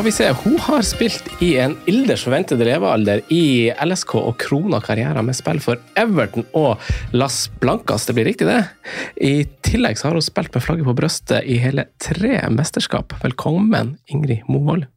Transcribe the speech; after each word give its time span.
Vi 0.00 0.12
ser. 0.12 0.32
hun 0.32 0.56
har 0.64 0.80
spilt 0.86 1.26
i 1.44 1.50
en 1.60 1.74
ilders 1.90 2.22
forventede 2.24 2.64
levealder 2.64 3.20
i 3.28 3.68
LSK 3.84 4.14
og 4.16 4.38
krona 4.40 4.78
karrieren 4.80 5.26
med 5.26 5.36
spill 5.36 5.60
for 5.60 5.76
Everton 6.00 6.46
og 6.56 6.80
Las 7.12 7.50
Blancas, 7.60 8.06
det 8.08 8.16
blir 8.16 8.24
riktig 8.30 8.48
det? 8.48 8.62
I 9.20 9.44
tillegg 9.66 10.00
så 10.00 10.08
har 10.08 10.16
hun 10.16 10.24
spilt 10.24 10.56
med 10.56 10.64
flagget 10.64 10.88
på 10.88 10.96
brøstet 10.96 11.44
i 11.44 11.58
hele 11.60 11.84
tre 12.00 12.40
mesterskap. 12.48 13.12
Velkommen, 13.20 13.98
Ingrid 14.08 14.48
Movold. 14.48 14.88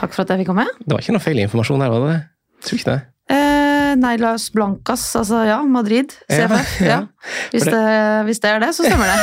Takk 0.00 0.10
for 0.16 0.24
at 0.24 0.34
jeg 0.34 0.42
fikk 0.42 0.50
komme. 0.50 0.66
Det 0.82 0.90
var 0.90 1.06
ikke 1.06 1.14
noe 1.14 1.26
feil 1.28 1.44
informasjon 1.44 1.86
her, 1.86 1.94
var 1.94 2.02
det 2.02 2.12
det? 2.16 2.20
Tror 2.66 2.82
ikke 2.82 2.96
det. 2.96 3.00
Eh, 3.38 3.61
nei, 4.00 4.16
Las 4.20 4.48
Blancas, 4.54 5.04
altså 5.18 5.42
ja, 5.48 5.58
Madrid. 5.64 6.12
CFF. 6.30 6.78
Ja, 6.80 6.86
Ja. 6.92 7.00
Hvis, 7.52 7.62
det, 7.70 7.80
hvis 8.26 8.40
det 8.42 8.50
er 8.50 8.58
det, 8.64 8.68
så 8.74 8.82
stemmer 8.82 9.06
det. 9.06 9.18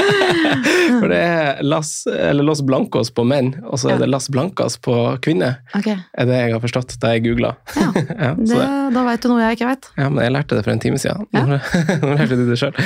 For 1.00 1.10
det 1.10 1.18
er 1.18 1.62
Las, 1.66 1.90
eller 2.06 2.46
Los 2.46 2.60
Blancos 2.62 3.10
på 3.14 3.24
menn, 3.26 3.48
og 3.66 3.80
så 3.82 3.90
er 3.94 3.98
det 4.02 4.06
Las 4.12 4.28
Blancas 4.30 4.76
på 4.78 4.94
kvinner. 5.24 5.56
Ok, 5.74 5.88
Er 5.90 6.28
det 6.30 6.38
jeg 6.38 6.54
har 6.54 6.62
forstått 6.62 6.94
da 7.02 7.10
jeg 7.16 7.24
googla. 7.26 7.50
da 8.94 9.04
veit 9.08 9.24
du 9.24 9.28
noe 9.32 9.42
jeg 9.42 9.58
ikke 9.58 9.70
veit. 9.72 9.90
Ja, 9.98 10.06
men 10.06 10.22
jeg 10.22 10.36
lærte 10.36 10.60
det 10.60 10.64
for 10.68 10.74
en 10.76 10.84
time 10.86 11.00
siden. 11.02 11.26
Nå, 11.34 11.58
nå 12.04 12.14
lærte 12.14 12.38
du 12.38 12.46
det 12.52 12.60
sjøl. 12.62 12.78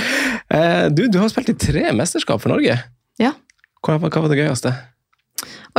Eh, 0.48 0.86
du, 0.94 1.04
du 1.12 1.20
har 1.20 1.28
spilt 1.32 1.52
i 1.52 1.58
tre 1.66 1.84
mesterskap 1.96 2.40
for 2.40 2.54
Norge. 2.54 2.78
Ja. 3.20 3.34
Hva, 3.84 3.98
hva 4.00 4.08
var 4.24 4.32
det 4.32 4.40
gøyeste? 4.40 4.72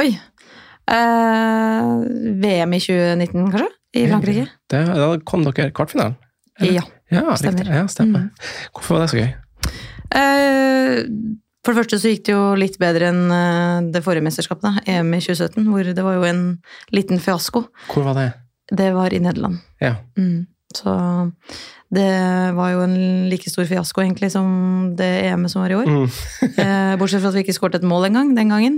Oi. 0.01 0.11
Eh, 0.85 1.91
VM 2.45 2.77
i 2.77 2.81
2019, 2.83 3.49
kanskje? 3.55 3.71
I 3.95 4.05
Frankrike? 4.09 4.45
Det, 4.71 4.83
da 4.91 5.07
kom 5.27 5.45
dere 5.47 5.71
kvartfinalen. 5.75 6.17
Ja. 6.63 6.83
Ja, 7.11 7.35
Stemmer. 7.37 7.67
Ja, 7.69 7.83
stemmer. 7.91 8.27
Mm. 8.27 8.69
Hvorfor 8.73 8.97
var 8.97 9.05
det 9.05 9.11
så 9.11 9.19
gøy? 9.21 9.29
Eh, 10.15 10.95
for 11.65 11.73
det 11.73 11.81
første 11.81 11.99
så 12.01 12.11
gikk 12.13 12.25
det 12.27 12.33
jo 12.35 12.41
litt 12.59 12.79
bedre 12.81 13.11
enn 13.11 13.21
eh, 13.33 13.91
det 13.93 14.01
forrige 14.05 14.25
mesterskapet, 14.25 14.65
da, 14.65 14.83
EM 14.89 15.13
i 15.17 15.21
2017, 15.21 15.69
hvor 15.69 15.91
det 15.97 16.05
var 16.05 16.17
jo 16.19 16.25
en 16.29 16.43
liten 16.95 17.21
fiasko. 17.21 17.65
Hvor 17.91 18.07
var 18.07 18.19
det? 18.19 18.27
Det 18.73 18.89
var 18.95 19.13
i 19.13 19.21
Nederland. 19.21 19.61
Ja. 19.81 19.95
Mm. 20.17 20.45
Så 20.75 20.93
det 21.95 22.07
var 22.57 22.71
jo 22.73 22.81
en 22.83 22.95
like 23.29 23.49
stor 23.51 23.67
fiasko 23.69 24.01
egentlig 24.01 24.31
som 24.33 24.47
det 24.97 25.07
EM-et 25.27 25.53
som 25.53 25.61
var 25.63 25.73
i 25.73 25.77
år. 25.79 25.91
Mm. 25.91 26.07
Eh, 26.65 26.95
Bortsett 26.97 27.21
fra 27.21 27.29
at 27.29 27.35
vi 27.35 27.43
ikke 27.43 27.53
skåret 27.55 27.75
et 27.77 27.85
mål 27.85 28.07
engang 28.07 28.31
den 28.35 28.49
gangen. 28.49 28.77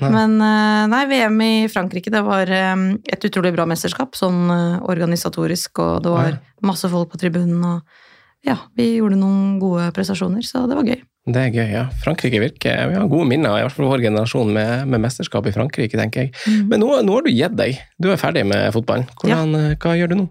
Nei. 0.00 0.10
Men 0.14 0.38
eh, 0.42 0.84
nei, 0.90 1.02
VM 1.10 1.42
i 1.44 1.52
Frankrike 1.70 2.10
det 2.12 2.22
var 2.24 2.50
eh, 2.50 2.74
et 3.12 3.26
utrolig 3.28 3.52
bra 3.54 3.66
mesterskap, 3.68 4.16
sånn 4.18 4.48
organisatorisk, 4.80 5.82
og 5.84 6.02
det 6.04 6.14
var 6.14 6.38
masse 6.64 6.88
folk 6.90 7.12
på 7.12 7.20
tribunen. 7.20 7.62
og 7.64 8.46
ja, 8.46 8.56
vi 8.78 8.94
gjorde 8.96 9.18
noen 9.20 9.58
gode 9.62 9.90
prestasjoner, 9.94 10.42
så 10.46 10.64
det 10.70 10.78
var 10.78 10.88
gøy. 10.88 11.00
Det 11.28 11.40
er 11.42 11.52
gøy, 11.52 11.68
ja. 11.74 11.84
Frankrike 12.00 12.40
virker 12.40 12.88
Vi 12.88 12.96
har 12.96 13.08
gode 13.10 13.28
minner, 13.28 13.58
i 13.58 13.64
hvert 13.66 13.74
fall 13.76 13.90
vår 13.90 14.06
generasjon, 14.06 14.52
med, 14.54 14.88
med 14.88 15.02
mesterskap 15.04 15.46
i 15.50 15.52
Frankrike, 15.52 15.98
tenker 16.00 16.26
jeg. 16.26 16.34
Mm. 16.46 16.60
Men 16.72 16.84
nå, 16.84 16.90
nå 17.04 17.18
har 17.18 17.26
du 17.26 17.32
gitt 17.34 17.56
deg. 17.58 17.80
Du 18.00 18.08
er 18.12 18.20
ferdig 18.20 18.46
med 18.48 18.70
fotballen. 18.74 19.08
Hvordan, 19.20 19.56
ja. 19.58 19.80
Hva 19.82 19.96
gjør 19.98 20.14
du 20.14 20.20
nå? 20.22 20.28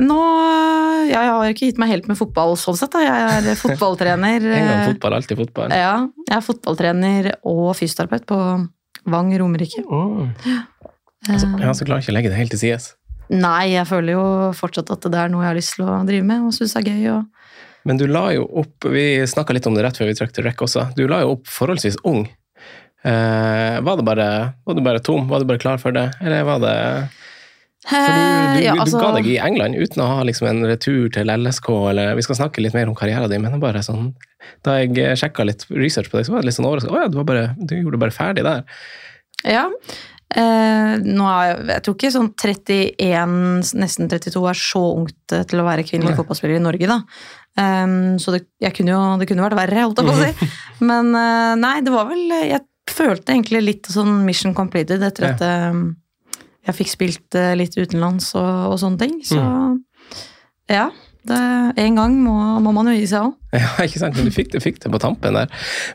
Nå 0.00 0.18
ja, 1.10 1.20
Jeg 1.20 1.30
har 1.34 1.52
ikke 1.52 1.68
gitt 1.68 1.80
meg 1.82 1.90
helt 1.92 2.06
med 2.08 2.16
fotball 2.16 2.54
sånn 2.60 2.78
sett, 2.78 2.92
da. 2.94 3.02
Jeg 3.04 3.52
er 3.52 3.58
fotballtrener. 3.60 4.44
En 4.60 4.68
gang 4.70 4.84
fotball, 4.94 5.16
alltid 5.18 5.40
fotball. 5.44 5.74
Ja, 5.74 5.94
jeg 6.26 6.36
er 6.36 6.44
fotballtrener 6.44 7.32
og 7.48 7.72
fysioterapeut 7.78 8.28
på 8.30 8.40
Vang 9.10 9.32
Romerike. 9.40 9.82
Mm. 9.84 10.30
Altså, 11.28 11.50
Eh, 11.50 11.66
ja, 11.66 11.74
så 11.74 11.84
klarer 11.84 12.00
jeg 12.00 12.08
ikke 12.08 12.14
å 12.14 12.16
legge 12.16 12.32
det 12.32 12.40
helt 12.40 12.54
til 12.54 12.62
sides. 12.62 12.94
Nei, 13.30 13.74
jeg 13.76 13.86
føler 13.86 14.16
jo 14.16 14.24
fortsatt 14.58 14.90
at 14.90 15.04
det 15.06 15.20
er 15.20 15.30
noe 15.30 15.44
jeg 15.44 15.52
har 15.52 15.58
lyst 15.58 15.76
til 15.76 15.86
å 15.86 16.00
drive 16.08 16.26
med 16.26 16.48
og 16.48 16.54
syns 16.56 16.74
er 16.78 16.88
gøy. 16.88 17.04
Og... 17.12 17.60
Men 17.86 18.00
du 18.00 18.06
la 18.10 18.26
jo 18.34 18.46
opp 18.60 18.88
Vi 18.90 19.04
snakka 19.28 19.54
litt 19.56 19.68
om 19.68 19.76
det 19.76 19.84
rett 19.86 20.00
før 20.00 20.10
vi 20.10 20.16
trykte 20.18 20.44
rekk 20.44 20.64
også. 20.66 20.88
Du 20.96 21.04
la 21.10 21.22
jo 21.22 21.36
opp 21.36 21.46
forholdsvis 21.50 22.00
ung. 22.08 22.24
Eh, 23.06 23.76
var, 23.80 24.00
det 24.00 24.04
bare, 24.04 24.28
var 24.66 24.76
du 24.76 24.82
bare 24.84 25.04
tom? 25.04 25.28
Var 25.30 25.40
du 25.40 25.48
bare 25.48 25.62
klar 25.62 25.80
for 25.80 25.94
det? 25.94 26.08
Eller 26.20 26.44
var 26.48 26.60
det 26.64 26.74
For 27.88 27.96
du, 27.96 28.58
du, 28.58 28.64
ja, 28.66 28.74
altså, 28.74 28.76
du 28.76 28.80
altså- 28.82 29.00
ga 29.00 29.12
deg 29.16 29.28
i 29.30 29.38
England 29.40 29.78
uten 29.80 30.02
å 30.04 30.08
ha 30.10 30.24
liksom 30.28 30.50
en 30.50 30.66
retur 30.68 31.08
til 31.14 31.30
LSK, 31.32 31.70
eller 31.90 32.14
Vi 32.18 32.26
skal 32.26 32.36
snakke 32.36 32.60
litt 32.60 32.76
mer 32.76 32.90
om 32.92 32.94
karrieren 32.98 33.30
din, 33.32 33.40
men 33.40 33.60
bare 33.62 33.80
sånn 33.80 34.10
Da 34.66 34.78
jeg 34.82 35.16
sjekka 35.16 35.46
litt 35.48 35.64
research 35.70 36.10
på 36.12 36.18
deg, 36.18 36.26
så 36.28 36.34
var 36.34 36.42
jeg 36.42 36.50
litt 36.50 36.58
sånn 36.58 36.68
overrasket. 36.68 36.92
Å 36.92 37.02
ja, 37.04 37.08
du, 37.08 37.20
bare, 37.24 37.54
du 37.56 37.74
gjorde 37.78 37.96
det 37.96 38.02
bare 38.04 38.16
ferdig 38.16 38.44
der. 38.44 38.64
Ja. 39.48 39.66
Eh, 40.30 40.92
nå 41.02 41.26
er 41.26 41.46
jeg, 41.48 41.56
jeg 41.72 41.82
tror 41.84 41.96
ikke 41.96 42.12
sånn 42.14 42.28
31, 42.38 43.32
nesten 43.80 44.10
32 44.12 44.42
er 44.52 44.58
så 44.60 44.82
ungt 45.00 45.34
eh, 45.34 45.42
til 45.50 45.62
å 45.62 45.66
være 45.66 45.84
kvinnelig 45.88 46.14
fotballspiller 46.20 46.60
i 46.60 46.62
Norge, 46.62 46.86
da. 46.86 47.00
Um, 47.58 48.14
så 48.22 48.36
det, 48.36 48.44
kunne 48.76 48.92
jo, 48.94 49.00
det 49.18 49.26
kunne 49.26 49.42
vært 49.42 49.58
verre, 49.58 49.82
holdt 49.82 49.98
jeg 49.98 50.06
på 50.06 50.14
å 50.14 50.20
si. 50.20 50.50
Men 50.92 51.10
eh, 51.18 51.54
nei, 51.60 51.80
det 51.84 51.92
var 51.92 52.06
vel 52.08 52.22
Jeg 52.30 52.62
følte 52.90 53.34
egentlig 53.34 53.64
litt 53.64 53.90
sånn 53.90 54.20
mission 54.26 54.54
completed 54.54 55.02
etter 55.02 55.26
Ja. 55.26 55.32
at 55.34 55.42
eh, 55.48 55.82
jeg 56.66 56.76
fikk 56.76 56.90
spilt 56.92 57.38
eh, 57.38 57.54
litt 57.56 57.76
utenlands 57.78 58.32
og, 58.38 58.74
og 58.74 58.80
sånne 58.82 58.98
ting. 59.00 59.20
Så 59.24 59.38
Mm. 59.40 59.78
ja. 60.70 60.90
Det, 61.20 61.36
en 61.76 61.96
gang 61.98 62.14
må, 62.24 62.32
må 62.64 62.70
man 62.72 62.88
jo 62.88 62.94
gi 62.96 63.04
seg 63.10 63.26
òg. 63.26 63.34
Ja, 63.52 63.68
ikke 63.84 64.00
sant? 64.00 64.16
Men 64.16 64.24
du 64.30 64.32
fikk 64.32 64.54
det, 64.54 64.62
fikk 64.64 64.78
det 64.80 64.88
på 64.92 65.00
tampen 65.02 65.36
der. 65.36 65.50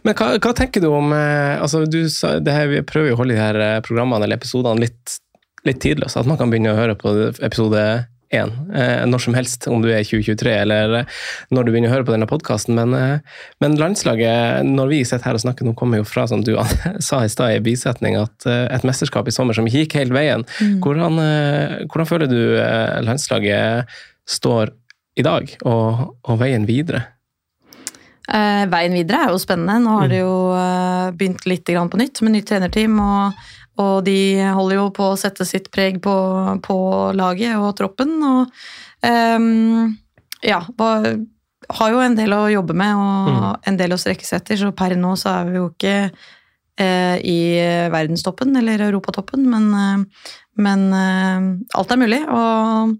Men 0.06 0.14
hva, 0.20 0.28
hva 0.38 0.52
tenker 0.54 0.84
du 0.84 0.92
om 0.94 1.10
eh, 1.18 1.56
altså 1.58 1.82
du 1.90 2.04
her, 2.06 2.68
Vi 2.70 2.84
prøver 2.86 3.10
jo 3.10 3.16
å 3.18 3.22
holde 3.24 3.34
de 3.34 3.42
her 3.42 3.58
eh, 3.58 3.80
programmene 3.86 4.28
eller 4.28 4.38
episodene 4.38 4.84
litt, 4.86 5.16
litt 5.66 5.80
tidløse. 5.82 6.22
At 6.22 6.30
man 6.30 6.38
kan 6.38 6.54
begynne 6.54 6.76
å 6.76 6.78
høre 6.78 6.94
på 7.00 7.16
episode 7.42 7.82
én 8.34 8.52
eh, 8.74 9.04
når 9.08 9.22
som 9.26 9.36
helst, 9.38 9.68
om 9.70 9.82
du 9.84 9.90
er 9.92 10.06
2023 10.06 10.54
eller 10.64 10.96
eh, 11.02 11.24
når 11.54 11.66
du 11.66 11.72
begynner 11.72 11.92
å 11.92 11.96
høre 11.96 12.08
på 12.08 12.16
denne 12.16 12.30
podkasten. 12.30 12.78
Men, 12.78 12.94
eh, 12.98 13.42
men 13.64 13.78
landslaget, 13.80 14.66
når 14.68 14.92
vi 14.92 15.02
sitter 15.06 15.30
her 15.30 15.40
og 15.40 15.44
snakker, 15.46 15.68
nå 15.68 15.76
kommer 15.78 16.02
jo 16.02 16.08
fra, 16.08 16.28
som 16.32 16.44
du 16.46 16.54
sa 17.08 17.24
i 17.24 17.32
stad 17.32 17.58
i 17.58 17.64
bisetning, 17.66 18.18
at 18.20 18.48
et 18.48 18.88
mesterskap 18.88 19.28
i 19.30 19.36
sommer 19.36 19.58
som 19.58 19.68
ikke 19.68 19.86
gikk 19.86 19.98
helt 20.02 20.16
veien. 20.16 20.46
Hvordan, 20.84 21.20
eh, 21.24 21.76
hvordan 21.90 22.10
føler 22.10 22.32
du 22.32 22.40
landslaget 23.06 23.92
står 24.30 24.74
i 25.16 25.24
dag, 25.26 25.52
og, 25.64 26.08
og 26.28 26.40
veien 26.42 26.66
videre? 26.68 27.06
Eh, 28.26 28.64
veien 28.72 28.96
videre 28.98 29.28
er 29.28 29.36
jo 29.36 29.42
spennende. 29.42 29.78
Nå 29.84 30.00
har 30.00 30.10
det 30.12 30.24
jo 30.24 30.34
begynt 31.16 31.46
litt 31.48 31.70
grann 31.70 31.92
på 31.94 32.02
nytt 32.02 32.24
med 32.26 32.36
nytt 32.36 32.50
trenerteam. 32.50 32.98
Og, 33.00 33.46
og 33.82 34.06
de 34.08 34.18
holder 34.56 34.78
jo 34.80 34.88
på 34.96 35.12
å 35.12 35.18
sette 35.20 35.46
sitt 35.48 35.70
preg 35.74 35.98
på, 36.04 36.14
på 36.64 36.78
laget 37.18 37.58
og 37.60 37.74
troppen. 37.80 38.16
Og 38.24 38.54
um, 39.04 39.96
ja, 40.46 40.62
hva- 40.78 41.16
har 41.76 41.90
jo 41.92 42.00
en 42.06 42.16
del 42.16 42.34
å 42.38 42.44
jobbe 42.54 42.76
med 42.78 42.96
og 43.02 43.68
en 43.68 43.78
del 43.80 43.96
å 43.96 43.98
strekke 44.00 44.26
seg 44.28 44.44
etter. 44.44 44.60
Så 44.62 44.72
per 44.78 44.94
nå 45.00 45.16
så 45.18 45.32
er 45.40 45.48
vi 45.50 45.58
jo 45.58 45.70
ikke 45.72 45.94
eh, 46.78 47.16
i 47.26 47.38
verdenstoppen 47.94 48.56
eller 48.60 48.84
europatoppen, 48.86 49.48
men, 49.50 49.72
eh, 49.74 50.28
men 50.62 50.84
eh, 50.94 51.48
alt 51.80 51.92
er 51.96 52.02
mulig. 52.04 52.22
Og 52.30 52.94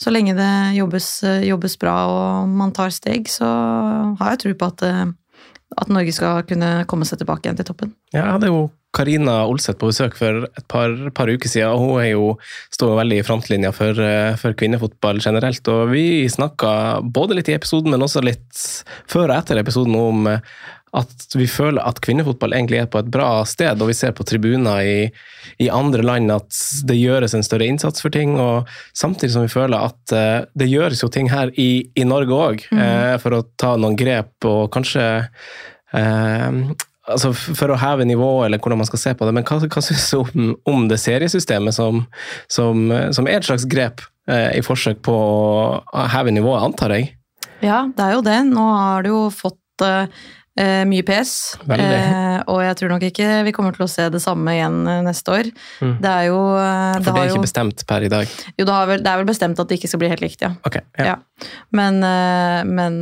så 0.00 0.12
lenge 0.12 0.36
det 0.36 0.50
jobbes, 0.76 1.08
jobbes 1.48 1.78
bra 1.80 1.96
og 2.10 2.52
man 2.60 2.74
tar 2.76 2.92
steg, 2.92 3.30
så 3.32 3.48
har 4.20 4.34
jeg 4.34 4.42
tro 4.44 4.52
på 4.60 4.68
at, 4.74 4.84
eh, 4.86 5.06
at 5.80 5.88
Norge 5.88 6.12
skal 6.12 6.44
kunne 6.50 6.74
komme 6.90 7.08
seg 7.08 7.22
tilbake 7.22 7.48
igjen 7.48 7.58
til 7.62 7.70
toppen. 7.72 7.94
Ja, 8.12 8.26
jeg 8.26 8.36
hadde 8.36 8.52
jo 8.52 8.60
Karina 8.96 9.44
Olseth 9.46 9.78
på 9.78 9.90
besøk 9.90 10.16
for 10.18 10.46
et 10.48 10.66
par, 10.70 10.94
par 11.14 11.30
uker 11.30 11.50
siden, 11.50 11.70
og 11.70 11.84
hun 11.84 12.02
er 12.02 12.10
jo, 12.10 12.32
står 12.74 12.92
jo 12.92 12.98
veldig 12.98 13.20
i 13.20 13.26
frontlinja 13.26 13.70
for, 13.74 14.02
eh, 14.02 14.34
for 14.40 14.56
kvinnefotball 14.58 15.22
generelt. 15.22 15.70
Og 15.70 15.94
vi 15.94 16.26
snakka 16.30 16.72
både 17.06 17.38
litt 17.38 17.52
i 17.52 17.56
episoden, 17.58 17.94
men 17.94 18.02
også 18.06 18.24
litt 18.26 18.66
før 19.10 19.28
og 19.28 19.36
etter 19.38 19.62
episoden 19.62 19.94
om 19.98 20.26
eh, 20.32 20.42
at 20.90 21.36
vi 21.38 21.46
føler 21.46 21.86
at 21.86 22.00
kvinnefotball 22.02 22.50
egentlig 22.56 22.80
er 22.80 22.88
på 22.90 22.98
et 22.98 23.10
bra 23.14 23.44
sted, 23.46 23.78
og 23.78 23.92
vi 23.92 23.94
ser 23.94 24.10
på 24.16 24.26
tribuner 24.26 24.82
i, 24.82 24.98
i 25.62 25.70
andre 25.70 26.02
land 26.02 26.34
at 26.34 26.50
det 26.90 26.98
gjøres 26.98 27.36
en 27.38 27.46
større 27.46 27.70
innsats 27.70 28.02
for 28.02 28.10
ting, 28.10 28.34
og 28.42 28.66
samtidig 28.90 29.36
som 29.36 29.46
vi 29.46 29.54
føler 29.54 29.86
at 29.86 30.18
eh, 30.18 30.50
det 30.58 30.72
gjøres 30.72 31.06
jo 31.06 31.12
ting 31.14 31.30
her 31.30 31.54
i, 31.54 31.86
i 31.94 32.08
Norge 32.08 32.34
òg, 32.34 32.66
mm. 32.74 33.22
for 33.22 33.38
å 33.38 33.44
ta 33.54 33.76
noen 33.78 33.94
grep 33.94 34.50
og 34.50 34.66
kanskje 34.74 35.06
eh, 35.94 36.62
altså 37.12 37.32
For 37.34 37.72
å 37.72 37.78
heve 37.80 38.06
nivået, 38.08 38.46
eller 38.48 38.62
hvordan 38.62 38.80
man 38.82 38.88
skal 38.88 39.02
se 39.02 39.14
på 39.18 39.28
det. 39.28 39.34
Men 39.36 39.46
hva, 39.48 39.60
hva 39.66 39.84
syns 39.84 40.08
du 40.10 40.18
om, 40.22 40.50
om 40.70 40.88
det 40.90 41.00
seriesystemet 41.02 41.76
som, 41.76 42.04
som, 42.50 42.90
som 43.14 43.28
er 43.30 43.40
et 43.40 43.48
slags 43.48 43.68
grep 43.70 44.04
eh, 44.30 44.58
i 44.58 44.64
forsøk 44.64 45.02
på 45.06 45.14
å 45.14 46.10
heve 46.14 46.34
nivået, 46.34 46.66
antar 46.70 46.96
jeg? 46.96 47.14
Ja, 47.64 47.84
det 47.92 48.04
er 48.06 48.16
jo 48.16 48.26
det. 48.26 48.38
Nå 48.48 48.66
har 48.72 49.04
du 49.04 49.10
jo 49.12 49.24
fått 49.34 49.84
eh, 49.84 50.06
eh, 50.60 50.82
mye 50.88 51.04
PS, 51.06 51.32
eh, 51.76 52.38
og 52.50 52.62
jeg 52.64 52.78
tror 52.80 52.94
nok 52.94 53.04
ikke 53.10 53.28
vi 53.46 53.54
kommer 53.56 53.76
til 53.76 53.86
å 53.86 53.90
se 53.90 54.08
det 54.12 54.22
samme 54.22 54.54
igjen 54.56 54.80
eh, 54.88 55.02
neste 55.06 55.34
år. 55.36 55.50
Mm. 55.80 55.96
Det 56.02 56.12
er 56.12 56.28
jo, 56.30 56.40
eh, 56.60 56.94
For 57.00 57.10
det 57.10 57.16
er 57.24 57.32
ikke 57.32 57.40
jo, 57.40 57.48
bestemt 57.48 57.84
per 57.90 58.06
i 58.06 58.12
dag. 58.12 58.38
jo 58.56 58.64
det, 58.66 58.76
har 58.76 58.88
vel, 58.90 59.04
det 59.04 59.12
er 59.12 59.20
vel 59.22 59.28
bestemt 59.30 59.60
at 59.60 59.70
det 59.70 59.80
ikke 59.80 59.92
skal 59.92 60.02
bli 60.02 60.12
helt 60.12 60.24
likt, 60.24 60.46
ja. 60.46 60.54
Ok, 60.66 60.80
ja. 61.00 61.12
Ja. 61.12 61.18
Men, 61.76 62.00
men 62.70 63.00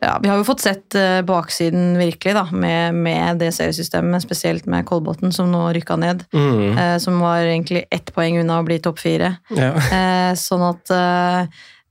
ja, 0.00 0.18
vi 0.22 0.28
har 0.30 0.36
jo 0.38 0.44
fått 0.46 0.60
sett 0.62 0.94
eh, 0.94 1.22
baksiden 1.26 1.96
virkelig, 1.98 2.34
da, 2.36 2.44
med, 2.52 2.94
med 2.94 3.38
det 3.40 3.48
seriesystemet, 3.56 4.22
spesielt 4.22 4.66
med 4.70 4.86
Kolbotn, 4.86 5.32
som 5.34 5.48
nå 5.50 5.64
rykka 5.74 5.96
ned. 5.98 6.22
Mm, 6.32 6.78
eh, 6.78 6.98
Som 7.02 7.18
var 7.20 7.40
egentlig 7.42 7.84
ett 7.90 8.12
poeng 8.14 8.38
unna 8.40 8.60
å 8.60 8.66
bli 8.68 8.78
topp 8.84 9.00
fire. 9.02 9.32
ja. 9.56 9.72
Eh, 9.74 10.34
sånn 10.38 10.62
at 10.68 10.90
eh, 10.94 11.48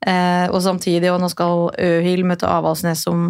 eh, 0.08 0.46
Og 0.54 0.62
samtidig, 0.64 1.12
og 1.12 1.20
nå 1.22 1.30
skal 1.34 1.68
Øhil 1.76 2.24
møte 2.24 2.48
Avaldsnes, 2.48 3.04
om, 3.12 3.28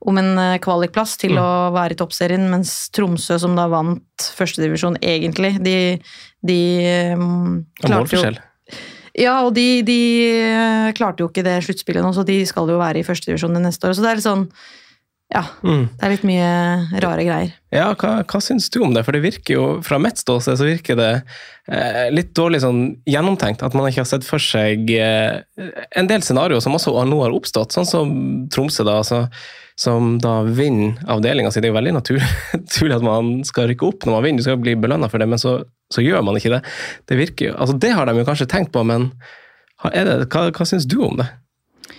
om 0.00 0.18
en 0.18 0.32
eh, 0.38 0.58
kvalikplass 0.58 1.16
til 1.20 1.36
Mm. 1.36 1.42
å 1.44 1.70
være 1.76 1.94
i 1.94 2.00
toppserien, 2.00 2.50
mens 2.50 2.88
Tromsø, 2.90 3.38
som 3.38 3.54
da 3.54 3.68
vant 3.70 4.30
førstedivisjon 4.34 4.96
egentlig, 5.04 5.58
de, 5.62 6.00
de 6.42 6.60
um, 7.14 7.66
klarte 7.84 8.16
jo. 8.16 8.40
Ja, 9.18 9.40
og 9.46 9.54
de, 9.56 9.82
de 9.86 9.98
eh, 10.30 10.90
klarte 10.98 11.24
jo 11.24 11.30
ikke 11.30 11.42
det 11.46 11.58
sluttspillet 11.66 12.04
nå, 12.04 12.12
så 12.14 12.22
de 12.26 12.38
skal 12.46 12.68
jo 12.70 12.78
være 12.78 13.00
i 13.02 13.06
førstedivisjon 13.06 13.56
neste 13.62 13.88
år. 13.88 13.96
Så 13.98 14.04
det 14.04 14.12
er 14.12 14.20
litt 14.20 14.28
sånn 14.28 14.46
Ja, 15.30 15.44
Mm. 15.62 15.84
det 15.94 16.02
er 16.02 16.10
litt 16.10 16.24
mye 16.26 17.00
rare 17.04 17.22
greier. 17.22 17.52
Ja, 17.70 17.92
hva, 17.94 18.24
hva 18.26 18.40
syns 18.42 18.66
du 18.74 18.80
om 18.82 18.94
det? 18.96 19.04
For 19.06 19.14
det 19.14 19.20
virker 19.22 19.54
jo, 19.54 19.66
fra 19.86 19.98
mitt 20.02 20.18
ståsted, 20.18 20.58
så 20.58 20.66
virker 20.66 20.96
det 20.98 21.10
eh, 21.70 22.08
litt 22.10 22.32
dårlig 22.34 22.62
sånn 22.64 22.80
gjennomtenkt. 23.06 23.62
At 23.62 23.76
man 23.78 23.86
ikke 23.86 24.02
har 24.02 24.10
sett 24.10 24.26
for 24.26 24.42
seg 24.42 24.90
eh, 24.90 25.38
en 25.94 26.10
del 26.10 26.22
scenarioer 26.26 26.58
som 26.64 26.74
også 26.74 26.96
nå 27.06 27.20
har 27.22 27.30
oppstått, 27.36 27.70
sånn 27.78 27.86
som 27.86 28.10
Tromsø, 28.50 28.82
da. 28.88 28.96
Altså, 29.04 29.22
som 29.78 30.16
da 30.20 30.40
vinner 30.44 30.98
avdelinga 31.08 31.52
si. 31.54 31.62
Det 31.62 31.70
er 31.70 31.72
jo 31.72 31.78
veldig 31.78 31.94
naturlig, 32.00 32.26
naturlig 32.66 32.98
at 32.98 33.06
man 33.06 33.30
skal 33.46 33.70
rykke 33.70 33.86
opp 33.86 34.02
når 34.10 34.16
man 34.18 34.26
vinner, 34.26 34.42
du 34.42 34.48
skal 34.50 34.58
bli 34.66 34.74
belønna 34.82 35.08
for 35.08 35.22
det, 35.22 35.30
men 35.30 35.38
så, 35.40 35.60
så 35.90 36.02
gjør 36.04 36.22
man 36.26 36.36
ikke 36.38 36.52
det. 36.54 36.62
Det 37.10 37.18
virker 37.18 37.50
jo, 37.50 37.54
altså 37.58 37.76
det 37.82 37.90
har 37.96 38.06
de 38.06 38.14
jo 38.20 38.26
kanskje 38.28 38.46
tenkt 38.50 38.72
på, 38.72 38.82
men 38.86 39.10
det, 39.94 40.26
hva, 40.30 40.48
hva 40.54 40.66
syns 40.68 40.86
du 40.86 40.98
om 41.06 41.16
det? 41.18 41.26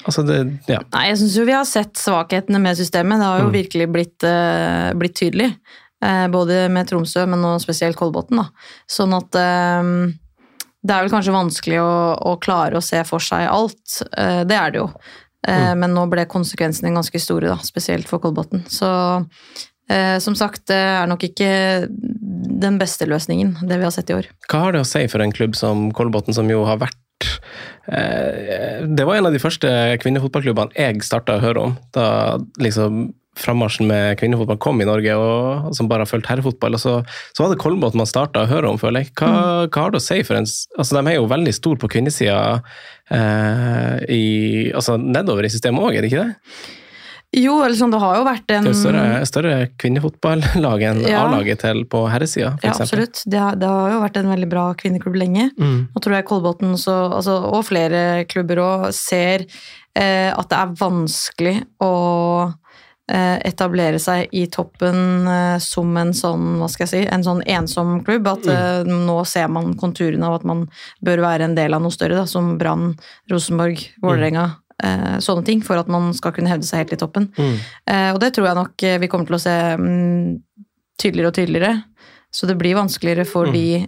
Altså 0.08 0.24
det, 0.26 0.38
ja. 0.72 0.80
Nei, 0.96 1.08
jeg 1.12 1.18
syns 1.22 1.36
jo 1.38 1.46
vi 1.46 1.54
har 1.54 1.66
sett 1.68 2.00
svakhetene 2.00 2.62
med 2.62 2.78
systemet. 2.80 3.20
Det 3.22 3.28
har 3.28 3.40
jo 3.44 3.50
Mm. 3.50 3.56
virkelig 3.58 3.88
blitt, 3.92 4.24
uh, 4.26 4.94
blitt 4.98 5.16
tydelig. 5.20 5.50
Uh, 6.04 6.26
både 6.34 6.64
med 6.74 6.88
Tromsø, 6.90 7.26
men 7.30 7.42
nå 7.44 7.52
spesielt 7.62 7.98
Kolbotn. 8.00 8.40
da. 8.40 8.48
Sånn 8.90 9.14
at 9.14 9.36
um, 9.84 10.14
det 10.82 10.96
er 10.96 11.04
vel 11.04 11.12
kanskje 11.14 11.36
vanskelig 11.36 11.82
å, 11.84 11.92
å 12.32 12.38
klare 12.42 12.80
å 12.80 12.82
se 12.86 13.04
for 13.06 13.22
seg 13.22 13.46
alt. 13.52 14.00
Uh, 14.18 14.42
det 14.48 14.58
er 14.58 14.72
det 14.74 14.82
jo. 14.82 14.88
Mm. 15.42 15.80
Men 15.82 15.94
nå 15.98 16.04
ble 16.06 16.28
konsekvensene 16.30 16.92
ganske 16.94 17.18
store, 17.18 17.48
da, 17.50 17.56
spesielt 17.66 18.06
for 18.10 18.22
Kolbotn. 18.22 18.62
Så 18.70 18.86
som 20.24 20.36
sagt, 20.38 20.66
det 20.72 20.78
er 20.78 21.10
nok 21.10 21.24
ikke 21.28 21.52
den 22.62 22.80
beste 22.82 23.08
løsningen, 23.10 23.56
det 23.68 23.80
vi 23.80 23.88
har 23.88 23.94
sett 23.94 24.12
i 24.12 24.18
år. 24.18 24.30
Hva 24.50 24.66
har 24.66 24.76
det 24.76 24.84
å 24.84 24.88
si 24.88 25.06
for 25.12 25.24
en 25.24 25.34
klubb 25.36 25.58
som 25.58 25.90
Kolbotn, 25.96 26.36
som 26.36 26.50
jo 26.52 26.64
har 26.68 26.82
vært 26.82 27.30
eh, 27.88 28.84
Det 28.88 29.08
var 29.08 29.18
en 29.18 29.30
av 29.30 29.36
de 29.36 29.42
første 29.42 29.72
kvinnefotballklubbene 30.04 30.78
jeg 30.78 31.02
starta 31.08 31.38
å 31.38 31.44
høre 31.44 31.66
om. 31.70 31.76
Da 31.96 32.38
liksom 32.62 33.10
frammarsjen 33.40 33.88
med 33.88 34.18
kvinnefotball 34.20 34.58
kom 34.62 34.82
i 34.84 34.88
Norge, 34.88 35.14
og, 35.16 35.70
og 35.70 35.76
som 35.78 35.88
bare 35.90 36.04
har 36.04 36.10
fulgt 36.10 36.28
herrefotball. 36.30 36.76
og 36.76 36.82
Så, 36.84 36.98
så 37.32 37.46
var 37.46 37.54
det 37.54 37.62
Kolbotn 37.64 38.02
man 38.02 38.10
starta 38.10 38.44
å 38.44 38.50
høre 38.50 38.70
om, 38.70 38.80
føler 38.82 39.06
jeg. 39.06 39.14
Hva, 39.18 39.32
hva 39.68 39.86
har 39.86 39.94
det 39.94 40.02
å 40.02 40.04
si 40.04 40.20
for 40.28 40.38
en 40.38 40.46
altså 40.48 40.98
De 40.98 41.02
er 41.06 41.18
jo 41.18 41.32
veldig 41.32 41.56
store 41.56 41.82
på 41.82 41.90
kvinnesida 41.96 42.42
eh, 43.10 43.96
i, 44.12 44.26
altså 44.76 45.00
nedover 45.00 45.48
i 45.48 45.54
systemet 45.54 45.88
òg, 45.88 45.96
er 45.96 46.06
det 46.06 46.12
ikke 46.12 46.28
det? 46.28 46.78
Jo, 47.32 47.54
sånn, 47.80 47.94
det 47.94 48.00
har 48.02 48.18
jo 48.18 48.24
vært 48.28 48.52
en 48.52 48.66
Det 48.66 48.74
er 48.74 48.76
jo 48.76 48.80
større, 48.82 49.04
større 49.30 49.58
kvinnefotballag 49.80 50.82
enn 50.90 51.04
Ja. 51.08 51.24
A-laget 51.24 51.62
til 51.64 51.86
på 51.88 52.04
herresida, 52.12 52.58
Ja, 52.60 52.74
absolutt. 52.76 53.24
Det 53.26 53.40
har, 53.40 53.56
det 53.56 53.70
har 53.72 53.94
jo 53.94 54.02
vært 54.04 54.18
en 54.20 54.32
veldig 54.34 54.50
bra 54.52 54.66
kvinneklubb 54.76 55.16
lenge. 55.16 55.48
Mm. 55.56 55.78
Nå 55.94 56.02
tror 56.04 56.18
jeg 56.18 56.28
Kolbotn 56.28 56.76
altså, 56.76 57.38
og 57.40 57.64
flere 57.70 58.26
klubber 58.28 58.60
òg 58.60 58.90
ser 58.96 59.46
eh, 59.96 60.28
at 60.28 60.50
det 60.52 60.60
er 60.60 60.76
vanskelig 60.82 61.56
å 61.80 61.94
eh, 63.08 63.38
etablere 63.48 64.02
seg 64.04 64.28
i 64.36 64.44
toppen 64.52 65.28
eh, 65.32 65.58
som 65.64 65.96
en 66.02 66.12
sånn, 66.12 66.58
hva 66.60 66.68
skal 66.72 66.84
jeg 66.84 66.92
si, 66.92 67.04
en 67.08 67.24
sånn 67.24 67.40
ensom 67.48 68.02
klubb. 68.04 68.28
At 68.28 68.44
mm. 68.44 68.92
nå 69.08 69.22
ser 69.30 69.48
man 69.48 69.72
konturene 69.80 70.28
av 70.28 70.42
at 70.42 70.50
man 70.52 70.66
bør 71.00 71.24
være 71.24 71.48
en 71.48 71.56
del 71.56 71.80
av 71.80 71.86
noe 71.86 71.96
større, 71.96 72.20
da, 72.20 72.28
som 72.28 72.58
Brann, 72.60 72.92
Rosenborg, 73.32 73.88
Vålerenga. 74.04 74.50
Eh, 74.52 74.61
sånne 75.22 75.46
ting, 75.46 75.62
for 75.66 75.78
at 75.78 75.88
man 75.92 76.12
skal 76.18 76.32
kunne 76.36 76.50
hevde 76.52 76.66
seg 76.68 76.84
helt 76.84 76.94
i 76.94 77.00
toppen. 77.02 77.30
Mm. 77.38 77.56
Eh, 77.88 78.10
og 78.14 78.20
det 78.24 78.34
tror 78.34 78.48
jeg 78.50 78.56
nok 78.60 78.84
eh, 78.84 78.98
vi 79.04 79.08
kommer 79.08 79.26
til 79.30 79.38
å 79.38 79.42
se 79.44 79.56
mm, 79.78 80.42
tydeligere 81.02 81.32
og 81.32 81.38
tydeligere. 81.38 81.74
Så 82.32 82.48
det 82.48 82.58
blir 82.58 82.76
vanskeligere 82.80 83.26
for 83.28 83.46
Mm. 83.52 83.54
de 83.54 83.88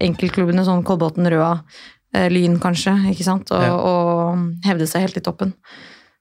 enkeltklubbene 0.00 0.64
som 0.64 0.82
Kolbotn, 0.84 1.26
Røa, 1.30 1.60
eh, 2.14 2.28
Lyn 2.32 2.58
kanskje, 2.62 2.94
ikke 3.12 3.24
sant, 3.26 3.50
å 3.50 3.60
Ja. 3.60 4.36
hevde 4.70 4.86
seg 4.88 5.02
helt 5.06 5.16
i 5.16 5.20
toppen. 5.20 5.52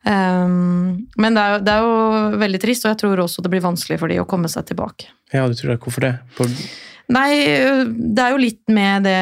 Um, 0.05 1.07
men 1.17 1.33
det 1.33 1.41
er, 1.41 1.51
jo, 1.55 1.59
det 1.65 1.71
er 1.73 1.81
jo 1.81 2.37
veldig 2.37 2.59
trist, 2.61 2.85
og 2.85 2.91
jeg 2.93 2.99
tror 3.01 3.17
også 3.23 3.41
det 3.41 3.49
blir 3.49 3.61
vanskelig 3.63 3.97
for 3.97 4.07
de 4.07 4.19
å 4.21 4.27
komme 4.29 4.47
seg 4.47 4.67
tilbake. 4.69 5.07
Ja, 5.33 5.47
du 5.47 5.55
tror 5.57 5.71
det. 5.73 5.79
Hvorfor 5.81 6.01
det? 6.01 6.19
På, 6.37 6.45
Nei, 7.13 7.31
det 7.85 8.21
er 8.23 8.33
jo 8.33 8.41
litt 8.41 8.63
med 8.73 9.05
det, 9.05 9.19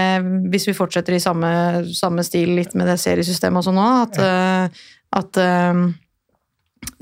hvis 0.53 0.69
vi 0.69 0.75
fortsetter 0.77 1.17
i 1.17 1.23
samme, 1.23 1.49
samme 1.91 2.23
stil, 2.23 2.53
litt 2.55 2.77
med 2.79 2.87
det 2.87 2.95
seriesystemet 3.01 3.59
og 3.59 3.67
sånn 3.67 3.79
nå, 3.79 3.87
at, 4.05 4.19
eh, 4.23 4.85
at 5.19 5.39
eh, 5.41 5.81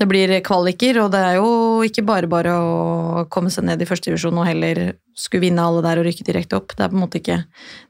det 0.02 0.08
blir 0.10 0.32
kvaliker, 0.42 0.98
og 1.04 1.12
det 1.14 1.20
er 1.22 1.36
jo 1.38 1.52
ikke 1.86 2.04
bare 2.06 2.30
bare 2.30 2.56
å 2.56 3.22
komme 3.30 3.52
seg 3.54 3.68
ned 3.68 3.82
i 3.82 3.86
første 3.86 4.10
divisjon 4.10 4.40
og 4.40 4.48
heller 4.48 4.82
skulle 5.18 5.46
vinne 5.46 5.62
alle 5.62 5.84
der 5.84 6.00
og 6.00 6.08
rykke 6.08 6.26
direkte 6.26 6.58
opp. 6.58 6.74
Det 6.74 6.82
er 6.82 6.90
på 6.90 6.98
en 6.98 7.04
måte 7.04 7.20
ikke 7.20 7.42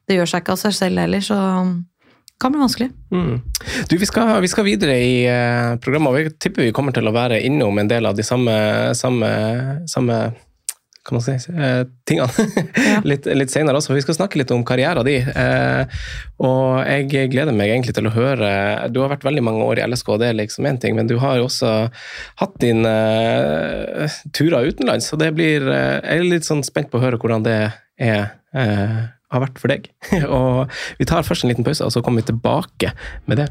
Det 0.08 0.18
gjør 0.18 0.28
seg 0.28 0.42
ikke 0.42 0.54
av 0.56 0.60
seg 0.60 0.76
selv 0.76 1.00
heller, 1.00 1.24
så 1.24 1.38
det 1.38 2.42
kan 2.42 2.52
bli 2.52 2.60
vanskelig. 2.60 2.88
Mm. 3.14 3.36
Du, 3.88 3.96
vi 4.02 4.06
skal, 4.08 4.34
vi 4.42 4.50
skal 4.50 4.66
videre 4.66 4.96
i 4.98 5.12
uh, 5.30 5.76
programmet, 5.80 6.10
og 6.10 6.16
vi 6.18 6.32
tipper 6.42 6.66
vi 6.66 6.74
kommer 6.74 6.92
til 6.92 7.06
å 7.06 7.14
være 7.14 7.38
innom 7.46 7.78
en 7.78 7.88
del 7.88 8.08
av 8.08 8.18
de 8.18 8.26
samme, 8.26 8.56
samme, 8.98 9.30
samme 9.88 10.18
kan 11.02 11.16
man 11.18 11.22
si, 11.24 11.34
eh, 11.52 11.82
tingene 12.06 12.46
Ja. 12.92 13.00
litt, 13.06 13.26
litt 13.26 13.50
senere 13.50 13.80
også. 13.80 13.94
Vi 13.96 14.04
skal 14.04 14.14
snakke 14.14 14.38
litt 14.38 14.52
om 14.54 14.62
karrieren 14.66 15.02
din. 15.06 15.26
Eh, 15.28 15.96
og 16.42 16.82
jeg 16.86 17.30
gleder 17.32 17.54
meg 17.56 17.72
egentlig 17.72 17.94
til 17.96 18.06
å 18.06 18.14
høre 18.14 18.50
Du 18.94 19.00
har 19.02 19.10
vært 19.10 19.26
veldig 19.26 19.42
mange 19.42 19.66
år 19.66 19.80
i 19.80 19.86
LSK, 19.88 20.14
det 20.22 20.28
er 20.30 20.38
liksom 20.38 20.68
én 20.70 20.78
ting, 20.82 20.94
men 20.98 21.10
du 21.10 21.16
har 21.22 21.40
jo 21.40 21.48
også 21.48 21.72
hatt 22.42 22.54
dine 22.62 22.92
eh, 22.92 24.20
turer 24.34 24.68
utenlands. 24.70 25.10
Og 25.14 25.22
det 25.22 25.32
blir 25.38 25.66
eh, 25.66 25.98
Jeg 26.00 26.22
er 26.22 26.30
litt 26.30 26.46
sånn 26.48 26.62
spent 26.66 26.92
på 26.92 27.00
å 27.00 27.04
høre 27.06 27.18
hvordan 27.18 27.46
det 27.48 27.58
er. 27.98 28.32
eh, 28.54 29.02
har 29.32 29.40
vært 29.46 29.58
for 29.62 29.72
deg. 29.72 29.86
og 30.28 30.68
vi 30.98 31.06
tar 31.08 31.24
først 31.24 31.46
en 31.46 31.54
liten 31.54 31.64
pause, 31.64 31.86
og 31.86 31.94
så 31.94 32.02
kommer 32.04 32.20
vi 32.20 32.30
tilbake 32.34 32.92
med 33.26 33.40
det. 33.40 33.48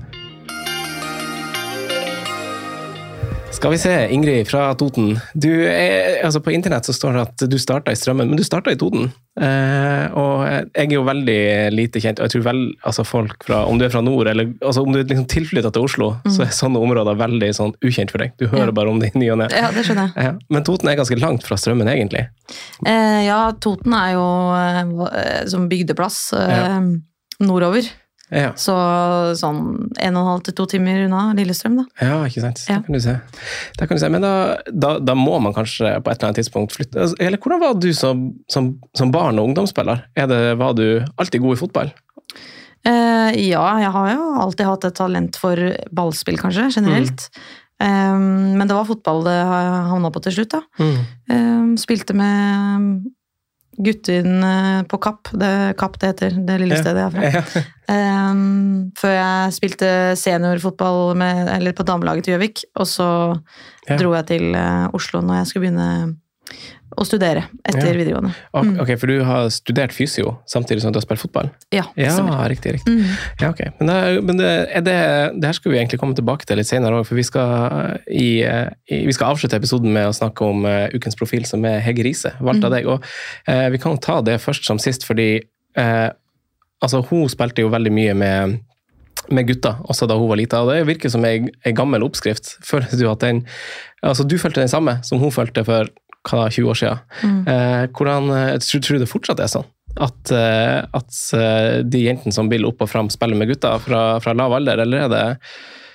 Skal 3.61 3.75
vi 3.75 3.77
se, 3.77 3.91
Ingrid 4.09 4.47
fra 4.49 4.71
Toten. 4.73 5.11
Du 5.37 5.51
er, 5.53 6.15
altså 6.25 6.39
på 6.41 6.49
internett 6.49 6.87
så 6.89 6.95
står 6.97 7.13
det 7.13 7.21
at 7.27 7.43
du 7.51 7.59
starta 7.61 7.93
i 7.93 7.97
Strømmen, 7.99 8.31
men 8.31 8.39
du 8.39 8.41
starta 8.41 8.71
i 8.73 8.77
Toten. 8.81 9.11
Eh, 9.37 10.15
og 10.17 10.41
jeg 10.47 10.87
er 10.87 10.95
jo 10.95 11.03
veldig 11.05 11.35
lite 11.69 12.01
kjent, 12.01 12.17
og 12.17 12.25
jeg 12.25 12.33
tror 12.33 12.45
vel 12.47 12.63
altså 12.89 13.05
folk 13.05 13.45
fra 13.45 13.59
Om 13.69 13.77
du 13.77 13.85
er 13.85 13.93
fra 13.93 14.01
nord, 14.01 14.31
eller 14.31 14.49
altså 14.65 14.81
om 14.81 14.89
du 14.89 14.97
er 14.97 15.05
liksom 15.05 15.27
tilflytta 15.29 15.69
til 15.75 15.85
Oslo, 15.85 16.09
så 16.25 16.47
er 16.47 16.57
sånne 16.57 16.81
områder 16.81 17.21
veldig 17.21 17.51
sånn 17.59 17.75
ukjent 17.85 18.09
for 18.09 18.25
deg. 18.25 18.33
Du 18.41 18.47
hører 18.47 18.71
Ja. 18.73 18.77
bare 18.81 18.95
om 18.95 18.97
det 18.97 19.11
i 19.13 19.21
ny 19.21 19.29
og 19.29 19.37
ne. 19.43 19.51
Ja, 19.53 19.69
det 19.69 19.85
skjønner 19.85 20.09
jeg. 20.09 20.25
Eh, 20.25 20.41
Men 20.49 20.65
Toten 20.65 20.89
er 20.89 20.97
ganske 20.97 21.21
langt 21.21 21.45
fra 21.45 21.53
Strømmen, 21.61 21.85
egentlig. 21.93 22.25
Eh, 22.81 23.21
ja, 23.29 23.51
Toten 23.61 23.93
er 23.93 24.15
jo 24.17 24.25
eh, 24.57 24.81
eh, 25.21 25.45
som 25.53 25.69
bygdeplass 25.69 26.33
eh, 26.33 26.79
nordover. 27.45 27.85
Ja, 28.31 28.53
Så 28.55 28.73
sånn 29.35 29.89
en 29.99 30.15
og 30.15 30.21
en 30.21 30.27
halv 30.29 30.43
til 30.47 30.55
to 30.55 30.65
timer 30.71 31.01
unna 31.03 31.33
Lillestrøm, 31.35 31.81
da. 31.81 31.83
ja 31.99 32.19
ikke 32.29 32.43
sant. 32.45 32.61
Ja. 32.69 32.77
Det 32.79 32.87
kan 32.87 32.95
du 32.95 33.01
se. 33.03 33.15
Det 33.77 33.87
kan 33.89 33.99
du 33.99 34.03
se. 34.05 34.11
Men 34.13 34.23
da, 34.23 34.33
da, 34.71 34.93
da 35.03 35.15
må 35.19 35.35
man 35.43 35.55
kanskje 35.57 35.91
på 35.99 36.13
et 36.13 36.15
eller 36.15 36.29
annet 36.29 36.39
tidspunkt 36.39 36.75
flytte 36.77 37.01
altså, 37.03 37.19
Eller 37.19 37.41
hvordan 37.41 37.59
var 37.59 37.75
du 37.83 37.89
som, 37.97 38.29
som, 38.51 38.71
som 38.95 39.11
barn 39.11 39.41
og 39.41 39.51
ungdomsspiller? 39.51 40.05
Er 40.15 40.31
det, 40.31 40.39
var 40.61 40.77
du 40.79 40.85
alltid 41.19 41.43
god 41.43 41.57
i 41.57 41.61
fotball? 41.65 41.91
Eh, 42.87 43.31
ja, 43.51 43.65
jeg 43.83 43.91
har 43.93 44.13
jo 44.15 44.29
alltid 44.45 44.65
hatt 44.65 44.87
et 44.87 44.95
talent 44.97 45.37
for 45.37 45.59
ballspill, 45.93 46.39
kanskje, 46.41 46.69
generelt. 46.79 47.27
Eh, 47.83 48.15
men 48.17 48.63
det 48.63 48.77
var 48.77 48.87
fotball 48.89 49.25
det 49.27 49.37
havna 49.91 50.09
på 50.13 50.23
til 50.23 50.39
slutt, 50.39 50.55
da. 50.55 50.87
Eh, 51.35 51.73
spilte 51.81 52.15
med 52.17 53.11
gutten 53.77 54.43
eh, 54.43 54.81
på 54.89 54.99
Kapp, 55.01 55.31
det, 55.31 55.51
Kapp 55.79 55.99
det 56.01 56.11
heter, 56.11 56.35
det 56.47 56.57
lille 56.61 56.79
stedet 56.79 57.05
jeg 57.05 57.07
er 57.07 57.45
fra. 57.45 57.67
Eh, 57.91 58.41
før 58.95 59.11
jeg 59.11 59.55
spilte 59.55 59.87
seniorfotball 60.15 61.15
med, 61.19 61.49
eller 61.51 61.75
på 61.75 61.83
damelaget 61.83 62.23
til 62.23 62.37
Gjøvik, 62.37 62.61
og 62.79 62.87
så 62.87 63.07
dro 63.99 64.13
jeg 64.15 64.27
til 64.29 64.55
eh, 64.55 64.85
Oslo 64.95 65.19
når 65.25 65.41
jeg 65.41 65.49
skulle 65.49 65.65
begynne 65.65 65.89
å 66.99 67.05
studere 67.07 67.45
etter 67.63 67.87
Ja. 67.87 67.93
videregående. 67.95 68.33
Mm. 68.53 68.73
ok, 68.83 68.89
for 68.99 69.07
du 69.07 69.23
har 69.23 69.47
studert 69.49 69.93
fysio 69.95 70.33
samtidig 70.45 70.81
som 70.83 70.91
du 70.91 70.97
har 70.99 71.05
spilt 71.05 71.21
fotball? 71.21 71.49
Ja, 71.71 71.85
Ja, 71.95 72.47
riktig. 72.51 72.73
riktig. 72.73 72.93
Mm. 72.93 73.05
Ja, 73.39 73.49
ok. 73.49 73.61
Men, 73.79 73.87
det, 73.87 74.23
men 74.27 74.37
det, 74.37 74.49
det, 74.83 74.95
det 75.39 75.47
her 75.47 75.53
skal 75.53 75.71
vi 75.71 75.77
egentlig 75.79 75.99
komme 76.01 76.15
tilbake 76.15 76.45
til 76.45 76.57
litt 76.59 76.67
senere 76.67 76.99
òg, 76.99 77.05
for 77.07 77.15
vi 77.15 77.23
skal, 77.23 77.99
i, 78.11 78.43
i, 78.43 79.05
vi 79.07 79.13
skal 79.15 79.31
avslutte 79.31 79.55
episoden 79.55 79.93
med 79.93 80.09
å 80.09 80.15
snakke 80.15 80.43
om 80.43 80.65
uh, 80.67 80.89
ukens 80.93 81.15
profil, 81.15 81.45
som 81.47 81.63
er 81.65 81.79
Hege 81.79 82.03
Riise, 82.03 82.33
valgt 82.43 82.67
av 82.67 82.75
deg. 82.75 82.89
Og 82.91 82.99
uh, 83.47 83.69
vi 83.71 83.79
kan 83.79 83.97
ta 83.97 84.19
det 84.21 84.41
først 84.43 84.67
som 84.67 84.79
sist, 84.81 85.07
fordi 85.07 85.39
uh, 85.79 86.09
altså, 86.83 87.05
hun 87.07 87.29
spilte 87.31 87.63
jo 87.63 87.71
veldig 87.71 87.95
mye 87.95 88.17
med 88.19 88.59
med 89.31 89.45
gutta, 89.47 89.75
også 89.85 90.07
da 90.09 90.15
hun 90.17 90.27
var 90.27 90.39
lita. 90.39 90.59
og 90.63 90.71
Det 90.73 90.87
virker 90.87 91.11
som 91.13 91.23
ei 91.23 91.45
gammel 91.77 92.03
oppskrift. 92.03 92.55
Føler 92.67 92.89
du 92.97 93.05
at 93.11 93.21
den 93.23 93.45
Altså, 94.03 94.23
du 94.25 94.33
følte 94.41 94.63
den 94.63 94.71
samme 94.71 94.95
som 95.05 95.19
hun 95.21 95.29
følte 95.31 95.61
for 95.63 95.85
hva 96.27 96.43
da, 96.43 96.49
20 96.53 96.69
år 96.71 96.79
siden. 96.81 97.03
Mm. 97.23 97.41
Eh, 97.47 97.83
hvordan, 97.97 98.31
eh, 98.37 98.55
tror, 98.61 98.81
tror 98.85 98.97
du 98.97 99.03
det 99.05 99.09
fortsatt 99.11 99.39
er 99.43 99.51
sånn? 99.51 99.67
At, 99.99 100.31
eh, 100.31 100.79
at 100.95 101.21
eh, 101.35 101.81
de 101.83 102.05
jentene 102.05 102.31
som 102.33 102.47
vil 102.51 102.65
opp 102.69 102.81
og 102.85 102.89
fram, 102.89 103.09
spiller 103.11 103.35
med 103.35 103.49
gutta 103.51 103.73
fra, 103.83 104.19
fra 104.23 104.33
lav 104.37 104.53
alder, 104.59 104.83
eller 104.85 105.07
er 105.07 105.13
det 105.15 105.23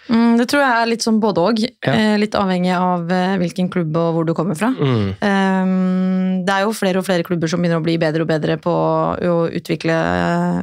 Mm, 0.07 0.37
det 0.39 0.45
tror 0.47 0.61
jeg 0.63 0.71
er 0.71 0.87
litt 0.87 1.03
sånn 1.03 1.17
både 1.19 1.43
og. 1.43 1.59
Ja. 1.59 1.91
Eh, 1.91 2.13
litt 2.23 2.37
avhengig 2.39 2.71
av 2.77 3.11
eh, 3.11 3.33
hvilken 3.41 3.67
klubb 3.75 3.97
og 3.99 4.13
hvor 4.15 4.29
du 4.29 4.35
kommer 4.39 4.55
fra. 4.55 4.69
Mm. 4.71 5.09
Um, 5.19 6.45
det 6.47 6.55
er 6.55 6.63
jo 6.63 6.77
flere 6.79 7.01
og 7.01 7.07
flere 7.09 7.27
klubber 7.27 7.51
som 7.51 7.59
begynner 7.59 7.81
å 7.81 7.85
bli 7.87 7.97
bedre 7.99 8.23
og 8.23 8.31
bedre 8.31 8.55
på 8.63 8.71
å 8.71 9.35
utvikle 9.51 9.97
eh, 9.97 10.61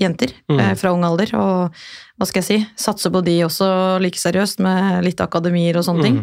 jenter 0.00 0.32
Mm. 0.48 0.76
fra 0.80 0.92
ung 0.92 1.04
alder. 1.04 1.34
Og 1.36 1.76
hva 2.16 2.26
skal 2.28 2.40
jeg 2.42 2.48
si, 2.48 2.58
satse 2.80 3.12
på 3.12 3.20
de 3.24 3.36
også 3.44 3.68
like 4.00 4.16
seriøst, 4.20 4.60
med 4.64 5.04
litt 5.04 5.20
akademier 5.20 5.76
og 5.76 5.84
sånne 5.84 6.04
ting. 6.04 6.18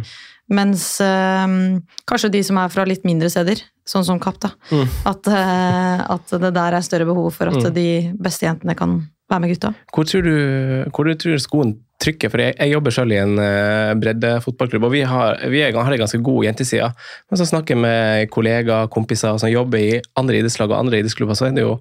Mens 0.54 0.86
øh, 1.02 1.80
kanskje 2.10 2.32
de 2.34 2.44
som 2.46 2.60
er 2.62 2.70
fra 2.74 2.86
litt 2.90 3.06
mindre 3.08 3.30
steder, 3.34 3.62
sånn 3.90 4.06
som 4.08 4.20
Kapp, 4.22 4.40
da, 4.44 4.54
Mm. 4.72 4.88
at, 5.10 5.28
øh, 5.28 6.04
at 6.16 6.36
det 6.42 6.54
der 6.56 6.78
er 6.78 6.86
større 6.86 7.06
behov 7.10 7.32
for 7.34 7.50
at 7.52 7.58
Mm. 7.58 7.74
de 7.74 8.14
beste 8.22 8.46
jentene 8.46 8.76
kan 8.78 9.02
være 9.30 9.40
med 9.42 9.50
gutta. 9.56 9.74
Hvor 9.94 10.06
tror 10.06 10.22
du, 10.24 10.36
hvor 10.94 11.04
du 11.06 11.14
tror 11.16 11.40
skoen 11.42 11.74
trykker? 12.00 12.30
For 12.30 12.38
jeg, 12.44 12.56
jeg 12.60 12.72
jobber 12.74 12.92
selv 12.92 13.12
i 13.12 13.18
en 13.18 13.38
uh, 13.40 13.94
breddefotballklubb, 14.00 14.84
og 14.84 14.92
vi 14.92 15.02
har, 15.02 15.40
vi 15.50 15.62
er, 15.64 15.74
har 15.74 15.92
en 15.94 16.00
ganske 16.00 16.22
god 16.22 16.44
jenteside. 16.46 16.92
Men 17.32 17.38
så 17.40 17.46
snakker 17.50 17.76
jeg 17.76 17.82
med 17.82 18.30
kollegaer, 18.30 18.88
kompiser 18.94 19.38
som 19.40 19.50
jobber 19.50 19.80
i 19.80 20.02
andre 20.20 20.42
idrettslag 20.42 20.70
og 20.70 20.80
andre 20.80 21.00
idrettsklubber, 21.00 21.36
så 21.40 21.48
er 21.48 21.56
det 21.58 21.64
jo 21.66 21.80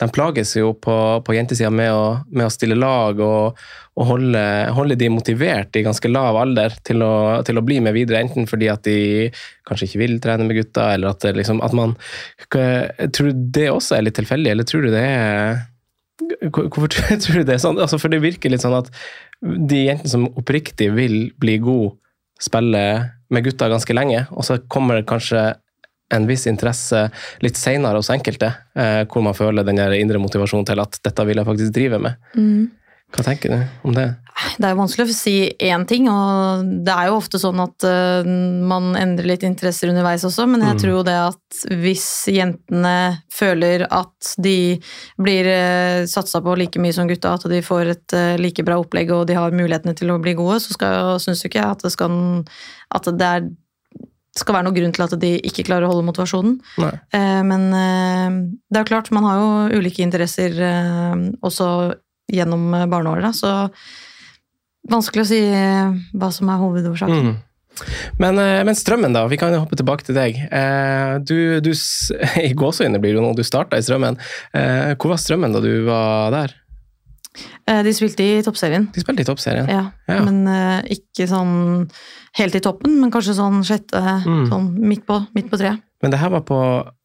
de 0.00 0.08
plages 0.10 0.56
jo 0.56 0.72
på, 0.74 0.94
på 1.24 1.34
jentesida 1.36 1.70
med, 1.70 2.24
med 2.32 2.46
å 2.48 2.52
stille 2.52 2.76
lag 2.78 3.20
og, 3.22 3.58
og 3.98 4.08
holde, 4.08 4.42
holde 4.76 4.96
de 4.98 5.10
motivert 5.12 5.76
i 5.76 5.84
ganske 5.84 6.10
lav 6.10 6.38
alder 6.40 6.74
til 6.86 7.04
å, 7.04 7.14
til 7.46 7.60
å 7.60 7.64
bli 7.66 7.78
med 7.84 7.94
videre, 7.96 8.22
enten 8.24 8.48
fordi 8.50 8.70
at 8.72 8.84
de 8.88 9.28
kanskje 9.68 9.90
ikke 9.90 10.02
vil 10.02 10.16
trene 10.24 10.46
med 10.48 10.58
gutta, 10.58 10.92
eller 10.94 11.12
at, 11.12 11.26
liksom, 11.36 11.62
at 11.64 11.76
man 11.76 11.96
Tror 12.52 13.30
du 13.30 13.44
det 13.54 13.68
også 13.72 13.96
er 13.96 14.06
litt 14.06 14.16
tilfeldig, 14.18 14.50
eller 14.52 14.66
tror 14.68 14.84
du 14.84 14.90
det 14.92 15.02
er 15.02 15.62
Hvorfor 16.52 16.90
tror 17.24 17.40
du 17.40 17.46
det 17.48 17.56
er 17.56 17.62
sånn? 17.62 17.80
Altså, 17.82 17.98
for 18.00 18.12
det 18.12 18.22
virker 18.22 18.52
litt 18.52 18.64
sånn 18.64 18.76
at 18.76 18.90
de 19.42 19.86
jentene 19.88 20.10
som 20.10 20.28
oppriktig 20.38 20.90
vil 20.94 21.16
bli 21.40 21.56
gode, 21.62 21.96
spiller 22.42 23.08
med 23.32 23.46
gutta 23.46 23.68
ganske 23.70 23.94
lenge, 23.94 24.24
og 24.34 24.46
så 24.46 24.58
kommer 24.70 24.98
det 24.98 25.08
kanskje 25.10 25.52
en 26.12 26.26
viss 26.28 26.46
interesse 26.50 27.06
litt 27.44 27.56
seinere 27.60 27.98
hos 28.00 28.12
enkelte, 28.14 28.52
eh, 28.76 29.02
hvor 29.08 29.24
man 29.24 29.34
føler 29.38 29.64
den 29.66 29.80
der 29.80 29.96
indre 29.98 30.20
motivasjonen 30.22 30.66
til 30.68 30.80
at 30.84 31.00
dette 31.04 31.26
vil 31.28 31.40
jeg 31.42 31.48
faktisk 31.48 31.74
drive 31.74 31.98
med. 32.02 32.16
Hva 33.12 33.20
tenker 33.26 33.50
du 33.52 33.58
om 33.84 33.92
det? 33.92 34.06
Det 34.56 34.64
er 34.64 34.70
jo 34.72 34.78
vanskelig 34.78 35.04
å 35.04 35.12
si 35.14 35.32
én 35.60 35.82
ting, 35.86 36.06
og 36.08 36.62
det 36.86 36.94
er 36.94 37.10
jo 37.10 37.18
ofte 37.18 37.36
sånn 37.36 37.60
at 37.60 37.84
eh, 37.84 38.24
man 38.24 38.94
endrer 38.96 39.28
litt 39.28 39.42
interesser 39.44 39.90
underveis 39.92 40.24
også, 40.24 40.46
men 40.48 40.64
jeg 40.64 40.72
Mm. 40.72 40.80
tror 40.80 40.92
jo 40.94 41.02
det 41.04 41.16
at 41.20 41.58
hvis 41.82 42.06
jentene 42.32 42.94
føler 43.30 43.84
at 43.92 44.32
de 44.40 44.80
blir 45.20 45.44
uh, 45.52 46.06
satsa 46.08 46.40
på 46.40 46.56
like 46.56 46.80
mye 46.80 46.94
som 46.96 47.06
gutta, 47.10 47.34
at 47.36 47.44
de 47.52 47.60
får 47.60 47.90
et 47.92 48.16
eh, 48.16 48.36
like 48.40 48.64
bra 48.64 48.80
opplegg 48.80 49.12
og 49.12 49.26
de 49.28 49.36
har 49.36 49.52
mulighetene 49.52 49.94
til 49.94 50.08
å 50.08 50.16
bli 50.22 50.32
gode, 50.38 50.56
så 50.64 50.72
skal- 50.72 51.20
syns 51.20 51.44
jo 51.44 51.50
ikke 51.52 51.60
jeg 51.60 51.70
at 51.76 51.82
det 51.84 51.92
skal, 51.92 52.44
at 52.96 53.04
det 53.12 53.28
er, 53.28 53.50
skal 54.36 54.54
være 54.56 54.64
noen 54.64 54.76
grunn 54.78 54.94
til 54.96 55.04
at 55.04 55.14
de 55.20 55.32
ikke 55.44 55.66
klarer 55.68 55.84
å 55.86 55.92
holde 55.92 56.06
motivasjonen. 56.08 56.54
Eh, 57.12 57.42
Men 57.44 57.66
eh, 57.76 58.38
det 58.70 58.78
er 58.80 58.84
jo 58.86 58.90
klart, 58.94 59.10
man 59.12 59.26
har 59.28 59.40
jo 59.42 59.80
ulike 59.82 60.00
interesser 60.04 60.54
eh, 60.56 61.26
også 61.44 61.68
gjennom 62.32 62.72
eh, 62.78 62.86
barneåret, 62.88 63.36
så 63.36 63.68
vanskelig 64.90 65.24
å 65.24 65.28
si 65.28 65.40
eh, 65.52 65.92
hva 66.16 66.30
som 66.34 66.48
er 66.52 66.60
hovedårsaken. 66.62 67.28
Mm. 67.32 67.40
Men, 68.20 68.38
eh, 68.40 68.62
men 68.68 68.76
strømmen, 68.76 69.14
da. 69.16 69.26
Vi 69.30 69.38
kan 69.40 69.54
hoppe 69.56 69.76
tilbake 69.80 70.04
til 70.08 70.16
deg. 70.16 70.40
Eh, 70.48 71.18
Du, 71.28 71.60
du 71.64 71.70
I 72.48 72.52
gåseøyne 72.56 73.00
blir 73.02 73.16
det 73.16 73.22
nå, 73.24 73.34
du 73.36 73.44
starta 73.46 73.76
i 73.80 73.84
strømmen. 73.84 74.16
Eh, 74.56 74.94
Hvor 74.96 75.12
var 75.14 75.20
strømmen 75.22 75.52
da 75.54 75.60
du 75.64 75.70
var 75.86 76.32
der? 76.34 76.56
Eh, 77.68 77.80
De 77.86 77.92
spilte 77.96 78.24
i 78.26 78.42
toppserien, 78.44 78.88
De 78.92 79.00
spilte 79.04 79.24
i 79.24 79.28
toppserien. 79.28 79.68
ja. 79.72 79.86
Ja. 80.08 80.18
Men 80.26 80.42
ikke 80.92 81.24
sånn 81.30 81.86
helt 82.38 82.54
i 82.56 82.60
toppen, 82.64 82.94
men 83.00 83.10
kanskje 83.12 83.34
sånn 83.36 83.62
sjette, 83.66 84.00
Mm. 84.26 84.46
sånn 84.48 84.68
midt 84.78 85.04
på, 85.06 85.18
midt 85.34 85.50
på 85.50 85.58
treet. 85.60 85.80
Men 86.02 86.10
det 86.10 86.18
her 86.18 86.30
var 86.30 86.40
på 86.42 86.56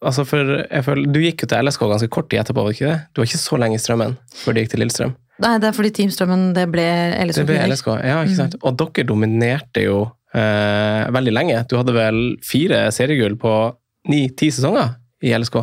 altså 0.02 0.24
for 0.26 0.38
jeg 0.72 0.84
føler, 0.84 1.12
Du 1.14 1.20
gikk 1.20 1.42
jo 1.44 1.48
til 1.48 1.58
LSK 1.68 1.82
ganske 1.86 2.10
kort 2.10 2.30
tid 2.30 2.40
etterpå, 2.40 2.64
var 2.64 2.72
ikke 2.74 2.88
det? 2.90 3.00
Du 3.14 3.22
var 3.22 3.28
ikke 3.28 3.38
så 3.44 3.58
lenge 3.60 3.76
i 3.76 3.82
Strømmen 3.84 4.18
før 4.42 4.54
du 4.56 4.62
gikk 4.62 4.70
til 4.72 4.80
Lillestrøm? 4.82 5.16
Nei, 5.40 5.58
det 5.60 5.68
er 5.70 5.72
fordi 5.78 5.92
Team 5.94 6.10
Strømmen 6.10 6.54
det 6.56 6.64
ble 6.72 6.86
LSK. 7.28 7.44
Det 7.46 7.46
ble. 7.46 7.68
LSK, 7.70 7.88
ja, 8.04 8.24
ikke 8.26 8.36
sant? 8.40 8.56
Og 8.64 8.76
dere 8.80 9.06
dominerte 9.06 9.84
jo 9.84 10.12
eh, 10.34 11.06
veldig 11.14 11.34
lenge. 11.34 11.68
Du 11.70 11.78
hadde 11.78 11.94
vel 11.94 12.38
fire 12.42 12.88
seriegull 12.92 13.36
på 13.38 13.54
ni-ti 14.10 14.50
sesonger 14.50 14.96
i 15.22 15.30
LSK? 15.38 15.60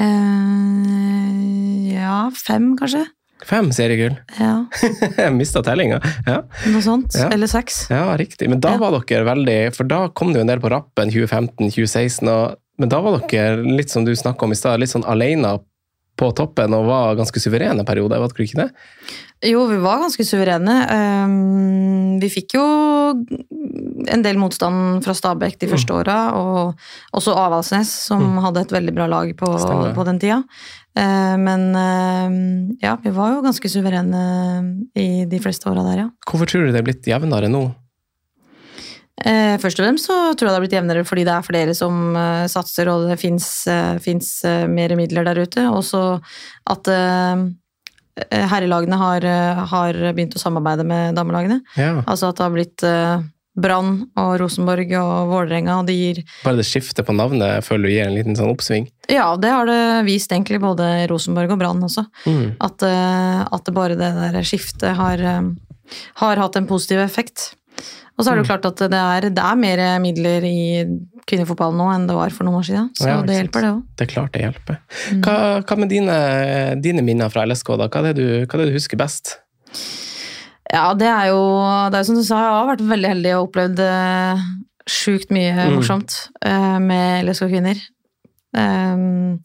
Eh, 0.00 1.92
ja, 1.94 2.30
fem 2.34 2.72
kanskje? 2.78 3.04
Fem 3.48 3.70
seriegull. 3.74 4.16
Ja, 4.38 4.64
Jeg 5.18 5.32
mista 5.34 5.62
tellinga. 5.66 5.98
Ja. 6.26 6.42
noe 6.70 6.82
sånt. 6.84 7.14
Ja. 7.18 7.28
Eller 7.34 7.46
seks. 7.50 7.86
ja, 7.90 8.04
riktig. 8.16 8.48
Men 8.48 8.60
da 8.60 8.76
Ja. 8.76 8.78
var 8.78 9.00
dere 9.02 9.24
veldig 9.26 9.74
For 9.76 9.84
da 9.84 10.08
kom 10.08 10.32
det 10.32 10.38
jo 10.40 10.46
en 10.46 10.52
del 10.52 10.60
på 10.62 10.70
rappen 10.70 11.10
2015-2016, 11.10 12.56
men 12.78 12.88
da 12.88 13.00
var 13.04 13.18
dere 13.28 13.62
litt 13.62 13.90
som 13.90 14.04
du 14.04 14.12
snakka 14.16 14.46
om 14.46 14.52
i 14.52 14.58
stad, 14.58 14.80
litt 14.80 14.90
sånn 14.90 15.04
alene 15.06 15.56
på 16.16 16.28
toppen 16.36 16.74
og 16.76 16.84
var 16.86 17.14
ganske 17.18 17.40
suverene 17.40 17.84
perioder, 17.88 18.20
var 18.20 18.28
dere 18.28 18.44
ikke 18.46 18.58
det? 18.60 18.70
Jo, 19.48 19.64
vi 19.66 19.78
var 19.82 20.02
ganske 20.04 20.22
suverene. 20.28 20.74
Ehm, 20.92 22.20
Vi 22.22 22.28
fikk 22.30 22.54
jo 22.54 22.62
en 24.12 24.22
del 24.22 24.36
motstand 24.38 25.02
fra 25.02 25.14
Stabæk 25.16 25.58
de 25.58 25.66
Mm. 25.66 25.72
første 25.72 25.92
åra, 25.96 26.18
og 26.36 26.76
også 27.14 27.34
Avaldsnes, 27.34 27.88
som 28.06 28.38
hadde 28.38 28.60
et 28.60 28.70
veldig 28.70 28.94
bra 28.94 29.06
lag 29.10 29.34
på, 29.36 29.46
på 29.94 30.04
den 30.04 30.18
tida. 30.20 30.42
Eh, 30.94 31.36
Men 31.36 31.74
ehm, 31.74 32.76
ja, 32.82 32.96
vi 33.02 33.10
var 33.10 33.32
jo 33.34 33.42
ganske 33.42 33.68
suverene 33.68 34.86
i 34.94 35.24
de 35.24 35.38
fleste 35.40 35.66
åra 35.66 35.82
der, 35.82 35.96
ja. 36.04 36.08
Hvorfor 36.28 36.46
tror 36.46 36.66
du 36.66 36.72
det 36.72 36.78
er 36.80 36.86
blitt 36.92 37.06
jevnere 37.08 37.48
nå? 37.50 37.74
Eh, 39.20 39.58
Først 39.60 39.78
og 39.78 39.84
fremst 39.84 40.08
så 40.08 40.14
tror 40.32 40.48
jeg 40.48 40.50
det 40.50 40.56
har 40.56 40.64
blitt 40.64 40.76
jevnere 40.78 41.02
fordi 41.04 41.24
det 41.28 41.34
er 41.34 41.44
flere 41.46 41.74
som 41.76 42.16
eh, 42.16 42.46
satser, 42.50 42.88
og 42.88 43.10
det 43.10 43.18
fins 43.20 43.66
uh, 43.68 44.64
mer 44.72 44.96
midler 44.98 45.28
der 45.28 45.42
ute. 45.44 45.66
Også 45.68 46.00
at 46.72 46.88
eh, 46.88 47.44
herrelagene 48.30 48.98
har, 49.00 49.24
eh, 49.24 49.62
har 49.74 50.00
begynt 50.12 50.36
å 50.36 50.42
samarbeide 50.42 50.84
med 50.88 51.16
damelagene. 51.16 51.62
Ja, 51.76 52.02
Altså 52.06 52.32
at 52.32 52.40
det 52.40 52.44
har 52.46 52.56
blitt 52.56 52.84
eh, 52.88 53.22
Brann 53.52 54.06
og 54.16 54.30
Rosenborg 54.40 54.92
og 54.96 55.28
Vålerenga, 55.28 55.78
og 55.80 55.88
det 55.88 55.96
gir 55.96 56.20
Bare 56.40 56.56
det 56.60 56.66
skiftet 56.68 57.04
på 57.04 57.12
navnet 57.16 57.64
føler 57.66 57.88
du 57.88 57.92
gir 57.92 58.06
en 58.06 58.16
liten 58.16 58.36
sånn 58.38 58.52
oppsving. 58.52 58.86
Ja, 59.12 59.34
det 59.36 59.52
har 59.52 59.68
det 59.68 59.80
vist 60.08 60.32
egentlig 60.32 60.62
både 60.62 60.88
Rosenborg 61.10 61.52
og 61.52 61.60
Brann 61.60 61.84
også. 61.84 62.06
Mm. 62.24 62.54
At, 62.64 62.84
eh, 62.88 63.42
at 63.44 63.66
det 63.68 63.76
bare 63.76 63.98
det 63.98 64.12
der 64.16 64.40
skiftet 64.48 64.96
har, 64.96 65.20
eh, 65.20 65.98
har 66.24 66.40
hatt 66.40 66.56
en 66.56 66.70
positiv 66.70 67.04
effekt. 67.04 67.52
Og 68.18 68.24
så 68.24 68.30
er 68.30 68.38
det 68.38 68.44
jo 68.44 68.50
klart 68.50 68.66
at 68.68 68.82
det 68.92 68.98
er, 68.98 69.26
det 69.32 69.42
er 69.42 69.58
mer 69.58 69.80
midler 70.02 70.44
i 70.44 70.58
kvinnefotballen 71.28 71.78
nå 71.80 71.86
enn 71.94 72.04
det 72.10 72.16
var 72.18 72.34
for 72.34 72.46
noen 72.46 72.60
år 72.60 72.66
siden. 72.68 72.90
Så 72.98 73.08
Ja, 73.08 73.20
det 73.26 73.38
hjelper, 73.38 73.64
det 73.64 73.70
òg. 73.72 73.80
Det 73.96 74.04
er 74.04 74.10
klart 74.12 74.34
det 74.34 74.42
hjelper. 74.44 74.78
Hva, 75.24 75.36
hva 75.64 75.78
med 75.80 75.90
dine, 75.92 76.16
dine 76.84 77.04
minner 77.06 77.32
fra 77.32 77.46
LSK, 77.48 77.72
da? 77.80 77.88
Hva 77.88 78.02
er 78.02 78.10
det 78.10 78.16
du, 78.20 78.26
hva 78.44 78.58
er 78.58 78.64
det 78.64 78.68
du 78.72 78.76
husker 78.76 79.00
best? 79.00 79.36
Ja, 80.72 80.92
det 80.96 81.08
er 81.08 81.30
jo 81.32 81.40
det 81.92 82.00
er 82.00 82.06
som 82.08 82.16
du 82.16 82.24
sa, 82.24 82.42
jeg 82.42 82.52
har 82.56 82.68
vært 82.72 82.84
veldig 82.92 83.10
heldig 83.14 83.32
og 83.36 83.48
opplevd 83.48 83.82
eh, 83.84 84.44
sjukt 84.88 85.32
mye 85.34 85.52
Mm. 85.52 85.74
morsomt 85.76 86.14
mm. 86.44 86.86
med 86.88 87.26
LSK 87.28 87.48
kvinner. 87.52 87.80
Um, 88.52 89.40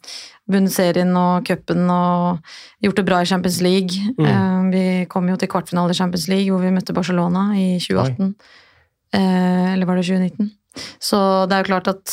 Vunnet 0.48 0.72
serien 0.72 1.10
og 1.20 1.44
cupen 1.48 1.90
og 1.92 2.38
gjort 2.84 3.00
det 3.02 3.06
bra 3.08 3.18
i 3.24 3.28
Champions 3.28 3.58
League. 3.64 4.00
Mm. 4.16 4.28
Eh, 4.28 4.62
vi 4.72 4.84
kom 5.12 5.28
jo 5.28 5.36
til 5.40 5.50
kvartfinale 5.52 5.92
i 5.92 5.98
Champions 5.98 6.30
League 6.32 6.52
hvor 6.54 6.64
vi 6.64 6.72
møtte 6.72 6.96
Barcelona 6.96 7.50
i 7.60 7.66
2018. 7.84 8.30
Eh, 9.18 9.74
eller 9.74 9.90
var 9.90 10.00
det 10.00 10.06
2019? 10.08 10.54
Så 11.02 11.20
det 11.50 11.56
er 11.58 11.64
jo 11.64 11.68
klart 11.72 11.88
at 11.90 12.06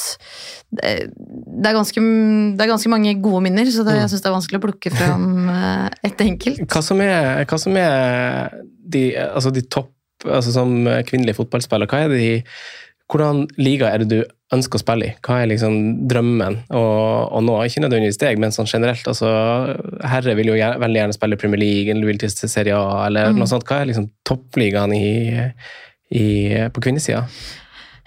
det, 0.73 0.93
det, 1.15 1.67
er, 1.69 1.77
ganske, 1.77 2.01
det 2.01 2.65
er 2.65 2.71
ganske 2.73 2.91
mange 2.91 3.13
gode 3.23 3.43
minner, 3.45 3.69
så 3.71 3.85
det, 3.85 3.95
Mm. 3.95 4.01
jeg 4.01 4.11
syns 4.11 4.23
det 4.25 4.31
er 4.31 4.39
vanskelig 4.39 4.59
å 4.59 4.65
plukke 4.67 4.95
fram 4.95 5.27
eh, 5.53 5.89
ett 6.09 6.21
enkelt. 6.25 6.65
Hva 6.73 6.83
som 6.83 7.03
er, 7.05 7.45
hva 7.45 7.59
som 7.61 7.77
er 7.77 8.55
de, 8.95 9.11
altså 9.29 9.53
de 9.55 9.63
topp 9.63 9.91
altså 10.25 10.55
Som 10.55 10.87
kvinnelig 11.05 11.35
fotballspiller, 11.37 11.85
hva 11.91 11.99
er 12.07 12.09
de 12.09 12.29
hvordan 13.13 13.45
liga 13.59 13.91
er 13.93 13.99
det 14.05 14.09
du 14.09 14.25
ønsker 14.55 14.79
å 14.79 14.83
spille 14.85 15.07
i? 15.09 15.15
Hva 15.25 15.41
er 15.43 15.49
liksom 15.51 15.75
drømmen 16.09 16.57
å 16.73 17.41
nå? 17.43 17.57
Ikke 17.67 17.83
nødvendigvis 17.85 18.19
deg, 18.23 18.39
men 18.39 18.51
sånn 18.55 18.67
generelt. 18.71 19.05
altså 19.11 19.29
Herre 20.09 20.35
vil 20.39 20.47
jo 20.53 20.55
gjerne, 20.59 20.79
veldig 20.81 21.01
gjerne 21.03 21.17
spille 21.17 21.37
Premier 21.41 21.61
League 21.61 21.91
eller 21.93 22.07
vil 22.07 22.19
til 22.23 22.31
Serie 22.31 22.77
A, 22.77 23.07
eller 23.07 23.33
Mm. 23.33 23.39
noe 23.43 23.47
sånt. 23.51 23.65
Hva 23.69 23.81
er 23.83 23.87
liksom 23.91 24.11
toppligaen 24.25 24.95
i, 24.95 25.53
i, 26.15 26.25
på 26.73 26.81
kvinnesida? 26.85 27.27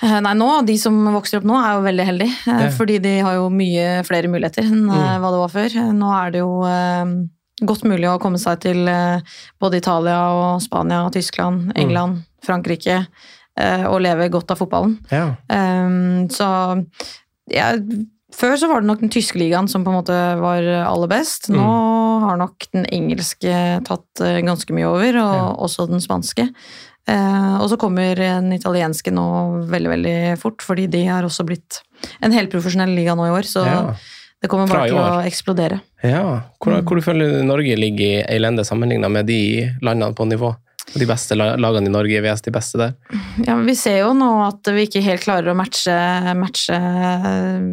Eh, 0.01 0.19
Nei, 0.21 0.33
nå, 0.37 0.65
De 0.65 0.77
som 0.77 0.93
vokser 1.13 1.39
opp 1.39 1.47
nå, 1.49 1.55
er 1.57 1.73
jo 1.77 1.85
veldig 1.87 2.05
heldige. 2.05 2.35
eh, 2.47 2.65
Ja. 2.65 2.69
Fordi 2.69 2.99
de 3.01 3.19
har 3.19 3.33
jo 3.33 3.49
mye 3.49 4.03
flere 4.05 4.27
muligheter 4.29 4.63
enn 4.63 4.89
eh, 4.89 5.17
Mm. 5.17 5.21
hva 5.21 5.31
det 5.31 5.41
var 5.43 5.49
før. 5.49 5.93
Nå 5.93 6.11
er 6.25 6.31
det 6.31 6.39
jo 6.39 6.63
eh, 6.63 7.65
godt 7.65 7.83
mulig 7.83 8.05
å 8.07 8.19
komme 8.21 8.37
seg 8.39 8.59
til 8.61 8.87
eh, 8.87 9.19
både 9.59 9.77
Italia 9.77 10.19
og 10.31 10.61
Spania, 10.61 11.09
Tyskland, 11.09 11.71
England, 11.75 12.23
Frankrike. 12.45 13.07
Eh, 13.57 13.85
Og 13.89 14.01
leve 14.01 14.29
godt 14.33 14.51
av 14.51 14.57
fotballen. 14.61 14.97
Ja. 15.11 15.35
Um, 15.49 16.27
så 16.29 16.47
ja, 17.51 17.73
Før 18.37 18.57
så 18.59 18.67
var 18.69 18.81
det 18.83 18.89
nok 18.89 18.99
den 18.99 19.09
tyske 19.13 19.39
ligaen 19.39 19.69
som 19.71 19.85
på 19.85 19.89
en 19.89 19.97
måte 20.01 20.15
var 20.41 20.61
aller 20.83 21.07
best. 21.09 21.47
Nå 21.49 21.63
har 22.25 22.37
nok 22.37 22.65
den 22.75 22.83
engelske 22.93 23.53
tatt 23.87 24.21
eh, 24.21 24.41
ganske 24.45 24.73
mye 24.75 24.85
over, 24.89 25.15
og 25.21 25.33
Ja. 25.37 25.47
også 25.65 25.87
den 25.89 26.03
spanske. 26.03 26.49
Eh, 27.07 27.55
og 27.61 27.69
så 27.71 27.77
kommer 27.79 28.15
den 28.19 28.51
italienske 28.51 29.13
nå 29.15 29.63
veldig 29.71 29.89
veldig 29.93 30.15
fort, 30.41 30.59
fordi 30.61 30.89
de 30.91 31.05
har 31.07 31.23
også 31.23 31.45
blitt 31.47 31.79
en 32.21 32.35
helprofesjonell 32.35 32.91
liga 32.93 33.15
nå 33.15 33.25
i 33.29 33.33
år. 33.39 33.47
Så 33.47 33.63
Ja. 33.65 33.95
det 34.41 34.49
kommer 34.51 34.67
bare 34.67 34.89
til 34.91 34.97
å 34.99 35.23
eksplodere. 35.25 35.79
Ja. 36.03 36.41
Hvor, 36.61 36.73
Mm. 36.75 36.83
hvor 36.85 36.95
du 36.95 37.01
føler 37.01 37.31
du 37.31 37.43
Norge 37.47 37.77
ligger 37.79 38.05
i 38.27 38.35
elendig 38.37 38.65
sammenlignet 38.67 39.09
med 39.09 39.25
de 39.25 39.71
landene 39.81 40.13
på 40.13 40.27
nivå? 40.27 40.55
De 40.95 41.05
beste 41.07 41.35
lagene 41.35 41.89
i 41.89 41.91
Norge 41.91 42.15
er 42.15 42.23
VS 42.23 42.45
de 42.45 42.53
beste 42.55 42.79
der. 42.79 42.93
Ja, 43.43 43.57
men 43.57 43.65
Vi 43.67 43.75
ser 43.75 43.99
jo 43.99 44.13
nå 44.15 44.29
at 44.45 44.69
vi 44.71 44.85
ikke 44.87 45.03
helt 45.03 45.25
klarer 45.25 45.51
å 45.51 45.57
matche, 45.57 45.93
matche 46.39 46.77
eh, 46.77 47.67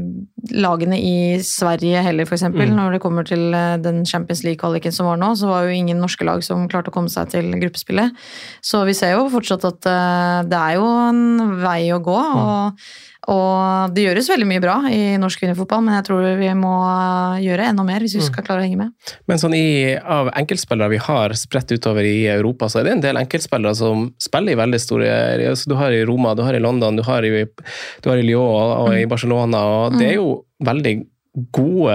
lagene 0.50 0.98
i 0.98 1.14
Sverige 1.46 2.02
heller, 2.04 2.26
f.eks. 2.26 2.48
Mm. 2.50 2.74
Når 2.74 2.96
det 2.96 3.02
kommer 3.04 3.26
til 3.28 3.54
eh, 3.54 3.76
den 3.82 4.02
Champions 4.08 4.42
League-kvaliken 4.46 4.94
som 4.94 5.08
var 5.12 5.22
nå, 5.22 5.30
så 5.38 5.52
var 5.52 5.68
jo 5.68 5.78
ingen 5.78 6.02
norske 6.02 6.26
lag 6.26 6.42
som 6.46 6.66
klarte 6.70 6.90
å 6.90 6.96
komme 6.96 7.12
seg 7.12 7.30
til 7.36 7.54
gruppespillet. 7.62 8.18
Så 8.64 8.82
vi 8.88 8.96
ser 8.98 9.14
jo 9.14 9.30
fortsatt 9.32 9.66
at 9.70 9.90
eh, 9.90 10.38
det 10.50 10.60
er 10.60 10.78
jo 10.80 10.90
en 11.06 11.58
vei 11.62 11.82
å 11.94 12.02
gå. 12.02 12.18
og 12.18 12.86
og 13.30 13.94
det 13.94 14.04
gjøres 14.06 14.28
veldig 14.32 14.48
mye 14.48 14.62
bra 14.62 14.74
i 14.92 15.02
norsk 15.20 15.40
kvinnefotball, 15.42 15.84
men 15.86 15.96
jeg 15.98 16.06
tror 16.08 16.26
vi 16.40 16.50
må 16.58 16.74
gjøre 17.44 17.70
enda 17.70 17.86
mer 17.86 18.04
hvis 18.04 18.16
vi 18.18 18.24
skal 18.26 18.44
klare 18.46 18.62
å 18.62 18.66
henge 18.66 18.80
med. 18.80 19.14
Men 19.30 19.40
sånn 19.40 19.56
i, 19.56 19.94
av 19.96 20.30
enkeltspillere 20.36 20.92
vi 20.92 21.00
har 21.06 21.36
spredt 21.38 21.72
utover 21.74 22.06
i 22.08 22.26
Europa, 22.32 22.68
så 22.68 22.80
er 22.80 22.88
det 22.88 22.96
en 22.96 23.04
del 23.06 23.20
enkeltspillere 23.22 23.74
som 23.78 24.08
spiller 24.22 24.54
i 24.54 24.60
veldig 24.60 24.82
store 24.82 25.54
Du 25.64 25.76
har 25.78 25.94
i 25.94 26.04
Roma, 26.04 26.34
du 26.36 26.44
har 26.44 26.56
i 26.56 26.62
London, 26.62 27.00
du 27.00 27.04
har 27.06 27.24
i, 27.24 27.44
du 27.44 28.10
har 28.10 28.20
i 28.20 28.26
Lyon 28.26 28.44
og, 28.44 28.76
og 28.84 28.98
i 28.98 29.08
Barcelona. 29.10 29.64
og 29.64 29.98
Det 29.98 30.12
er 30.12 30.16
jo 30.18 30.44
veldig 30.64 30.98
gode 31.54 31.94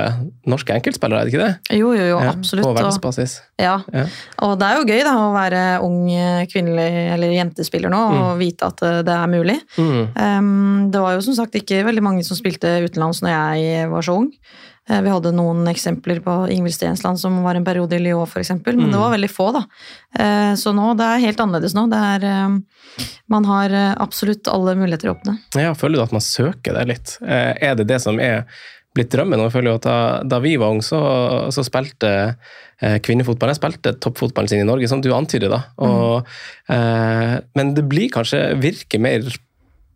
norske 0.51 0.74
enkeltspillere, 0.75 1.22
er 1.22 1.27
det 1.29 1.34
ikke 1.34 1.46
det? 1.46 1.77
Jo, 1.79 1.93
jo, 1.96 2.05
jo, 2.10 2.17
Ja, 2.19 2.31
absolutt. 2.34 2.65
På 2.65 2.72
og- 2.74 2.77
verdensbasis. 2.77 3.38
Ja, 3.60 3.77
Ja. 3.93 4.05
og 4.39 4.60
det 4.60 4.67
er 4.67 4.75
jo 4.77 4.86
gøy 4.86 5.03
da, 5.03 5.13
å 5.15 5.34
være 5.34 5.62
ung 5.84 6.10
eh, 6.12 6.46
kvinnelig 6.46 7.13
eller 7.13 7.31
jentespiller 7.31 7.89
nå 7.89 8.01
og 8.34 8.38
vite 8.39 8.67
at 8.67 8.81
eh, 8.84 9.01
det 9.01 9.15
er 9.15 9.27
mulig. 9.31 9.60
Mm. 9.77 10.15
Um, 10.17 10.91
det 10.91 11.00
var 11.01 11.13
jo 11.15 11.22
som 11.22 11.36
sagt 11.36 11.53
ikke 11.55 11.86
veldig 11.86 12.03
mange 12.03 12.24
som 12.25 12.36
spilte 12.36 12.84
utenlands 12.84 13.22
når 13.24 13.29
jeg 13.63 13.89
var 13.89 14.01
så 14.01 14.17
ung. 14.17 14.31
Eh, 14.89 15.01
Vi 15.01 15.10
hadde 15.10 15.31
noen 15.31 15.63
eksempler 15.72 16.19
på 16.19 16.50
Ingvild 16.51 16.74
Stensland 16.75 17.17
som 17.19 17.41
var 17.43 17.55
en 17.55 17.63
periode 17.63 17.93
i 17.96 18.00
Lyon 18.00 18.25
f.eks., 18.27 18.50
men 18.65 18.91
det 18.91 19.00
var 19.00 19.12
veldig 19.15 19.29
få. 19.31 19.53
da. 19.53 19.63
Så 20.58 20.74
nå, 20.74 20.98
det 20.98 21.05
er 21.05 21.19
helt 21.27 21.38
annerledes 21.39 21.75
nå. 21.77 21.88
Det 21.91 21.96
er, 21.98 22.25
em, 22.25 22.63
man 23.29 23.46
har 23.46 23.69
absolutt 24.01 24.48
alle 24.51 24.74
muligheter 24.75 25.12
å 25.12 25.15
åpne. 25.15 25.38
Ja, 25.55 25.74
føler 25.77 25.96
du 25.98 26.01
at 26.01 26.12
man 26.12 26.22
søker 26.25 26.74
det 26.74 26.88
litt? 26.88 27.17
Er 27.22 27.75
det 27.75 27.86
det 27.88 28.01
som 28.01 28.19
er 28.19 28.46
blitt 29.00 29.12
drømmen? 29.15 29.39
Og 29.41 29.50
jeg 29.50 29.56
føler 29.58 29.72
jo 29.74 29.79
at 29.79 29.88
da, 29.88 29.98
da 30.36 30.41
vi 30.44 30.56
var 30.62 30.75
unge, 30.75 30.86
så, 30.86 31.01
så 31.56 31.65
spilte 31.65 32.12
eh, 32.27 32.98
kvinnefotball 33.06 33.53
Jeg 33.53 33.62
spilte 33.62 33.96
toppfotballen 34.03 34.51
sin 34.51 34.63
i 34.63 34.68
Norge, 34.68 34.89
som 34.91 35.01
du 35.03 35.10
antyder. 35.15 35.51
da. 35.56 35.62
Og, 35.88 36.27
eh, 36.72 37.38
men 37.58 37.74
det 37.77 37.88
blir 37.89 38.12
kanskje 38.13 38.44
virke 38.62 39.01
mer 39.01 39.25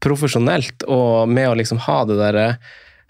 profesjonelt 0.04 0.84
og 0.92 1.30
med 1.32 1.48
å 1.52 1.56
liksom 1.60 1.80
ha 1.86 2.02
det 2.10 2.18
derre 2.20 2.48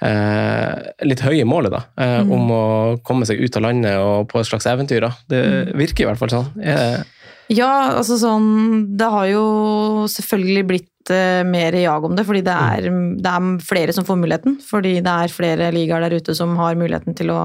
eh, 0.04 0.92
litt 1.08 1.24
høye 1.26 1.46
målet, 1.48 1.74
da. 1.74 1.82
Eh, 1.98 2.22
Om 2.38 2.54
å 2.54 2.64
komme 3.06 3.28
seg 3.30 3.42
ut 3.42 3.58
av 3.58 3.66
landet 3.68 3.98
og 4.02 4.30
på 4.32 4.42
et 4.42 4.50
slags 4.50 4.68
eventyr. 4.70 5.08
da. 5.08 5.14
Det 5.30 5.44
virker 5.80 6.06
i 6.06 6.10
hvert 6.12 6.22
fall 6.22 6.34
sånn. 6.34 6.52
Eh, 6.62 7.02
Ja, 7.52 7.98
altså 7.98 8.18
sånn 8.22 8.96
Det 8.98 9.10
har 9.12 9.28
jo 9.28 9.46
selvfølgelig 10.12 10.64
blitt 10.70 11.12
eh, 11.12 11.42
mer 11.48 11.76
jag 11.76 12.06
om 12.08 12.16
det, 12.16 12.26
fordi 12.28 12.44
det 12.46 12.54
er, 12.56 12.88
det 13.20 13.34
er 13.34 13.50
flere 13.68 13.96
som 13.96 14.08
får 14.08 14.20
muligheten. 14.22 14.58
Fordi 14.64 14.96
det 15.04 15.16
er 15.26 15.34
flere 15.34 15.72
ligaer 15.76 16.06
der 16.06 16.18
ute 16.20 16.36
som 16.38 16.56
har 16.60 16.80
muligheten 16.80 17.18
til 17.20 17.34
å, 17.34 17.42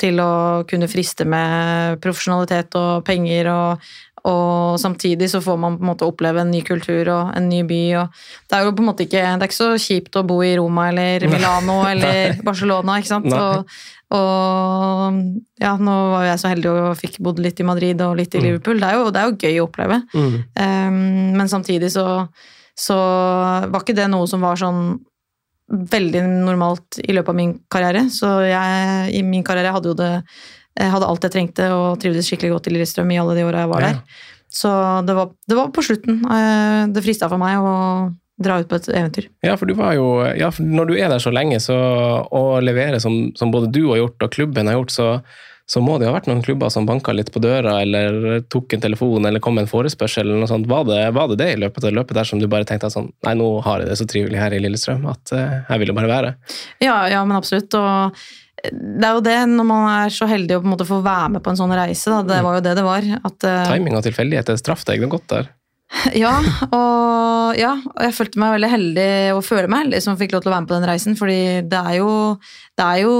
til 0.00 0.20
å 0.22 0.64
kunne 0.70 0.88
friste 0.90 1.26
med 1.28 2.00
profesjonalitet 2.04 2.78
og 2.80 3.04
penger. 3.08 3.52
Og, 3.52 3.94
og 4.24 4.78
samtidig 4.80 5.26
så 5.28 5.40
får 5.44 5.58
man 5.60 5.74
på 5.76 5.84
en 5.84 5.90
måte 5.90 6.06
oppleve 6.08 6.40
en 6.40 6.50
ny 6.50 6.62
kultur 6.64 7.08
og 7.12 7.34
en 7.36 7.48
ny 7.50 7.58
by. 7.68 7.80
Og 8.00 8.14
det 8.48 8.56
er 8.56 8.64
jo 8.64 8.72
på 8.72 8.80
en 8.80 8.88
måte 8.88 9.04
ikke, 9.04 9.20
det 9.20 9.44
er 9.44 9.50
ikke 9.50 9.58
så 9.58 9.66
kjipt 9.76 10.16
å 10.16 10.22
bo 10.24 10.38
i 10.46 10.54
Roma 10.56 10.86
eller 10.88 11.26
Milano 11.28 11.82
eller 11.92 12.38
Barcelona, 12.46 12.96
ikke 13.02 13.10
sant. 13.12 13.28
Og, 13.36 13.68
og 14.16 15.20
ja, 15.60 15.74
nå 15.76 15.94
var 16.14 16.24
jeg 16.30 16.40
så 16.40 16.50
heldig 16.54 16.72
og 16.72 16.96
fikk 17.02 17.20
bodd 17.24 17.42
litt 17.44 17.60
i 17.60 17.66
Madrid 17.68 18.00
og 18.06 18.16
litt 18.20 18.32
i 18.34 18.40
Mm. 18.40 18.46
Liverpool. 18.48 18.80
Det 18.80 18.88
er 18.88 18.96
jo, 19.00 19.10
det 19.12 19.20
er 19.20 19.28
jo 19.30 19.38
gøy 19.44 19.60
å 19.60 19.68
oppleve. 19.68 20.00
mm. 20.14 20.34
Um, 20.56 20.98
men 21.36 21.48
samtidig 21.52 21.92
så, 21.92 22.06
så 22.78 22.96
var 23.68 23.82
ikke 23.82 23.96
det 24.00 24.08
noe 24.12 24.26
som 24.30 24.40
var 24.44 24.56
sånn 24.60 24.96
veldig 25.68 26.20
normalt 26.44 26.98
i 27.04 27.12
løpet 27.16 27.32
av 27.32 27.36
min 27.38 27.54
karriere. 27.72 28.06
Så 28.12 28.28
jeg 28.48 29.14
i 29.16 29.22
min 29.24 29.44
karriere 29.46 29.72
hadde 29.76 29.88
jo 29.92 29.96
det 30.00 30.10
jeg 30.78 30.90
hadde 30.90 31.06
alt 31.06 31.22
jeg 31.28 31.30
trengte 31.36 31.68
og 31.72 32.00
trivdes 32.02 32.26
skikkelig 32.28 32.50
godt 32.56 32.66
i 32.70 32.74
Lillestrøm 32.74 33.12
i 33.14 33.18
alle 33.22 33.36
de 33.38 33.44
åra 33.46 33.64
jeg 33.64 33.70
var 33.74 33.80
Ja. 33.84 33.92
der. 33.92 34.22
Så 34.54 34.70
det 35.06 35.14
var, 35.16 35.30
det 35.50 35.56
var 35.58 35.68
på 35.74 35.82
slutten. 35.82 36.20
eh, 36.30 36.86
Det 36.94 37.02
frista 37.02 37.28
for 37.28 37.38
meg 37.42 37.58
å 37.58 38.12
dra 38.42 38.58
ut 38.60 38.68
på 38.68 38.76
et 38.76 38.88
eventyr. 38.90 39.28
Ja, 39.42 39.54
for 39.56 39.66
du 39.66 39.74
var 39.78 39.94
jo 39.94 40.22
ja, 40.38 40.50
Når 40.58 40.86
du 40.90 40.94
er 40.98 41.08
der 41.08 41.18
så 41.22 41.30
lenge 41.34 41.60
så, 41.62 41.74
og 42.30 42.62
leverer 42.62 42.98
som, 43.02 43.32
som 43.38 43.50
både 43.54 43.70
du 43.70 43.84
har 43.92 43.98
gjort 44.02 44.22
og 44.26 44.30
klubben 44.34 44.66
har 44.70 44.74
gjort, 44.78 44.90
så, 44.94 45.08
så 45.70 45.80
må 45.82 45.98
det 45.98 46.06
jo 46.06 46.12
ha 46.12 46.18
vært 46.18 46.26
noen 46.30 46.42
klubber 46.44 46.70
som 46.70 46.86
banka 46.86 47.14
litt 47.14 47.30
på 47.34 47.40
døra, 47.42 47.80
eller 47.82 48.42
tok 48.50 48.74
en 48.74 48.82
telefon, 48.82 49.24
eller 49.26 49.40
kom 49.40 49.54
med 49.54 49.64
en 49.66 49.70
forespørsel, 49.70 50.26
eller 50.26 50.42
noe 50.42 50.50
sånt. 50.50 50.66
Var 50.70 50.84
det 50.90 51.00
var 51.14 51.28
det, 51.30 51.38
det 51.40 51.50
i 51.54 51.60
løpet 51.62 51.86
av 51.88 51.94
løpet 51.94 52.14
der 52.18 52.24
som 52.30 52.38
du 52.42 52.46
bare 52.50 52.66
tenkte 52.68 52.90
at 52.90 52.94
sånn 52.94 53.10
Nei, 53.24 53.34
nå 53.38 53.48
har 53.64 53.80
jeg 53.80 53.88
det 53.90 53.98
så 54.02 54.06
trivelig 54.10 54.38
her 54.42 54.52
i 54.54 54.62
Lillestrøm 54.62 55.06
at 55.14 55.32
eh, 55.34 55.60
jeg 55.70 55.78
ville 55.84 55.94
bare 55.98 56.10
være. 56.10 56.34
Ja, 56.84 56.98
ja, 57.10 57.22
men 57.24 57.38
absolutt. 57.38 57.74
Og 57.74 58.18
det 58.72 59.08
er 59.08 59.18
jo 59.18 59.24
det, 59.24 59.36
når 59.50 59.66
man 59.68 59.90
er 59.90 60.14
så 60.14 60.28
heldig 60.30 60.56
å 60.56 60.62
på 60.62 60.68
en 60.68 60.74
måte 60.76 60.86
få 60.88 61.02
være 61.04 61.34
med 61.36 61.44
på 61.44 61.52
en 61.52 61.58
sånn 61.58 61.74
reise, 61.76 62.08
da. 62.12 62.22
Det 62.28 62.40
var 62.46 62.58
jo 62.58 62.64
det 62.64 62.78
det 62.78 62.86
var. 62.86 63.10
At, 63.20 63.36
eh, 63.48 63.66
Timing 63.74 63.98
og 63.98 64.06
tilfeldigheter 64.06 64.58
straff 64.60 64.86
deg 64.88 65.04
godt 65.10 65.28
der. 65.32 65.52
Ja, 66.16 66.32
og, 66.72 67.58
ja, 67.60 67.74
og 67.76 68.00
jeg 68.02 68.14
følte 68.16 68.40
meg 68.40 68.54
veldig 68.56 68.70
heldig 68.72 69.10
og 69.36 69.42
føler 69.46 69.68
meg 69.70 69.84
heldig 69.84 70.00
som 70.02 70.16
fikk 70.18 70.32
lov 70.32 70.42
til 70.42 70.50
å 70.50 70.54
være 70.54 70.64
med 70.64 70.70
på 70.70 70.74
den 70.78 70.86
reisen, 70.88 71.18
fordi 71.18 71.36
det 71.70 71.82
er 71.90 71.98
jo 72.00 72.08
det, 72.74 72.86
er 72.86 73.02
jo 73.04 73.12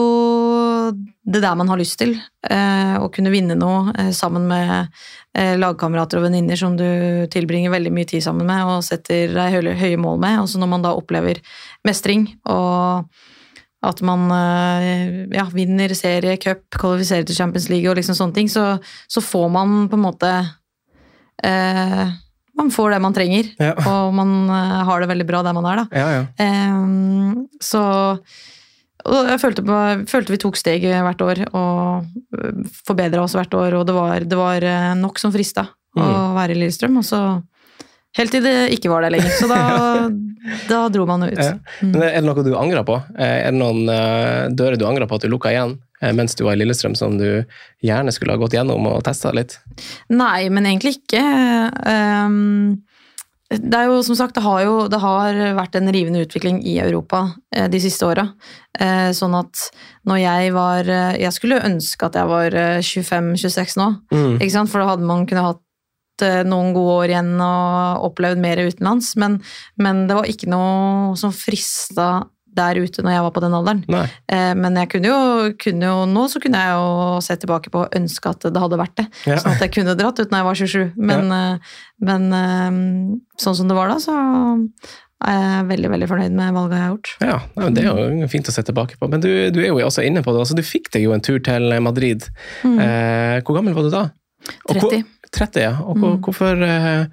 det 1.37 1.43
der 1.45 1.59
man 1.61 1.71
har 1.71 1.79
lyst 1.79 2.01
til. 2.01 2.17
Eh, 2.49 2.97
å 2.99 3.11
kunne 3.15 3.31
vinne 3.35 3.55
noe 3.59 3.93
eh, 4.01 4.11
sammen 4.17 4.49
med 4.51 5.05
lagkamerater 5.35 6.21
og 6.21 6.29
venninner 6.29 6.59
som 6.59 6.77
du 6.79 6.87
tilbringer 7.31 7.73
veldig 7.75 7.91
mye 7.91 8.07
tid 8.07 8.23
sammen 8.23 8.47
med 8.47 8.69
og 8.71 8.85
setter 8.87 9.33
deg 9.35 9.71
høye 9.81 9.99
mål 9.99 10.21
med. 10.23 10.41
Og 10.45 10.51
så 10.51 10.61
når 10.63 10.71
man 10.71 10.85
da 10.85 10.93
opplever 10.95 11.41
mestring 11.87 12.29
og 12.47 13.11
at 13.85 14.01
man 14.07 14.27
eh, 14.33 15.27
ja, 15.37 15.45
vinner 15.53 15.93
serie, 15.97 16.37
cup, 16.43 16.65
kvalifiserer 16.81 17.27
til 17.29 17.37
Champions 17.37 17.69
League 17.73 17.91
og 17.91 17.99
liksom 18.01 18.17
sånne 18.19 18.35
ting, 18.37 18.49
så, 18.53 18.75
så 19.11 19.23
får 19.25 19.49
man 19.55 19.75
på 19.93 19.99
en 19.99 20.05
måte 20.07 20.31
eh, 21.45 22.05
Man 22.57 22.71
får 22.71 22.91
det 22.95 23.01
man 23.03 23.15
trenger, 23.17 23.49
Ja, 23.59 23.73
og 23.91 24.13
man 24.15 24.35
eh, 24.49 24.83
har 24.89 25.01
det 25.03 25.09
veldig 25.11 25.27
bra 25.29 25.43
der 25.47 25.57
man 25.57 25.67
er, 25.73 25.83
da. 25.85 25.87
ja. 25.99 26.11
ja. 26.19 26.27
Ehm, 26.45 27.47
så 27.63 27.85
og 29.05 29.27
jeg 29.29 29.41
følte, 29.43 29.61
på, 29.67 29.79
følte 30.09 30.33
vi 30.33 30.39
tok 30.41 30.57
steg 30.57 30.85
hvert 30.89 31.21
år 31.21 31.43
og 31.53 32.07
forbedra 32.87 33.21
oss 33.27 33.35
hvert 33.37 33.53
år, 33.53 33.75
og 33.77 33.83
det 33.91 33.97
var, 33.97 34.25
det 34.25 34.39
var 34.39 34.65
eh, 34.65 34.93
nok 34.97 35.21
som 35.21 35.35
frista 35.35 35.67
å 35.95 36.01
Mm. 36.01 36.33
være 36.35 36.55
i 36.55 36.57
Lillestrøm. 36.59 36.97
Og 36.99 37.05
så 37.07 37.19
Helt 38.19 38.31
til 38.31 38.45
det 38.47 38.55
ikke 38.77 38.91
var 38.93 39.03
det 39.03 39.13
lenger, 39.17 39.33
så 39.41 39.49
da, 39.51 39.61
da 40.71 40.83
dro 40.95 41.07
man 41.09 41.25
jo 41.27 41.33
ut. 41.35 41.73
Men 41.83 42.03
er 42.07 42.21
det 42.21 42.25
noe 42.29 42.45
du 42.47 42.53
angrer 42.59 42.85
på? 42.87 43.01
Eh, 43.19 43.41
Er 43.49 43.51
det 43.51 43.59
noen 43.59 43.89
eh, 43.91 44.47
dører 44.55 44.79
du 44.79 44.87
angrer 44.87 45.09
på 45.11 45.19
at 45.19 45.27
du 45.27 45.33
lukka 45.33 45.51
igjen 45.51 45.77
eh, 46.01 46.13
mens 46.15 46.37
du 46.39 46.45
var 46.47 46.55
i 46.55 46.61
Lillestrøm, 46.63 46.95
som 46.99 47.17
du 47.19 47.45
gjerne 47.83 48.15
skulle 48.15 48.37
ha 48.37 48.41
gått 48.41 48.55
gjennom 48.55 48.87
og 48.93 49.03
testa 49.07 49.33
litt? 49.35 49.57
Nei, 50.15 50.47
men 50.53 50.69
egentlig 50.71 51.01
ikke. 51.01 51.23
Ehm, 51.91 52.83
det 53.55 53.77
er 53.79 53.91
jo 53.91 53.99
som 54.07 54.17
sagt, 54.19 54.35
det 54.39 54.43
har 54.47 54.63
jo 54.65 54.77
det 54.91 54.99
har 55.03 55.37
vært 55.59 55.77
en 55.79 55.91
rivende 55.93 56.23
utvikling 56.25 56.63
i 56.67 56.79
Europa 56.83 57.27
de 57.71 57.81
siste 57.83 58.07
åra. 58.09 58.25
Sånn 59.15 59.37
at 59.39 59.61
når 60.09 60.19
jeg 60.23 60.55
var 60.57 60.89
Jeg 61.21 61.31
skulle 61.37 61.61
ønske 61.63 62.09
at 62.09 62.17
jeg 62.19 62.27
var 62.33 62.57
eh, 62.59 62.81
25-26 62.83 63.77
nå, 63.79 63.91
Mm. 64.11 64.67
for 64.67 64.81
da 64.81 64.89
hadde 64.95 65.07
man 65.07 65.27
kunnet 65.27 65.45
hatt 65.51 65.61
noen 66.23 66.75
gode 66.77 66.93
år 67.01 67.09
igjen 67.15 67.33
og 67.43 68.05
opplevd 68.11 68.39
mer 68.39 68.61
utenlands. 68.69 69.17
Men, 69.17 69.41
men 69.77 70.07
det 70.07 70.15
var 70.15 70.25
ikke 70.31 70.47
noe 70.53 71.17
som 71.19 71.33
frista 71.35 72.29
der 72.55 72.79
ute 72.79 73.03
når 73.03 73.17
jeg 73.17 73.23
var 73.25 73.33
på 73.35 73.41
den 73.43 73.55
alderen. 73.59 73.81
Nei. 73.91 74.05
Eh, 74.31 74.53
Men 74.55 74.77
jeg 74.79 74.87
kunne 74.93 75.09
jo, 75.11 75.55
kunne 75.59 75.89
jo 75.91 76.05
nå 76.07 76.29
så 76.31 76.39
kunne 76.39 76.61
jeg 76.63 76.77
jo 76.79 77.21
se 77.27 77.35
tilbake 77.43 77.73
på 77.75 77.81
og 77.83 77.97
ønske 77.99 78.31
at 78.31 78.47
det 78.47 78.63
hadde 78.63 78.79
vært 78.79 78.95
det. 79.01 79.07
Ja. 79.27 79.41
Sånn 79.43 79.57
at 79.57 79.65
jeg 79.67 79.73
kunne 79.75 79.97
dratt 79.99 80.21
ut 80.23 80.31
når 80.31 80.39
jeg 80.39 80.47
var 80.47 80.61
27. 80.61 80.93
Men, 80.95 81.33
ja. 81.35 81.41
men 82.07 82.29
eh, 82.39 82.79
sånn 83.43 83.59
som 83.59 83.67
det 83.67 83.75
var 83.75 83.91
da, 83.91 83.99
så 83.99 84.15
er 85.25 85.41
jeg 85.41 85.67
veldig 85.73 85.91
veldig 85.97 86.09
fornøyd 86.11 86.35
med 86.37 86.55
valget 86.55 86.77
jeg 86.79 86.85
har 86.85 86.93
gjort. 86.95 87.13
Ja, 87.25 87.37
Det 87.75 87.85
er 87.89 88.23
jo 88.23 88.31
fint 88.31 88.51
å 88.51 88.55
se 88.55 88.65
tilbake 88.71 88.99
på. 89.01 89.09
Men 89.11 89.23
du, 89.25 89.31
du 89.55 89.59
er 89.63 89.71
jo 89.73 89.81
også 89.89 90.05
inne 90.07 90.23
på 90.23 90.35
det. 90.35 90.43
altså 90.45 90.55
Du 90.59 90.63
fikk 90.67 90.93
deg 90.95 91.07
jo 91.09 91.15
en 91.17 91.25
tur 91.25 91.41
til 91.43 91.75
Madrid. 91.83 92.27
Mm. 92.63 92.79
Eh, 92.87 93.37
hvor 93.43 93.59
gammel 93.59 93.75
var 93.75 93.89
du 93.89 93.91
da? 93.95 94.05
Og 94.69 94.79
hvor- 94.79 94.99
30. 95.35 95.39
30, 95.39 95.63
ja. 95.67 95.73
Og 95.85 95.97
Mm. 95.99 96.21
hvorfor, 96.23 96.63
eh, 96.63 97.07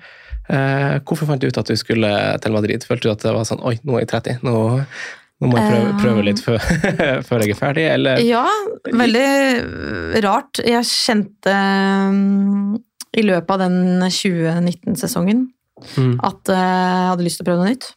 eh, 0.49 0.99
hvorfor 1.05 1.25
fant 1.27 1.41
du 1.41 1.47
ut 1.47 1.57
at 1.57 1.65
du 1.67 1.75
skulle 1.75 2.11
til 2.41 2.51
Madrid? 2.53 2.83
Følte 2.87 3.07
du 3.09 3.11
at 3.11 3.19
det 3.25 3.33
var 3.33 3.43
sånn 3.49 3.63
Oi, 3.65 3.79
nå 3.83 3.95
er 3.97 4.05
jeg 4.05 4.11
30. 4.13 4.39
Nå, 4.43 4.53
nå 5.41 5.47
må 5.49 5.57
jeg 5.57 5.71
prøve, 5.71 5.89
Eh. 5.89 6.01
prøve 6.03 6.23
litt 6.23 6.41
før, 6.45 6.59
før 7.27 7.41
jeg 7.45 7.55
er 7.55 7.59
ferdig, 7.59 7.85
eller? 7.95 8.17
Ja, 8.21 8.45
veldig 8.85 10.23
rart. 10.23 10.61
Jeg 10.63 10.83
kjente 10.85 11.55
mm, 12.11 12.75
i 13.17 13.21
løpet 13.25 13.49
av 13.51 13.59
den 13.65 13.79
2019-sesongen 14.09 15.47
Mm. 15.97 16.19
At 16.21 16.45
eh, 16.49 16.55
jeg 16.55 17.09
hadde 17.09 17.23
lyst 17.25 17.39
til 17.39 17.45
å 17.45 17.47
prøve 17.49 17.63
noe 17.63 17.71
nytt. 17.73 17.87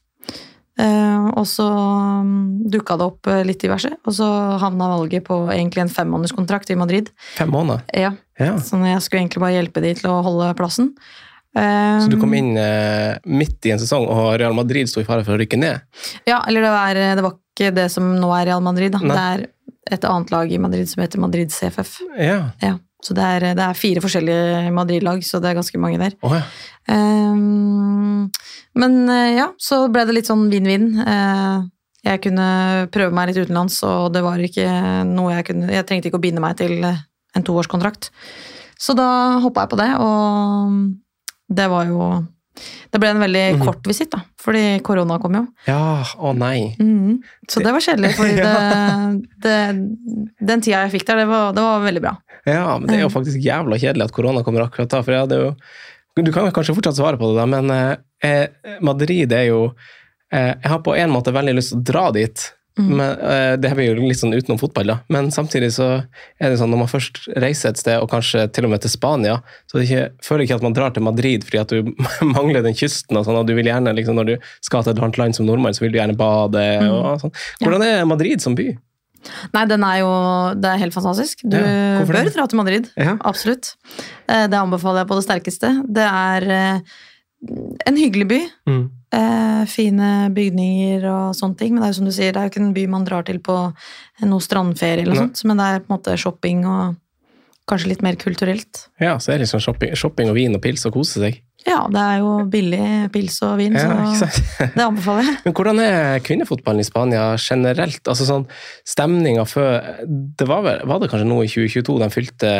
Eh, 0.80 1.26
og 1.38 1.44
så 1.46 1.64
um, 1.70 2.30
dukka 2.70 2.96
det 2.98 3.06
opp 3.06 3.28
eh, 3.30 3.44
litt 3.46 3.60
diverse, 3.62 3.92
og 4.02 4.16
så 4.16 4.26
havna 4.58 4.88
valget 4.96 5.22
på 5.28 5.36
egentlig 5.54 5.84
en 5.84 5.92
femmånederskontrakt 5.92 6.72
i 6.74 6.78
Madrid. 6.80 7.12
Fem 7.38 7.52
måneder. 7.54 7.84
Ja, 7.94 8.14
Ja. 8.40 8.56
Så 8.58 8.80
jeg 8.82 9.02
skulle 9.04 9.20
egentlig 9.22 9.44
bare 9.44 9.54
hjelpe 9.54 9.80
de 9.84 9.92
til 9.94 10.10
å 10.10 10.16
holde 10.26 10.48
plassen. 10.58 10.88
Eh, 11.54 12.00
Så 12.02 12.10
du 12.10 12.16
kom 12.18 12.34
inn 12.34 12.56
eh, 12.58 13.14
midt 13.30 13.62
i 13.66 13.70
en 13.70 13.78
sesong, 13.78 14.08
og 14.10 14.32
Real 14.40 14.56
Madrid 14.58 14.90
sto 14.90 14.98
i 15.00 15.06
fare 15.06 15.22
for 15.22 15.36
å 15.36 15.38
rykke 15.38 15.60
ned? 15.60 15.84
Ja, 16.26 16.40
eller 16.48 16.66
det 16.66 16.72
var, 16.74 16.94
det 16.98 17.22
var 17.22 17.36
ikke 17.38 17.70
det 17.76 17.86
som 17.94 18.08
nå 18.18 18.32
er 18.34 18.48
Real 18.50 18.64
Madrid. 18.66 18.90
Da. 18.96 18.98
Det 18.98 19.20
er 19.28 19.46
et 19.94 20.08
annet 20.10 20.32
lag 20.34 20.50
i 20.50 20.58
Madrid 20.58 20.90
som 20.90 21.04
heter 21.04 21.22
Madrid 21.22 21.52
CFF. 21.54 22.00
Ja. 22.18 22.40
Ja, 22.64 22.74
så 23.04 23.14
det 23.16 23.24
er, 23.36 23.46
det 23.58 23.64
er 23.64 23.78
fire 23.78 24.00
forskjellige 24.04 24.72
Madrid-lag, 24.74 25.20
så 25.26 25.40
det 25.42 25.50
er 25.50 25.58
ganske 25.58 25.80
mange 25.80 26.00
der. 26.00 26.16
Oh, 26.24 26.32
ja. 26.32 26.44
um, 26.88 28.30
men 28.80 28.96
eh, 29.12 29.36
ja, 29.36 29.50
så 29.60 29.84
ble 29.92 30.06
det 30.08 30.16
litt 30.16 30.30
sånn 30.30 30.46
vinn-vinn. 30.52 30.90
Uh, 31.04 31.66
jeg 32.04 32.20
kunne 32.26 32.46
prøve 32.92 33.16
meg 33.16 33.30
litt 33.30 33.44
utenlands, 33.44 33.78
og 33.88 34.10
det 34.14 34.24
var 34.24 34.40
ikke 34.44 34.66
noe 35.08 35.38
jeg 35.38 35.46
kunne 35.48 35.72
Jeg 35.72 35.86
trengte 35.88 36.10
ikke 36.10 36.20
å 36.20 36.24
binde 36.24 36.42
meg 36.44 36.58
til 36.60 36.84
en 36.84 37.46
toårskontrakt. 37.46 38.10
Så 38.80 38.96
da 38.98 39.40
hoppa 39.44 39.64
jeg 39.64 39.72
på 39.72 39.80
det, 39.80 39.90
og 40.02 41.54
det 41.54 41.68
var 41.72 41.88
jo 41.88 42.06
Det 42.92 43.00
ble 43.02 43.08
en 43.10 43.22
veldig 43.22 43.46
mm. 43.56 43.62
kort 43.66 43.88
visitt, 43.90 44.12
da, 44.12 44.20
fordi 44.38 44.78
korona 44.86 45.16
kom 45.18 45.34
jo. 45.34 45.42
Ja, 45.66 46.04
å 46.14 46.30
nei. 46.38 46.76
Mhm. 47.14 47.48
Så 47.50 47.62
det 47.64 47.72
var 47.74 47.84
kjedelig, 47.84 48.12
for 48.18 48.26
den 50.50 50.64
tida 50.64 50.84
jeg 50.84 50.94
fikk 50.96 51.06
der, 51.08 51.22
det 51.22 51.28
var, 51.30 51.54
det 51.56 51.64
var 51.64 51.84
veldig 51.84 52.02
bra. 52.04 52.14
Ja, 52.44 52.78
men 52.78 52.90
det 52.90 52.98
er 52.98 53.04
jo 53.06 53.12
faktisk 53.12 53.40
jævla 53.40 53.78
kjedelig 53.80 54.08
at 54.08 54.16
korona 54.16 54.44
kommer 54.44 54.66
akkurat 54.66 54.92
da. 54.92 55.00
For 55.04 55.14
jeg 55.14 55.26
hadde 55.26 55.40
jo 55.40 55.50
Du 56.14 56.30
kan 56.32 56.50
kanskje 56.54 56.76
fortsatt 56.76 56.98
svare 56.98 57.18
på 57.18 57.32
det, 57.32 57.40
da, 57.40 57.46
men 57.50 57.96
eh, 58.22 58.46
Madrid 58.84 59.32
er 59.32 59.48
jo 59.48 59.62
eh, 60.32 60.52
Jeg 60.52 60.70
har 60.70 60.82
på 60.84 60.94
en 60.94 61.10
måte 61.10 61.32
veldig 61.34 61.56
lyst 61.56 61.72
til 61.72 61.80
å 61.80 61.86
dra 61.92 62.04
dit. 62.14 62.44
Mm. 62.78 62.88
Men, 62.98 63.10
eh, 63.22 63.56
det 63.56 63.68
her 63.70 63.76
blir 63.78 63.92
jo 63.94 64.02
litt 64.02 64.18
sånn 64.18 64.34
utenom 64.34 64.58
fotball, 64.58 64.88
da. 64.90 64.96
Men 65.08 65.28
samtidig 65.30 65.68
så 65.76 65.86
er 66.40 66.50
det 66.50 66.58
sånn 66.58 66.72
når 66.74 66.80
man 66.80 66.90
først 66.90 67.20
reiser 67.38 67.68
et 67.70 67.78
sted, 67.78 68.00
og 68.02 68.10
kanskje 68.10 68.48
til 68.52 68.64
og 68.66 68.72
med 68.72 68.80
til 68.82 68.90
Spania, 68.90 69.36
så 69.70 69.78
det 69.78 69.84
ikke, 69.88 70.08
føler 70.26 70.42
ikke 70.48 70.56
at 70.58 70.62
man 70.66 70.74
drar 70.74 70.90
til 70.96 71.04
Madrid 71.06 71.44
fordi 71.46 71.60
at 71.62 71.68
du 71.70 71.92
mangler 72.34 72.64
den 72.66 72.74
kysten 72.74 73.16
og 73.20 73.28
sånn, 73.28 73.38
og 73.38 73.46
du 73.46 73.54
vil 73.54 73.70
gjerne, 73.70 73.94
liksom, 73.94 74.18
når 74.18 74.26
du 74.32 74.34
skal 74.60 74.82
til 74.82 74.90
et 74.96 74.98
annet 75.04 75.20
land 75.22 75.38
som 75.38 75.46
nordmann, 75.46 75.76
så 75.76 75.84
vil 75.86 75.92
du 75.94 76.00
gjerne 76.00 76.16
bade 76.18 76.64
Mm. 76.82 76.90
og 76.90 77.20
sånn. 77.22 77.32
Hvordan 77.62 77.82
er 77.86 78.04
Madrid 78.10 78.42
som 78.42 78.54
by? 78.58 78.72
Nei, 79.54 79.64
den 79.70 79.82
er 79.86 80.00
jo 80.02 80.10
Det 80.60 80.68
er 80.68 80.80
helt 80.82 80.92
fantastisk. 80.92 81.40
Du 81.48 81.56
Ja, 81.56 82.02
bør 82.04 82.26
dra 82.34 82.46
til 82.46 82.58
Madrid. 82.58 82.90
Ja. 82.96 83.16
Absolutt. 83.24 83.74
Eh, 84.28 84.46
Det 84.48 84.58
anbefaler 84.58 85.04
jeg 85.04 85.08
på 85.08 85.16
det 85.16 85.24
sterkeste. 85.24 85.70
Det 85.88 86.04
er 86.04 86.42
eh, 86.50 86.80
en 87.86 87.96
hyggelig 87.96 88.28
by. 88.28 88.40
Mm. 88.68 88.90
Eh, 89.14 89.62
fine 89.70 90.10
bygninger 90.34 91.06
og 91.10 91.38
sånne 91.38 91.58
ting. 91.60 91.74
Men 91.74 91.82
det 91.82 91.88
er 91.88 91.94
jo 91.94 92.00
som 92.00 92.10
du 92.10 92.14
sier, 92.14 92.34
det 92.34 92.40
er 92.40 92.48
jo 92.48 92.54
ikke 92.54 92.64
en 92.64 92.74
by 92.76 92.84
man 92.96 93.06
drar 93.06 93.26
til 93.28 93.40
på 93.44 93.56
noe 94.26 94.44
strandferie, 94.44 95.04
eller 95.04 95.14
noe 95.14 95.26
sånt, 95.28 95.46
men 95.48 95.60
det 95.60 95.70
er 95.70 95.82
på 95.82 95.90
en 95.90 95.96
måte 95.96 96.18
shopping 96.20 96.66
og 96.68 97.00
kanskje 97.68 97.94
litt 97.94 98.04
mer 98.04 98.16
kulturelt. 98.20 98.86
Ja, 99.00 99.16
så 99.16 99.32
er 99.32 99.38
det 99.38 99.46
liksom 99.46 99.62
shopping, 99.64 99.94
shopping 99.96 100.28
og 100.28 100.36
vin 100.36 100.56
og 100.56 100.60
pils 100.64 100.84
og 100.84 100.92
kose 100.98 101.22
seg. 101.22 101.38
Ja, 101.64 101.78
det 101.88 102.00
er 102.02 102.18
jo 102.20 102.32
billig 102.52 102.86
pils 103.14 103.38
og 103.46 103.54
vin, 103.56 103.72
Ja, 103.78 103.94
så 104.20 104.28
det 104.74 104.84
anbefaler 104.84 105.30
jeg. 105.30 105.38
Men 105.46 105.54
hvordan 105.56 105.80
er 105.80 106.20
kvinnefotballen 106.26 106.84
i 106.84 106.84
Spania 106.84 107.22
generelt? 107.40 108.02
Altså 108.04 108.26
sånn 108.28 108.44
Stemninga 108.84 109.46
før 109.48 109.78
det 110.04 110.48
var, 110.50 110.60
vel, 110.66 110.84
var 110.90 111.00
det 111.00 111.08
kanskje 111.14 111.30
nå 111.30 111.40
i 111.40 111.48
2022 111.48 111.96
de 112.02 112.10
fylte 112.12 112.52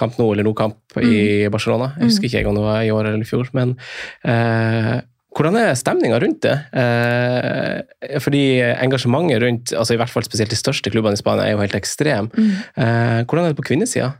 Camp 0.00 0.16
Nou 0.16 0.30
eller 0.32 0.48
No 0.48 0.56
Camp 0.56 0.96
i 0.96 1.44
Barcelona? 1.52 1.92
Jeg 1.98 2.08
husker 2.08 2.30
ikke 2.30 2.48
om 2.48 2.56
det 2.56 2.64
var 2.64 2.80
i 2.86 2.92
år 2.94 3.10
eller 3.10 3.20
i 3.20 3.28
fjor. 3.28 3.52
Men 3.58 3.76
eh, 4.24 4.94
hvordan 5.32 5.56
er 5.60 5.76
stemninga 5.78 6.18
rundt 6.22 6.42
det? 6.44 6.56
Eh, 6.76 8.18
fordi 8.22 8.44
engasjementet 8.62 9.42
rundt 9.44 9.74
altså 9.76 9.96
i 9.96 10.00
hvert 10.00 10.12
fall 10.12 10.26
spesielt 10.26 10.52
de 10.52 10.58
største 10.58 10.92
klubbene 10.92 11.16
i 11.16 11.20
Spania 11.20 11.46
er 11.46 11.56
jo 11.56 11.62
helt 11.62 11.78
ekstrem. 11.78 12.30
Eh, 12.36 13.22
hvordan 13.24 13.46
er 13.46 13.54
det 13.54 13.60
på 13.60 13.68
kvinnesida? 13.70 14.12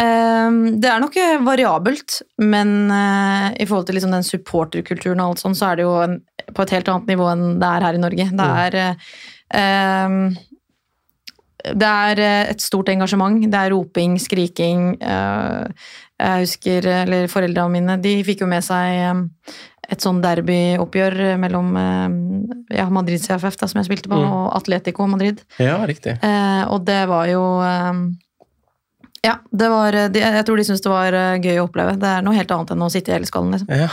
Ehm, 0.00 0.80
Det 0.80 0.88
er 0.88 1.00
nok 1.02 1.16
eh, 1.20 1.38
variabelt, 1.44 2.22
men 2.38 2.90
eh, 2.90 3.48
i 3.60 3.66
forhold 3.68 3.86
til 3.86 3.98
liksom 3.98 4.14
den 4.14 4.24
supporterkulturen 4.24 5.20
og 5.20 5.32
alt 5.32 5.42
sånt, 5.42 5.58
så 5.58 5.72
er 5.72 5.80
det 5.80 5.84
jo 5.86 5.98
en, 6.00 6.16
på 6.54 6.64
et 6.64 6.72
helt 6.76 6.88
annet 6.88 7.12
nivå 7.12 7.28
enn 7.32 7.44
det 7.60 7.68
er 7.68 7.86
her 7.86 7.98
i 7.98 8.00
Norge. 8.00 8.30
Det 8.32 8.48
er 8.64 8.78
mm. 8.80 9.04
ehm, 9.60 10.24
det 11.62 11.88
er 11.88 12.22
eh, 12.24 12.52
et 12.54 12.64
stort 12.64 12.88
engasjement. 12.90 13.36
Det 13.44 13.58
er 13.58 13.74
roping, 13.74 14.16
skriking. 14.18 14.96
Jeg 16.22 16.46
husker, 16.46 16.86
eller 17.02 17.28
Foreldrene 17.30 17.74
mine 17.76 17.98
de 18.02 18.16
fikk 18.26 18.42
jo 18.44 18.50
med 18.50 18.64
seg 18.66 18.96
eh, 19.02 19.22
et 19.92 20.00
sånn 20.00 20.22
derbyoppgjør 20.24 21.16
mellom 21.42 21.70
eh, 21.76 22.76
ja, 22.78 22.88
Madrid 22.92 23.20
CFF, 23.20 23.58
da, 23.60 23.68
som 23.68 23.82
jeg 23.82 23.90
spilte 23.90 24.08
på, 24.08 24.16
Mm. 24.22 24.28
og 24.32 24.50
Atletico 24.56 25.06
Madrid. 25.10 25.42
Ja, 25.60 25.78
riktig. 25.88 26.16
Eh, 26.24 26.62
og 26.72 26.84
det 26.88 27.02
var 27.12 27.26
jo 27.28 27.42
eh, 27.66 28.02
Ja, 29.22 29.36
det 29.54 29.68
var 29.70 29.94
de, 30.10 30.18
Jeg 30.18 30.44
tror 30.48 30.56
de 30.58 30.64
syntes 30.66 30.82
det 30.82 30.90
var 30.90 31.14
eh, 31.14 31.36
gøy 31.44 31.60
å 31.62 31.68
oppleve. 31.68 31.92
Det 32.00 32.08
er 32.10 32.24
noe 32.26 32.34
helt 32.34 32.50
annet 32.50 32.72
enn 32.74 32.82
å 32.82 32.90
sitte 32.90 33.12
i 33.12 33.18
helskallen. 33.20 33.52
liksom. 33.54 33.68
Ja, 33.70 33.86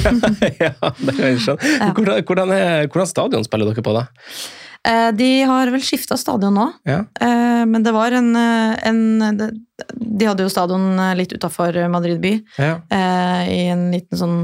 ja, 0.64 0.72
det 0.98 1.14
kan 1.14 1.24
jeg 1.28 1.38
skjønne. 1.44 1.72
Ja. 1.78 1.92
Hvordan, 1.94 2.24
hvordan, 2.26 2.54
er, 2.56 2.88
hvordan 2.90 3.10
stadion 3.12 3.46
spiller 3.46 3.70
dere 3.70 3.84
på, 3.86 3.94
da? 3.94 4.06
Eh, 4.84 5.10
de 5.16 5.28
har 5.48 5.70
vel 5.72 5.80
skifta 5.86 6.18
stadion 6.20 6.52
nå, 6.58 6.66
Ja. 6.90 7.04
eh, 7.22 7.62
men 7.70 7.84
det 7.86 7.92
var 7.94 8.12
en, 8.18 8.32
eh, 8.36 8.74
en 8.90 9.38
de, 9.38 9.46
de 9.94 10.26
hadde 10.28 10.44
jo 10.44 10.50
stadion 10.52 10.90
eh, 10.98 11.14
litt 11.22 11.32
utafor 11.38 11.78
Madrid 11.88 12.18
by, 12.20 12.34
Ja, 12.58 12.74
eh, 12.92 13.44
i 13.54 13.60
en 13.72 13.86
liten 13.94 14.18
sånn 14.20 14.36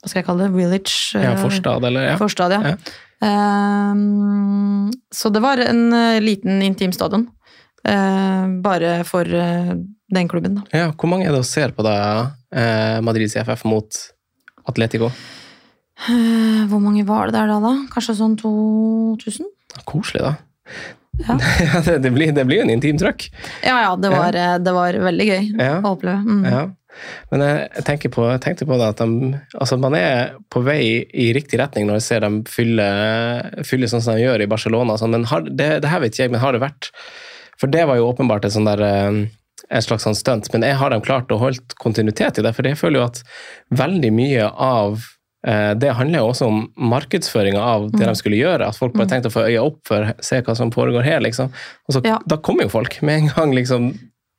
Hva 0.00 0.08
skal 0.08 0.22
jeg 0.22 0.26
kalle 0.30 0.46
det? 0.46 0.54
Village? 0.56 0.96
ja 1.12 1.34
eh, 1.34 1.40
forstad, 1.42 1.84
eller? 1.84 2.06
Ja. 2.08 2.16
Forstad, 2.20 2.54
ja. 2.56 2.72
Ja. 2.72 2.76
Eh, 3.28 3.98
så 5.12 5.32
det 5.34 5.42
var 5.44 5.60
en 5.60 5.92
eh, 5.92 6.20
liten, 6.24 6.62
intim 6.64 6.94
stadion. 6.96 7.26
Eh, 7.84 8.46
bare 8.64 9.00
for 9.08 9.28
den 9.28 10.28
klubben, 10.28 10.60
da. 10.60 10.64
Ja, 10.72 10.88
hvor 10.96 11.12
mange 11.12 11.28
er 11.28 11.34
det 11.36 11.42
som 11.44 11.50
ser 11.50 11.76
på 11.76 11.84
da 11.86 11.96
eh, 12.52 12.98
Madrid 13.04 13.30
CFF 13.32 13.66
mot 13.68 14.00
Atletico? 14.68 15.12
Hvor 16.00 16.80
mange 16.80 17.04
var 17.04 17.28
det 17.28 17.36
der 17.36 17.50
da, 17.52 17.58
da? 17.60 17.74
Kanskje 17.92 18.16
sånn 18.22 18.38
2000? 18.40 19.48
Koselig, 19.84 20.24
da. 20.24 20.34
Ja. 21.20 21.36
Det, 21.84 21.98
det, 22.00 22.10
blir, 22.14 22.30
jo 22.32 22.62
en 22.62 22.70
intim 22.72 22.96
trøkk. 22.96 23.26
Ja, 23.60 23.74
ja, 23.84 23.90
det 24.00 24.08
var, 24.08 24.36
det 24.64 24.72
var 24.72 24.96
veldig 25.04 25.26
gøy 25.26 25.42
Ja. 25.60 25.74
å 25.84 25.90
oppleve. 25.92 26.22
Mm. 26.24 26.70
Men 27.30 27.44
jeg, 27.46 27.84
tenker 27.86 28.12
på, 28.12 28.26
jeg 28.28 28.42
tenkte 28.44 28.66
på 28.68 28.76
det 28.80 28.88
at 28.92 29.00
de, 29.02 29.32
altså 29.56 29.78
man 29.80 29.96
er 29.98 30.36
på 30.52 30.62
vei 30.66 30.82
i 31.10 31.30
riktig 31.36 31.60
retning 31.60 31.86
når 31.88 32.00
jeg 32.00 32.06
ser 32.08 32.24
dem 32.26 32.40
fylle, 32.50 32.86
fylle 33.66 33.88
sånn 33.90 34.04
som 34.04 34.18
de 34.18 34.24
gjør 34.26 34.44
i 34.44 34.50
Barcelona. 34.50 34.98
Sånn, 35.00 35.14
men 35.14 35.28
har, 35.30 35.46
det, 35.46 35.68
det 35.84 35.92
her 35.92 36.02
vet 36.02 36.14
ikke 36.14 36.26
jeg, 36.26 36.34
men 36.34 36.42
har 36.42 36.56
det 36.56 36.64
vært 36.64 36.90
For 37.60 37.70
det 37.72 37.84
var 37.88 38.00
jo 38.00 38.08
åpenbart 38.10 38.48
et 38.48 38.54
sånn 38.56 38.68
der 38.68 38.82
eh, 38.86 39.22
et 39.70 39.86
slags 39.86 40.06
sånn 40.06 40.18
stunt, 40.18 40.48
men 40.52 40.64
jeg 40.66 40.78
har 40.80 40.90
de 40.90 40.98
klart 41.04 41.30
å 41.30 41.38
holde 41.38 41.78
kontinuitet 41.78 42.40
i 42.40 42.44
det? 42.44 42.52
For 42.56 42.66
jeg 42.66 42.78
føler 42.80 43.00
jo 43.00 43.06
at 43.06 43.20
veldig 43.78 44.10
mye 44.16 44.48
av 44.50 45.04
eh, 45.46 45.72
det 45.78 45.92
handler 45.94 46.24
jo 46.24 46.30
også 46.32 46.48
om 46.50 46.62
markedsføringa 46.90 47.62
av 47.62 47.90
det 47.94 48.02
de 48.08 48.14
skulle 48.18 48.40
gjøre. 48.40 48.66
At 48.66 48.80
folk 48.80 48.96
bare 48.98 49.12
tenkte 49.12 49.30
å 49.30 49.36
få 49.36 49.46
øya 49.46 49.62
opp 49.62 49.78
for 49.86 50.10
se 50.26 50.40
hva 50.46 50.56
som 50.58 50.72
foregår 50.74 51.06
her, 51.06 51.22
liksom. 51.22 51.52
Og 51.86 51.96
så, 51.96 52.02
Ja. 52.08 52.18
Da 52.26 52.40
kommer 52.42 52.66
jo 52.66 52.74
folk 52.74 52.98
med 53.06 53.20
en 53.20 53.30
gang, 53.36 53.54
liksom. 53.54 53.92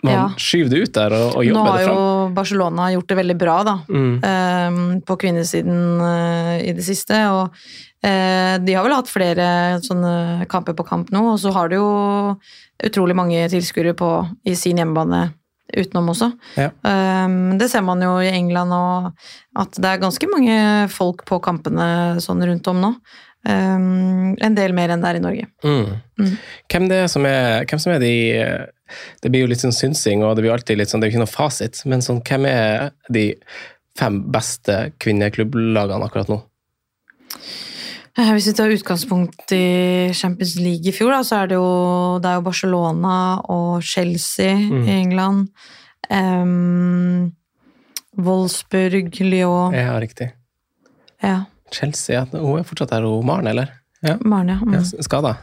Man 0.04 0.14
Ja. 0.14 0.22
skyver 0.38 0.70
det 0.70 0.80
ut 0.88 0.94
der 0.94 1.14
og, 1.14 1.36
og 1.38 1.46
Nå 1.46 1.64
har 1.68 1.82
jo. 1.86 1.96
Barcelona 2.34 2.88
gjort 2.94 3.08
det 3.08 3.18
veldig 3.18 3.38
bra 3.38 3.58
da, 3.64 3.76
Mm. 3.88 4.24
eh, 4.24 5.02
på 5.06 5.18
kvinnesiden 5.18 6.02
uh, 6.02 6.58
i 6.62 6.72
det 6.74 6.84
siste. 6.84 7.14
Og 7.30 7.52
uh, 8.04 8.56
de 8.58 8.74
har 8.74 8.84
vel 8.84 8.96
hatt 8.96 9.12
flere 9.12 9.80
sånne 9.86 10.48
kamper 10.50 10.74
på 10.74 10.88
kamp 10.88 11.12
nå, 11.14 11.22
og 11.34 11.38
så 11.40 11.54
har 11.54 11.70
de 11.70 11.76
jo 11.78 12.38
utrolig 12.84 13.16
mange 13.16 13.46
tilskuere 13.52 13.94
på 13.94 14.10
i 14.46 14.56
sin 14.58 14.78
hjemmebane 14.82 15.34
utenom 15.72 16.10
også. 16.12 16.32
Ja. 16.58 16.70
Um, 16.84 17.58
det 17.62 17.70
ser 17.72 17.82
man 17.86 18.02
jo 18.04 18.18
i 18.20 18.28
England, 18.34 18.74
og 18.74 19.14
at 19.56 19.72
det 19.78 19.86
er 19.88 20.02
ganske 20.02 20.28
mange 20.28 20.90
folk 20.92 21.24
på 21.30 21.40
kampene 21.46 22.18
sånn 22.20 22.42
rundt 22.44 22.68
om 22.68 22.82
nå. 22.82 22.96
Eh, 23.48 23.78
en 24.48 24.56
del 24.56 24.74
mer 24.78 24.90
enn 24.94 25.02
det 25.02 25.10
er 25.10 25.18
i 25.20 25.24
Norge. 25.24 25.48
Mm. 25.66 25.96
Mm. 26.22 26.36
Hvem, 26.70 26.88
det 26.92 26.98
er 27.04 27.08
som 27.10 27.26
er, 27.26 27.66
hvem 27.66 27.80
som 27.82 27.94
er 27.96 28.00
de 28.04 28.14
Det 29.24 29.32
blir 29.32 29.46
jo 29.46 29.48
litt 29.48 29.62
sånn 29.64 29.72
synsing, 29.74 30.22
og 30.24 30.36
det 30.36 30.44
blir 30.44 30.52
alltid 30.54 30.78
litt 30.78 30.90
sånn, 30.92 31.00
det 31.02 31.08
er 31.08 31.12
jo 31.12 31.16
ikke 31.16 31.26
noe 31.26 31.32
fasit, 31.32 31.80
men 31.88 32.02
sånn, 32.04 32.20
hvem 32.28 32.46
er 32.50 32.90
de 33.10 33.26
fem 33.98 34.18
beste 34.32 34.92
kvinneklubblagene 35.00 36.04
akkurat 36.06 36.28
nå? 36.32 36.42
Eh, 38.20 38.32
Hvis 38.36 38.50
vi 38.50 38.54
tar 38.58 38.74
utgangspunkt 38.76 39.54
i 39.56 40.12
Champions 40.14 40.58
League 40.60 40.92
i 40.92 40.92
fjor, 40.96 41.14
da, 41.16 41.22
så 41.24 41.42
er 41.44 41.48
det 41.54 41.56
jo, 41.56 42.20
det 42.20 42.28
er 42.34 42.36
jo 42.42 42.46
Barcelona 42.50 43.16
og 43.48 43.82
Chelsea 43.82 44.56
Mm. 44.58 44.84
i 44.84 44.92
England. 45.00 45.48
Um, 46.12 47.32
Wolfsburg, 48.18 49.16
Lyon 49.24 49.72
Ja, 49.74 49.96
riktig. 50.04 50.32
Ja, 51.24 51.46
Chelsea, 51.72 52.16
ja. 52.20 52.26
hun 52.40 52.60
er 52.60 52.68
fortsatt 52.68 52.92
der, 52.94 53.08
hun 53.08 53.26
Maren, 53.26 53.48
eller? 53.54 53.72
Ja, 54.04 54.18
Maren, 54.26 54.50
ja. 54.56 54.60
ja 54.80 54.82
Mm. 54.82 55.04
skada. 55.06 55.36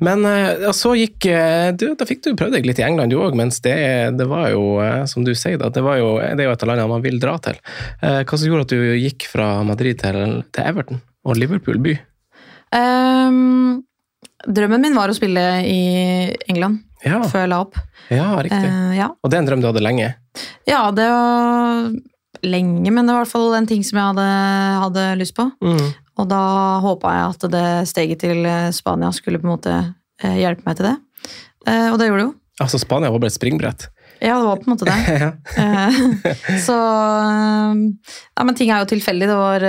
Men 0.00 0.22
eh, 0.24 0.54
ja, 0.62 0.70
så 0.72 0.94
gikk 0.96 1.26
eh, 1.28 1.66
du, 1.76 1.90
Da 2.00 2.06
fikk 2.08 2.22
du 2.24 2.30
prøvd 2.38 2.54
deg 2.56 2.64
litt 2.64 2.78
i 2.80 2.84
England, 2.86 3.12
du 3.12 3.18
òg, 3.20 3.34
mens 3.36 3.58
det, 3.60 3.74
det 4.16 4.24
var 4.30 4.46
jo, 4.54 4.62
eh, 4.80 5.02
som 5.10 5.20
du 5.26 5.34
sier, 5.36 5.60
det, 5.60 5.82
var 5.84 5.98
jo, 6.00 6.14
det 6.16 6.40
er 6.40 6.48
jo 6.48 6.54
et 6.54 6.64
av 6.64 6.70
landene 6.70 6.88
man 6.94 7.04
vil 7.04 7.18
dra 7.20 7.34
til. 7.44 7.58
Hva 8.00 8.24
som 8.40 8.46
gjorde 8.48 8.64
at 8.64 8.72
du 8.72 8.94
gikk 9.02 9.26
fra 9.28 9.50
Madrid 9.68 10.00
til, 10.00 10.40
til 10.48 10.64
Everton 10.70 11.02
og 11.28 11.36
Liverpool 11.36 11.76
by? 11.84 11.98
Um, 12.72 13.82
drømmen 14.46 14.80
min 14.86 14.96
var 14.96 15.10
å 15.12 15.16
spille 15.16 15.42
i 15.66 15.80
England 16.48 16.80
Ja, 17.04 17.18
før 17.28 17.42
jeg 17.44 17.50
la 17.52 17.58
opp. 17.64 17.76
ja 18.14 18.28
riktig. 18.40 18.64
Uh, 18.70 18.92
ja. 18.96 19.08
Og 19.20 19.28
det 19.32 19.36
er 19.38 19.42
en 19.44 19.48
drøm 19.50 19.60
du 19.64 19.68
hadde 19.68 19.82
lenge? 19.84 20.12
ja, 20.70 20.84
det 20.94 21.08
var 21.10 21.90
lenge, 22.46 22.90
men 22.92 23.06
det 23.06 23.12
var 23.14 23.22
i 23.22 23.24
hvert 23.26 23.32
fall 23.34 23.54
en 23.58 23.66
ting 23.70 23.82
som 23.86 23.98
jeg 23.98 24.06
hadde, 24.12 24.26
hadde 24.84 25.04
lyst 25.20 25.34
på. 25.36 25.46
Mm. 25.64 25.90
Og 26.20 26.28
da 26.28 26.40
håpa 26.84 27.12
jeg 27.16 27.30
at 27.34 27.46
det 27.54 27.66
steget 27.88 28.20
til 28.26 28.44
eh, 28.48 28.70
Spania 28.76 29.10
skulle 29.16 29.40
på 29.40 29.48
en 29.48 29.54
måte 29.54 29.72
eh, 30.22 30.36
hjelpe 30.42 30.66
meg 30.66 30.76
til 30.80 30.90
det. 30.90 30.96
Eh, 31.68 31.88
Og 31.92 31.98
det 32.00 32.08
gjorde 32.10 32.20
det 32.24 32.28
jo. 32.28 32.34
Altså, 32.60 32.78
Spania 32.82 33.10
var 33.10 33.22
bare 33.22 33.32
et 33.32 33.38
springbrett. 33.38 33.86
Ja, 34.20 34.34
det 34.36 34.44
var 34.50 34.58
på 34.60 34.68
en 34.68 34.74
måte 34.74 34.84
det. 34.84 34.96
Så 36.66 36.74
Ja, 36.76 38.44
men 38.44 38.54
ting 38.58 38.68
er 38.68 38.82
jo 38.82 38.88
tilfeldig. 38.90 39.28
Det 39.30 39.36
var 39.38 39.64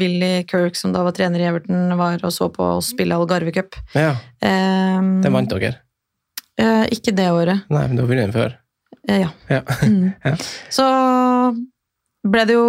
Billy 0.00 0.30
Kirk, 0.48 0.76
som 0.80 0.94
da 0.94 1.02
var 1.04 1.12
trener 1.16 1.42
i 1.42 1.48
Everton, 1.50 1.92
var 2.00 2.24
og 2.24 2.32
så 2.32 2.48
på 2.52 2.64
oss 2.78 2.88
spille 2.94 3.16
Algarve 3.16 3.52
Cup. 3.52 3.76
ja, 3.96 4.14
Um, 4.44 5.22
Den 5.24 5.32
vant 5.32 5.48
dere. 5.52 5.74
Ikke 6.92 7.12
det 7.16 7.30
året. 7.32 7.62
Nei, 7.72 7.84
men 7.88 7.96
du 7.96 8.02
har 8.04 8.08
vunnet 8.10 8.26
den 8.28 8.34
før. 8.34 8.56
Ja. 9.08 9.30
Ja. 9.52 9.60
Mm. 9.84 10.12
Ja. 10.24 10.34
Så 10.72 10.84
ble 12.24 12.44
det 12.48 12.56
jo 12.56 12.64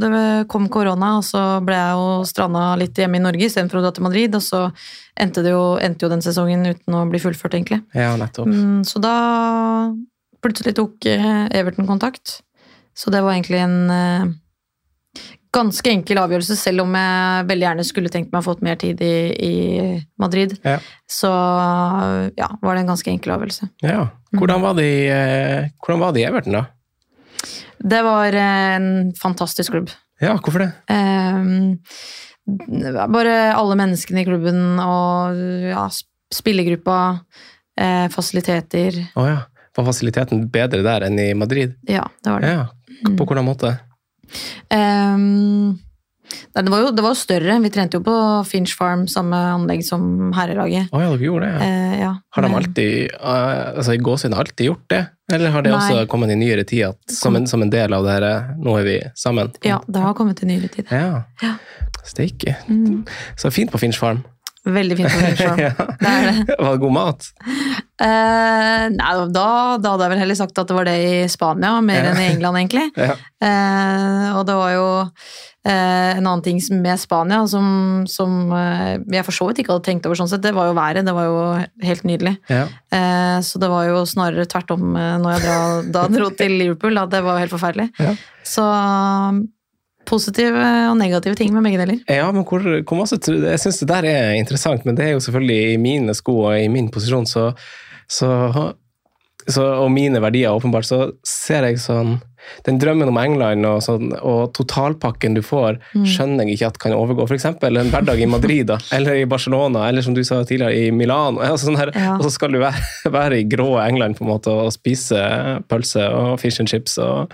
Det 0.00 0.10
kom 0.52 0.68
korona, 0.72 1.16
og 1.18 1.24
så 1.26 1.40
ble 1.64 1.76
jeg 1.76 1.96
jo 1.98 2.10
stranda 2.28 2.64
litt 2.80 2.98
hjemme 2.98 3.18
i 3.18 3.24
Norge 3.24 3.48
istedenfor 3.48 3.80
å 3.80 3.84
dra 3.86 3.94
til 3.96 4.06
Madrid. 4.06 4.36
Og 4.36 4.44
så 4.44 4.66
endte, 5.18 5.44
det 5.44 5.54
jo, 5.54 5.64
endte 5.82 6.06
jo 6.06 6.12
den 6.12 6.22
sesongen 6.24 6.68
uten 6.68 6.96
å 6.96 7.06
bli 7.10 7.20
fullført, 7.22 7.56
egentlig. 7.56 7.80
Ja, 7.96 8.12
nettopp. 8.20 8.50
Mm, 8.50 8.84
så 8.88 9.02
da 9.02 9.16
plutselig 10.44 10.76
tok 10.78 11.08
eh, 11.10 11.42
Everton 11.58 11.88
kontakt. 11.88 12.40
Så 12.96 13.12
det 13.12 13.22
var 13.24 13.34
egentlig 13.34 13.60
en 13.64 13.76
eh, 13.94 14.30
ganske 15.54 15.90
enkel 15.90 16.20
avgjørelse, 16.22 16.56
selv 16.58 16.84
om 16.84 16.94
jeg 16.94 17.46
veldig 17.50 17.66
gjerne 17.66 17.86
skulle 17.86 18.12
tenkt 18.12 18.30
meg 18.32 18.42
å 18.42 18.46
fått 18.46 18.62
mer 18.64 18.78
tid 18.80 19.00
i, 19.02 19.14
i 19.34 19.54
Madrid. 20.20 20.54
Ja. 20.62 20.78
Så 21.10 21.30
ja, 22.38 22.50
var 22.62 22.76
det 22.76 22.84
en 22.84 22.92
ganske 22.92 23.10
enkel 23.12 23.34
avgjørelse. 23.34 23.70
Ja. 23.84 24.10
Hvordan 24.36 24.62
var 24.62 24.76
det 24.78 24.86
i, 24.86 25.00
eh, 25.10 25.72
hvordan 25.82 26.04
var 26.04 26.14
det 26.14 26.22
i 26.22 26.28
Everton, 26.28 26.60
da? 26.60 26.68
Det 27.80 28.02
var 28.04 28.36
eh, 28.36 28.76
en 28.76 29.12
fantastisk 29.16 29.72
klubb. 29.72 29.90
Ja, 30.20 30.34
hvorfor 30.36 30.66
det? 30.66 30.72
Eh, 30.92 31.40
bare 33.08 33.36
alle 33.54 33.76
menneskene 33.78 34.20
i 34.22 34.26
klubben 34.28 34.80
og 34.82 35.38
ja, 35.70 35.86
spillergruppa, 36.34 36.98
eh, 37.80 38.06
fasiliteter. 38.12 39.00
Oh, 39.14 39.28
ja. 39.28 39.40
Var 39.76 39.86
fasiliteten 39.86 40.48
bedre 40.50 40.82
der 40.82 41.06
enn 41.06 41.18
i 41.22 41.30
Madrid? 41.38 41.76
Ja, 41.88 42.08
det 42.24 42.32
var 42.32 42.42
det. 42.42 42.50
Ja. 42.50 42.66
På 43.16 43.24
hvordan 43.24 43.46
måte? 43.46 43.76
Ehm, 44.74 45.78
nei, 46.30 46.62
det, 46.62 46.70
var 46.72 46.84
jo, 46.84 46.90
det 46.94 47.04
var 47.04 47.14
jo 47.14 47.20
større. 47.20 47.58
Vi 47.64 47.72
trente 47.74 47.98
jo 47.98 48.04
på 48.06 48.16
Finch 48.48 48.74
Farm, 48.78 49.06
samme 49.10 49.38
anlegg 49.54 49.84
som 49.86 50.30
herrelaget. 50.36 50.90
Oh, 50.94 51.02
ja, 51.02 51.12
dere 51.12 51.26
gjorde 51.28 51.48
det? 51.48 51.54
Ja. 51.56 51.70
Eh, 51.70 51.96
ja. 52.00 52.12
Har 52.36 52.46
de 52.46 52.52
alltid, 52.60 53.14
eh, 53.14 53.62
altså 53.76 53.96
i 53.96 54.02
gåsehud 54.08 54.36
alltid 54.44 54.70
gjort 54.70 54.86
det? 54.92 55.02
Eller 55.32 55.54
har 55.54 55.62
det 55.62 55.70
Nei. 55.74 55.78
også 55.78 56.06
kommet 56.10 56.32
i 56.34 56.38
nyere 56.38 56.64
tid 56.66 56.88
at, 56.90 56.98
som, 57.14 57.36
en, 57.38 57.46
som 57.50 57.62
en 57.62 57.70
del 57.70 57.94
av 57.94 58.06
det 58.06 58.16
her, 58.16 58.28
nå 58.58 58.74
er 58.80 58.86
vi 58.88 58.98
sammen? 59.18 59.52
Ja, 59.66 59.78
det 59.86 60.02
har 60.02 60.16
kommet 60.18 60.42
i 60.42 60.50
nyere 60.50 60.70
tid. 60.72 60.90
Ja. 60.90 61.22
Ja. 61.42 61.54
Steike. 62.06 62.56
Mm. 62.66 63.04
Så 63.38 63.52
fint 63.54 63.70
på 63.70 63.78
Finch 63.78 63.98
Farm. 64.00 64.24
Veldig 64.68 64.96
fint 64.98 65.08
på 65.08 65.20
Finch 65.24 65.38
Farm. 65.40 65.60
Ja. 65.62 65.70
Det 66.00 66.10
er 66.10 66.26
det. 66.28 66.56
Var 66.60 66.72
det 66.74 66.80
god 66.82 66.92
mat? 66.92 67.28
Eh, 68.00 68.84
nei, 68.92 69.12
da, 69.32 69.44
da 69.80 69.92
hadde 69.94 70.04
jeg 70.06 70.12
vel 70.14 70.20
heller 70.22 70.36
sagt 70.38 70.58
at 70.60 70.68
det 70.68 70.76
var 70.76 70.88
det 70.88 70.96
i 71.00 71.14
Spania, 71.32 71.78
mer 71.84 72.02
Ja. 72.04 72.10
enn 72.12 72.20
i 72.20 72.26
England, 72.34 72.60
egentlig. 72.60 72.88
Ja. 73.00 73.14
Eh, 73.40 74.26
og 74.36 74.42
det 74.48 74.56
var 74.58 74.72
jo 74.74 74.84
eh, 75.64 76.10
en 76.18 76.26
annen 76.28 76.42
ting 76.44 76.60
med 76.80 77.00
Spania 77.00 77.38
som, 77.48 78.04
som 78.08 78.52
eh, 78.52 78.98
jeg 79.16 79.24
for 79.24 79.36
så 79.36 79.48
vidt 79.48 79.62
ikke 79.62 79.72
hadde 79.78 79.86
tenkt 79.88 80.08
over 80.08 80.20
sånn 80.20 80.28
sett, 80.32 80.44
det 80.44 80.52
var 80.56 80.68
jo 80.68 80.76
været. 80.76 81.06
Det 81.08 81.14
var 81.16 81.28
jo 81.30 81.38
helt 81.88 82.04
nydelig. 82.08 82.34
Ja. 82.52 82.66
Eh, 82.92 83.38
så 83.46 83.60
det 83.62 83.70
var 83.72 83.88
jo 83.88 84.02
snarere 84.08 84.44
tvert 84.48 84.74
om 84.76 84.92
eh, 84.92 85.14
når 85.24 85.38
jeg 85.38 85.46
dra, 85.46 85.56
da 85.96 86.04
dro 86.12 86.28
til 86.36 86.58
Liverpool, 86.60 87.00
at 87.00 87.12
det 87.16 87.24
var 87.24 87.38
jo 87.40 87.46
helt 87.46 87.56
forferdelig. 87.56 87.88
Så 88.44 88.66
positive 90.10 90.66
og 90.90 90.98
negative 90.98 91.38
ting 91.38 91.54
med 91.54 91.64
begge 91.66 91.80
deler. 91.80 92.02
Ja, 92.10 92.28
men 92.34 92.44
hvor, 92.44 92.66
hvor 92.82 92.98
masse 92.98 93.18
Jeg 93.30 93.62
syns 93.62 93.80
det 93.82 93.90
der 93.90 94.08
er 94.10 94.36
interessant, 94.38 94.84
men 94.84 94.98
det 94.98 95.06
er 95.06 95.14
jo 95.14 95.24
selvfølgelig 95.24 95.74
i 95.74 95.80
mine 95.80 96.16
sko 96.18 96.36
og 96.50 96.58
i 96.58 96.68
min 96.72 96.90
posisjon, 96.92 97.28
så, 97.30 97.50
så, 98.10 98.30
så 99.46 99.66
Og 99.84 99.90
mine 99.94 100.22
verdier, 100.22 100.52
åpenbart, 100.52 100.88
så 100.88 101.12
ser 101.26 101.70
jeg 101.70 101.80
sånn 101.82 102.18
Den 102.66 102.78
drømmen 102.80 103.08
om 103.08 103.18
England 103.20 103.66
og, 103.66 103.80
sånn, 103.82 104.10
og 104.22 104.52
totalpakken 104.56 105.34
du 105.34 105.42
får, 105.42 105.78
Mm. 105.94 106.04
skjønner 106.06 106.44
jeg 106.46 106.56
ikke 106.58 106.66
at 106.66 106.78
kan 106.78 106.92
overgå. 106.92 107.24
F.eks. 107.28 107.44
en 107.44 107.90
hverdag 107.90 108.20
i 108.22 108.26
Madrid, 108.26 108.66
da, 108.66 108.78
eller 108.96 109.14
i 109.20 109.24
Barcelona, 109.24 109.88
eller 109.88 110.02
som 110.02 110.14
du 110.14 110.22
sa 110.24 110.42
tidligere, 110.44 110.74
i 110.86 110.90
Milano. 110.90 111.40
Altså 111.40 111.66
sånn 111.70 111.76
her, 111.78 111.90
Ja. 111.94 112.14
Og 112.16 112.22
så 112.24 112.30
skal 112.30 112.52
du 112.52 112.58
være, 112.58 112.80
være 113.18 113.40
i 113.40 113.44
grå 113.48 113.78
England 113.86 114.16
på 114.18 114.24
en 114.24 114.30
måte 114.32 114.48
og 114.50 114.72
spise 114.72 115.18
pølse 115.68 116.04
og 116.10 116.38
fish 116.40 116.60
and 116.60 116.68
chips 116.68 116.98
og 116.98 117.32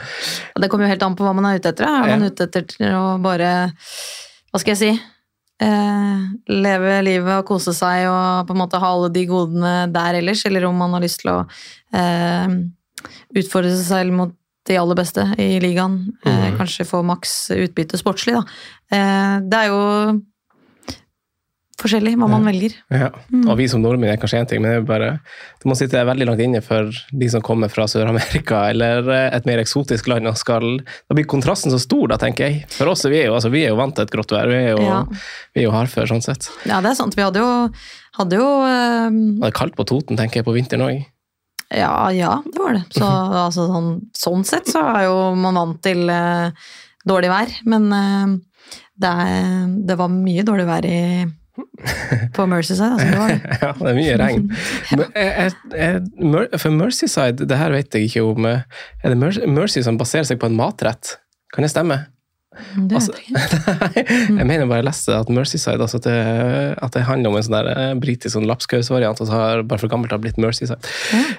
Og 0.56 0.62
det 0.62 0.70
kommer 0.70 0.86
jo 0.86 0.92
helt 0.94 1.02
an 1.02 1.16
på 1.16 1.24
hva 1.24 1.34
man 1.34 1.44
er 1.46 1.58
ute 1.58 1.68
etter. 1.72 1.84
Er 1.86 2.06
man 2.16 2.20
Ja. 2.22 2.30
ute 2.30 2.46
etter 2.48 2.64
å 2.96 3.20
bare 3.22 3.72
Hva 4.52 4.60
skal 4.60 4.74
jeg 4.74 4.78
si? 4.78 5.00
Eh, 5.58 6.18
leve 6.52 7.02
livet 7.02 7.32
og 7.38 7.46
kose 7.48 7.72
seg 7.72 8.06
og 8.10 8.46
på 8.46 8.52
en 8.52 8.60
måte 8.60 8.78
ha 8.80 8.90
alle 8.92 9.08
de 9.12 9.22
godene 9.26 9.90
der 9.92 10.18
ellers, 10.20 10.44
eller 10.44 10.66
om 10.68 10.76
man 10.76 10.92
har 10.92 11.00
lyst 11.00 11.22
til 11.22 11.30
å 11.32 11.38
eh, 11.96 12.48
utfordre 13.40 13.72
seg 13.72 13.86
selv 13.88 14.12
mot 14.12 14.34
de 14.66 14.76
aller 14.80 14.94
beste 14.98 15.22
i 15.38 15.58
ligaen. 15.62 16.00
Eh, 16.24 16.32
Mhm. 16.50 16.56
kanskje 16.58 16.86
få 16.88 17.02
maks 17.04 17.50
utbytte 17.54 17.98
sportslig, 18.00 18.34
da. 18.34 18.44
Eh, 18.90 19.40
det 19.46 19.54
er 19.54 19.66
jo 19.68 20.20
forskjellig 21.76 22.14
hva 22.16 22.26
man 22.30 22.44
velger. 22.46 22.72
Ja, 22.90 23.10
Mm. 23.30 23.50
og 23.50 23.56
vi 23.58 23.66
som 23.68 23.82
nordmenn 23.82 24.10
er 24.12 24.16
kanskje 24.16 24.40
én 24.40 24.48
ting, 24.48 24.62
men 24.62 24.70
det 24.70 24.76
er 24.78 24.86
bare 24.86 25.20
Det 25.60 25.64
må 25.68 25.76
sitte 25.76 25.92
veldig 26.06 26.26
langt 26.26 26.40
inne 26.40 26.62
for 26.62 26.90
de 27.12 27.28
som 27.28 27.42
kommer 27.42 27.68
fra 27.68 27.84
Sør-Amerika 27.84 28.70
eller 28.70 29.08
eh, 29.10 29.36
et 29.36 29.44
mer 29.44 29.58
eksotisk 29.58 30.08
land 30.08 30.26
og 30.26 30.36
skal 30.38 30.78
Da 30.78 31.14
blir 31.14 31.26
kontrasten 31.26 31.70
så 31.70 31.78
stor, 31.78 32.08
da, 32.08 32.16
tenker 32.16 32.48
jeg. 32.48 32.64
For 32.70 32.86
oss 32.88 33.04
er 33.04 33.10
vi 33.10 33.24
jo, 33.24 33.34
altså, 33.34 33.50
vi 33.50 33.64
er 33.64 33.68
jo 33.68 33.76
vant 33.76 33.94
til 33.94 34.04
et 34.04 34.10
grått 34.10 34.30
vær. 34.32 34.48
Vi 34.48 34.54
er 34.54 34.70
jo, 34.76 34.80
Ja. 34.82 35.02
vi 35.54 35.60
er 35.60 35.64
jo 35.64 35.70
hardfør, 35.72 36.08
sånn 36.08 36.22
sett. 36.22 36.48
Ja, 36.64 36.80
det 36.80 36.90
er 36.92 36.94
sant. 36.94 37.14
Vi 37.14 37.22
hadde 37.22 37.36
jo, 37.36 37.70
hadde 38.16 38.32
jo 38.32 38.48
eh, 38.64 39.10
det 39.40 39.44
er 39.44 39.52
kaldt 39.52 39.76
på 39.76 39.84
Toten, 39.84 40.16
tenker 40.16 40.36
jeg, 40.36 40.44
på 40.46 40.54
vinteren 40.56 40.80
òg. 40.88 41.04
Ja, 41.74 42.10
ja, 42.14 42.36
det 42.46 42.60
var 42.62 42.76
det. 42.76 42.84
Så, 42.94 43.06
altså, 43.46 43.66
sånn, 43.70 43.88
sånn 44.16 44.44
sett 44.46 44.68
så 44.70 44.84
er 44.94 45.08
jo 45.08 45.16
man 45.38 45.58
vant 45.58 45.80
til 45.84 46.04
eh, 46.12 46.50
dårlig 47.06 47.30
vær, 47.32 47.56
men 47.66 47.88
eh, 47.96 48.36
det, 49.02 49.10
er, 49.10 49.66
det 49.88 49.96
var 49.98 50.12
mye 50.12 50.44
dårlig 50.46 50.66
vær 50.68 50.86
i, 50.88 51.00
på 52.36 52.46
Mercyside. 52.50 52.92
Altså, 52.94 53.10
det 53.10 53.18
var 53.18 53.32
det. 53.34 53.58
Ja, 53.64 53.72
det 53.80 53.90
er 53.92 53.98
mye 53.98 54.16
regn. 54.20 54.48
Men 55.00 55.06
er, 55.16 55.54
er, 55.72 56.58
for 56.60 56.74
Mercyside, 56.76 57.46
det 57.48 57.58
her 57.58 57.72
vet 57.74 57.94
jeg 57.96 58.10
ikke 58.10 58.24
om 58.28 58.44
eh, 58.50 58.62
Er 59.02 59.14
det 59.14 59.18
Mer- 59.20 59.46
Mercy 59.56 59.82
som 59.86 59.96
baserer 60.00 60.28
seg 60.28 60.38
på 60.42 60.50
en 60.50 60.58
matrett? 60.58 61.16
Kan 61.54 61.64
det 61.64 61.72
stemme? 61.72 62.02
Det 62.76 62.96
Altså- 62.98 63.14
nei, 63.36 64.04
jeg 64.40 64.46
mener 64.48 64.66
bare 64.70 64.80
jeg 64.82 64.88
leste 64.88 65.14
at 65.16 65.28
Mercyside 65.32 65.80
altså 65.84 66.00
at, 66.00 66.08
det, 66.08 66.16
at 66.82 66.96
det 66.96 67.04
handler 67.08 67.30
om 67.32 67.36
en 67.38 67.46
sånn 67.46 67.56
der 67.58 67.70
eh, 67.72 67.92
britisk 68.00 68.34
sånn 68.36 68.46
lapskausvariant, 68.48 69.20
og 69.22 69.28
så 69.30 69.36
har 69.36 69.62
bare 69.68 69.82
for 69.82 69.92
gammelt 69.92 70.12
har 70.14 70.20
blitt 70.22 70.38
Mercyside. 70.42 70.78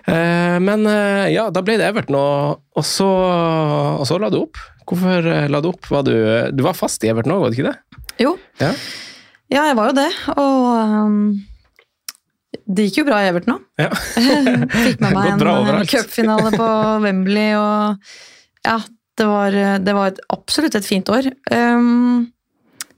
Eh, 0.08 0.58
men 0.64 0.86
eh, 0.90 1.28
ja, 1.36 1.48
da 1.54 1.64
ble 1.66 1.78
det 1.82 1.88
Everton, 1.90 2.18
og, 2.20 2.62
og, 2.78 2.86
så, 2.88 3.08
og 4.00 4.06
så 4.10 4.18
la 4.22 4.30
du 4.34 4.40
opp. 4.46 4.60
Hvorfor 4.88 5.26
eh, 5.34 5.48
la 5.52 5.60
du 5.64 5.70
opp? 5.74 5.90
Var 5.92 6.06
du, 6.08 6.16
du 6.56 6.64
var 6.66 6.78
fast 6.78 7.04
i 7.04 7.12
Everton 7.12 7.36
òg, 7.36 7.44
var 7.46 7.52
du 7.54 7.60
ikke 7.60 7.70
det? 7.72 7.78
Jo, 8.24 8.38
Ja. 8.64 8.72
ja, 9.54 9.68
jeg 9.70 9.76
var 9.78 9.92
jo 9.92 9.98
det. 10.00 10.08
Og 10.40 10.96
um, 11.06 11.18
det 12.68 12.88
gikk 12.88 13.02
jo 13.04 13.08
bra 13.10 13.20
i 13.24 13.28
Everton 13.30 13.58
òg. 13.58 13.66
ja. 13.84 13.90
Fikk 14.88 15.04
med 15.04 15.14
meg 15.18 15.44
en 15.44 15.86
cupfinale 15.92 16.52
på 16.56 16.70
Wembley, 17.04 17.52
og 17.60 18.00
ja, 18.68 18.78
det 19.18 19.26
var, 19.28 19.52
det 19.84 19.94
var 19.98 20.12
et, 20.14 20.20
absolutt 20.34 20.76
et 20.78 20.86
fint 20.88 21.10
år. 21.14 21.30
Um, 21.52 22.28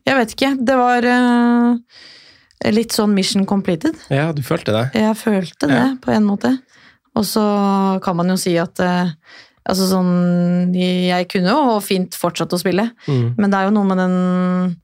jeg 0.07 0.17
vet 0.17 0.33
ikke, 0.35 0.53
det 0.65 0.75
var 0.79 1.05
uh, 1.05 1.75
litt 2.73 2.95
sånn 2.95 3.13
mission 3.15 3.45
completed. 3.47 3.95
ja, 4.11 4.31
du 4.35 4.41
følte 4.43 4.73
det? 4.75 4.85
Jeg 4.99 5.15
følte 5.19 5.69
det, 5.69 5.77
Ja. 5.79 5.91
på 6.01 6.11
en 6.15 6.25
måte. 6.27 6.55
Og 7.15 7.23
så 7.25 7.43
kan 8.03 8.15
man 8.19 8.29
jo 8.31 8.37
si 8.39 8.55
at 8.61 8.79
uh, 8.83 9.11
altså 9.69 9.87
sånn, 9.89 10.73
Jeg 10.75 11.27
kunne 11.29 11.51
jo 11.53 11.79
fint 11.83 12.15
fortsatt 12.17 12.53
å 12.53 12.59
spille, 12.61 12.89
Mm. 13.07 13.35
men 13.37 13.49
det 13.51 13.57
er 13.59 13.67
jo 13.69 13.75
noe 13.75 13.85
med 13.89 13.97
den 13.97 14.75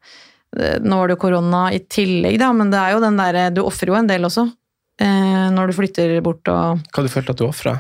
eh, 0.58 0.78
Nå 0.80 0.98
var 1.00 1.08
det 1.08 1.16
jo 1.18 1.22
korona 1.26 1.62
i 1.74 1.80
tillegg, 1.80 2.38
da, 2.40 2.52
men 2.54 2.70
det 2.72 2.80
er 2.80 2.94
jo 2.96 3.02
den 3.04 3.18
derre 3.18 3.50
Du 3.54 3.62
ofrer 3.64 3.92
jo 3.92 3.96
en 4.00 4.08
del 4.08 4.24
også. 4.28 4.46
Uh, 5.02 5.50
når 5.52 5.68
du 5.68 5.74
flytter 5.76 6.22
bort 6.24 6.48
og 6.48 6.80
Hva 6.94 7.04
du 7.04 7.10
følte 7.12 7.34
at 7.36 7.42
du 7.42 7.48
ofra? 7.48 7.74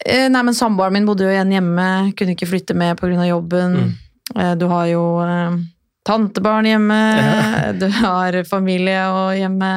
Eh, 0.00 0.28
Nei, 0.30 0.42
men 0.42 0.54
Samboeren 0.54 0.92
min 0.96 1.06
bodde 1.06 1.26
jo 1.26 1.30
igjen 1.34 1.52
hjemme, 1.52 2.12
kunne 2.16 2.34
ikke 2.36 2.48
flytte 2.48 2.74
med 2.74 2.96
pga. 3.00 3.26
jobben. 3.28 3.76
Mm. 3.76 3.92
Eh, 4.36 4.54
Du 4.56 4.66
har 4.66 4.86
jo 4.86 5.04
eh, 5.20 5.56
tantebarn 6.06 6.66
hjemme, 6.66 6.98
du 7.80 7.86
har 8.00 8.36
familie 8.48 9.02
og 9.12 9.36
hjemme. 9.38 9.68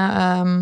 Um, 0.41 0.55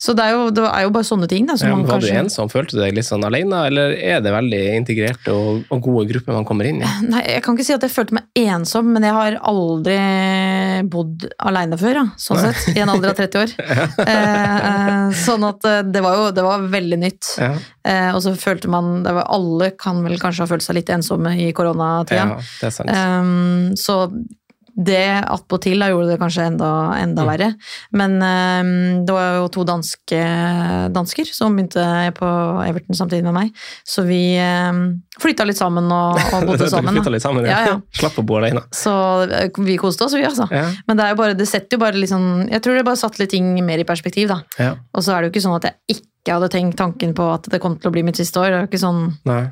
så 0.00 0.12
det 0.16 0.24
er, 0.26 0.34
jo, 0.36 0.48
det 0.52 0.64
er 0.68 0.84
jo 0.86 0.92
bare 0.92 1.06
sånne 1.08 1.28
ting. 1.30 1.46
Da, 1.48 1.56
som 1.60 1.68
Ja, 1.70 1.76
var 1.80 1.94
kanskje... 1.96 2.12
du 2.12 2.20
ensom? 2.22 2.50
Følte 2.52 2.76
du 2.76 2.82
deg 2.82 2.96
litt 2.96 3.08
sånn 3.08 3.24
alene, 3.24 3.62
eller 3.70 3.94
er 3.96 4.20
det 4.24 4.32
veldig 4.34 4.62
integrerte 4.78 5.32
og, 5.32 5.62
og 5.72 5.80
gode 5.84 6.06
grupper 6.12 6.36
man 6.36 6.46
kommer 6.48 6.68
inn 6.68 6.82
i? 6.84 6.90
Nei, 7.08 7.22
jeg 7.36 7.44
kan 7.44 7.56
ikke 7.56 7.66
si 7.68 7.76
at 7.76 7.84
jeg 7.86 7.92
følte 7.94 8.18
meg 8.18 8.42
ensom, 8.44 8.90
men 8.96 9.06
jeg 9.08 9.16
har 9.16 9.38
aldri 9.48 9.98
bodd 10.92 11.28
alene 11.38 11.78
før, 11.80 12.00
Da, 12.00 12.04
sånn 12.20 12.40
Nei. 12.42 12.52
sett. 12.52 12.76
I 12.76 12.82
en 12.84 12.92
alder 12.94 13.12
av 13.14 13.20
30 13.20 13.44
år. 13.44 13.54
Eh, 14.14 15.10
sånn 15.24 15.44
at 15.46 15.64
eh, 15.68 15.80
det 15.88 16.00
var 16.04 16.16
jo 16.18 16.24
det 16.36 16.42
var 16.44 16.64
veldig 16.72 16.98
nytt. 17.04 17.34
Ja, 17.40 17.54
Eh, 17.84 18.14
og 18.16 18.22
så 18.24 18.30
følte 18.40 18.64
man 18.72 19.02
det 19.04 19.12
var, 19.12 19.26
Alle 19.28 19.66
kan 19.76 19.98
vel 20.06 20.14
kanskje 20.16 20.46
ha 20.46 20.48
følt 20.48 20.64
seg 20.64 20.78
litt 20.78 20.88
ensomme 20.94 21.34
i 21.36 21.50
koronatida. 21.52 22.22
ja 22.30 22.38
det 22.62 22.70
er 22.70 22.72
sant. 22.72 22.88
Um, 22.96 23.74
så 23.76 23.96
det 24.76 25.22
attpåtil 25.30 25.78
da 25.78 25.86
gjorde 25.92 26.08
det 26.10 26.18
kanskje 26.18 26.46
enda, 26.50 26.68
enda 26.98 27.22
Mm. 27.22 27.28
verre. 27.30 27.48
Men 27.94 28.16
um, 28.18 29.04
det 29.06 29.14
var 29.14 29.36
jo 29.38 29.48
to 29.54 29.62
danske, 29.64 30.18
dansker 30.92 31.28
som 31.30 31.54
begynte 31.56 31.84
på 32.18 32.28
Everton 32.66 32.96
samtidig 32.98 33.22
med 33.28 33.34
meg. 33.36 33.52
Så 33.86 34.02
vi 34.06 34.36
um, 34.42 34.80
flytta 35.22 35.46
litt 35.46 35.60
sammen 35.60 35.86
og, 35.94 36.18
og 36.18 36.44
bodde 36.48 36.58
Dere 36.64 36.72
sammen. 36.72 36.94
flyttet 36.98 37.14
litt 37.16 37.22
sammen, 37.26 37.46
Ja, 37.46 37.60
ja. 37.68 37.76
Slapp 38.00 38.18
å 38.18 38.24
bo 38.26 38.40
alene. 38.40 38.64
Så 38.74 38.94
eh, 39.28 39.50
vi 39.62 39.76
koste 39.78 40.08
oss, 40.08 40.16
vi, 40.18 40.24
altså. 40.26 40.48
Ja, 40.50 40.66
Men 40.88 40.98
det, 40.98 41.04
er 41.06 41.14
jo 41.14 41.20
bare, 41.22 41.36
det 41.38 41.46
setter 41.50 41.78
jo 41.78 41.84
bare 41.84 41.96
litt 42.00 42.10
sånn 42.10 42.48
Jeg 42.50 42.62
tror 42.64 42.74
det 42.78 42.84
bare 42.86 42.98
satte 43.00 43.22
litt 43.22 43.30
ting 43.34 43.52
mer 43.64 43.78
i 43.78 43.86
perspektiv, 43.86 44.28
da. 44.34 44.40
ja. 44.58 44.74
Og 44.94 45.06
så 45.06 45.14
er 45.14 45.22
det 45.22 45.30
jo 45.30 45.34
ikke 45.36 45.44
sånn 45.46 45.56
at 45.60 45.70
jeg 45.70 46.00
ikke 46.00 46.34
hadde 46.38 46.48
tenkt 46.54 46.78
tanken 46.80 47.10
på 47.14 47.24
at 47.34 47.46
det 47.52 47.58
kom 47.60 47.74
til 47.78 47.90
å 47.90 47.92
bli 47.94 48.02
mitt 48.06 48.16
siste 48.16 48.40
år. 48.40 48.48
Det 48.50 48.56
er 48.56 48.62
jo 48.64 48.68
ikke 48.72 48.80
sånn, 48.80 49.00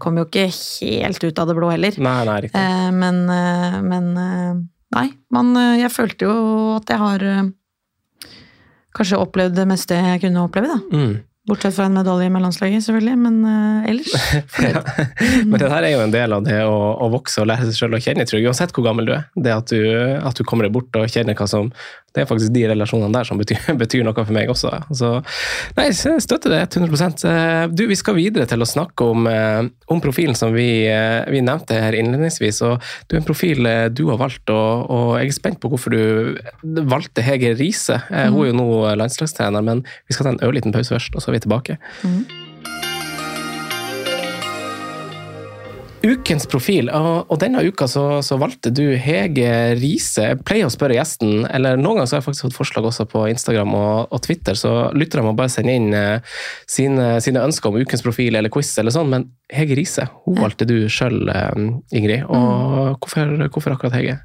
kom 0.00 0.16
jo 0.16 0.24
ikke 0.24 0.46
helt 0.48 1.24
ut 1.26 1.40
av 1.42 1.50
det 1.50 1.56
blå 1.58 1.68
heller. 1.68 1.98
Nei, 2.00 2.18
nei. 2.24 2.38
Eh, 2.48 2.86
men 2.96 3.18
eh, 3.28 3.76
men 3.84 4.06
eh, 4.16 4.54
nei, 4.96 5.08
man, 5.34 5.52
eh, 5.56 5.80
jeg 5.82 5.92
følte 5.94 6.28
jo 6.28 6.36
at 6.76 6.92
jeg 6.92 7.00
har 7.02 7.26
eh, 7.26 7.50
kanskje 8.96 9.20
opplevd 9.20 9.56
det 9.56 9.68
meste 9.70 9.98
jeg 9.98 10.24
kunne 10.24 10.46
oppleve, 10.46 10.72
da. 10.72 10.80
Mm. 10.92 11.14
Bortsett 11.42 11.74
fra 11.74 11.88
en 11.88 11.96
medalje 11.96 12.28
med 12.30 12.44
landslaget, 12.44 12.84
selvfølgelig, 12.86 13.16
men 13.18 13.40
uh, 13.42 13.88
ellers. 13.90 14.12
Ja. 14.62 14.78
Men 15.48 15.58
det 15.58 15.70
her 15.72 15.82
er 15.82 15.90
jo 15.96 16.02
en 16.04 16.12
del 16.14 16.32
av 16.36 16.44
det 16.46 16.60
å, 16.62 16.76
å 17.02 17.08
vokse 17.10 17.42
og 17.42 17.48
lære 17.50 17.66
seg 17.66 17.74
selv 17.80 17.96
å 17.98 18.00
kjenne, 18.02 18.22
tror 18.28 18.38
jeg, 18.38 18.46
uansett 18.46 18.70
hvor 18.76 18.84
gammel 18.86 19.08
du 19.08 19.16
er. 19.16 19.24
Det 19.34 19.50
at 19.50 19.72
du, 19.72 19.80
at 20.22 20.38
du 20.38 20.46
kommer 20.46 20.68
deg 20.68 20.76
bort 20.76 20.94
og 21.00 21.10
kjenner 21.10 21.34
hva 21.34 21.48
som 21.50 21.72
Det 22.12 22.22
er 22.22 22.28
faktisk 22.28 22.52
de 22.52 22.62
relasjonene 22.68 23.16
der 23.16 23.24
som 23.24 23.38
betyr, 23.40 23.58
betyr 23.82 24.04
noe 24.06 24.14
for 24.14 24.36
meg 24.36 24.52
også. 24.52 24.70
Så 24.94 25.10
nei, 25.78 25.88
jeg 25.88 26.20
støtter 26.22 26.52
det 26.52 26.60
100 26.68 27.24
Eh, 27.32 27.66
Du, 27.72 27.86
Vi 27.90 27.96
skal 27.98 28.18
videre 28.18 28.46
til 28.46 28.62
å 28.62 28.68
snakke 28.68 29.08
om, 29.10 29.26
eh, 29.26 29.64
om 29.90 30.02
profilen 30.04 30.36
som 30.38 30.52
vi, 30.54 30.84
vi 31.32 31.40
nevnte 31.42 31.80
her 31.80 31.96
innledningsvis. 31.96 32.60
og 32.68 32.84
Du 33.08 33.16
er 33.16 33.22
en 33.22 33.26
profil 33.26 33.66
du 33.96 34.04
har 34.12 34.20
valgt, 34.20 34.44
og, 34.52 34.86
og 34.92 35.10
jeg 35.18 35.32
er 35.32 35.38
spent 35.40 35.60
på 35.62 35.72
hvorfor 35.72 35.96
du 35.96 36.38
valgte 36.86 37.24
Hege 37.24 37.56
Riise. 37.58 37.98
Hun 38.12 38.44
er 38.44 38.52
jo 38.52 38.58
nå 38.60 38.68
landslagstrener, 39.00 39.64
men 39.64 39.82
vi 40.06 40.14
skal 40.14 40.28
ta 40.28 40.36
en 40.36 40.42
ørliten 40.46 40.76
pause 40.76 40.92
først, 40.94 41.16
og 41.16 41.24
så 41.24 41.31
er 41.32 41.38
vi 41.40 41.44
tilbake. 41.48 41.80
Mm. 42.04 42.22
Ukens 46.02 46.48
profil, 46.50 46.88
og, 46.90 47.30
denne 47.38 47.60
uka 47.62 47.86
så, 47.86 48.02
så 48.26 48.34
valgte 48.40 48.72
du 48.74 48.96
Hege 48.98 49.76
Riise. 49.78 50.24
Jeg 50.32 50.40
pleier 50.42 50.66
å 50.66 50.72
spørre 50.74 50.96
gjesten, 50.96 51.44
eller 51.46 51.78
noen 51.78 52.00
ganger 52.00 52.10
så 52.10 52.16
har 52.16 52.22
jeg 52.24 52.26
faktisk 52.26 52.48
fått 52.48 52.56
forslag 52.56 52.88
også 52.88 53.06
på 53.12 53.22
Instagram 53.30 53.76
og, 53.78 54.10
og 54.10 54.22
Twitter, 54.24 54.58
så 54.58 54.72
lytterne 54.98 55.28
må 55.28 55.36
bare 55.38 55.52
sende 55.54 55.76
inn 55.78 55.94
eh, 55.94 56.34
sine, 56.66 57.20
sine 57.22 57.44
ønsker 57.46 57.70
om 57.70 57.78
ukens 57.78 58.02
profil 58.02 58.34
eller 58.34 58.50
quiz 58.50 58.72
eller 58.82 58.94
sånn, 58.96 59.14
men 59.14 59.28
Hege 59.54 59.78
Riise, 59.78 60.08
hun 60.26 60.40
Ja. 60.40 60.48
valgte 60.48 60.66
du 60.66 60.74
sjøl, 60.90 61.22
Ingrid. 61.94 62.26
Og 62.26 62.98
hvorfor, 62.98 63.36
hvorfor 63.46 63.76
akkurat 63.76 63.94
Hege? 64.00 64.18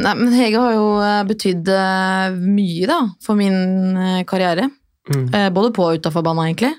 Nei, 0.00 0.14
men 0.16 0.32
Hege 0.32 0.64
har 0.64 0.72
jo 0.78 0.86
eh, 1.04 1.22
betydd 1.28 1.68
eh, 1.76 2.40
mye, 2.40 2.88
da, 2.88 3.02
for 3.24 3.36
min 3.36 4.00
eh, 4.00 4.22
karriere. 4.28 4.70
Mm. 5.10 5.34
Eh, 5.34 5.50
Både 5.50 5.72
på 5.74 5.88
og 5.88 5.98
utafor 5.98 6.22
banen, 6.22 6.46
egentlig. 6.52 6.74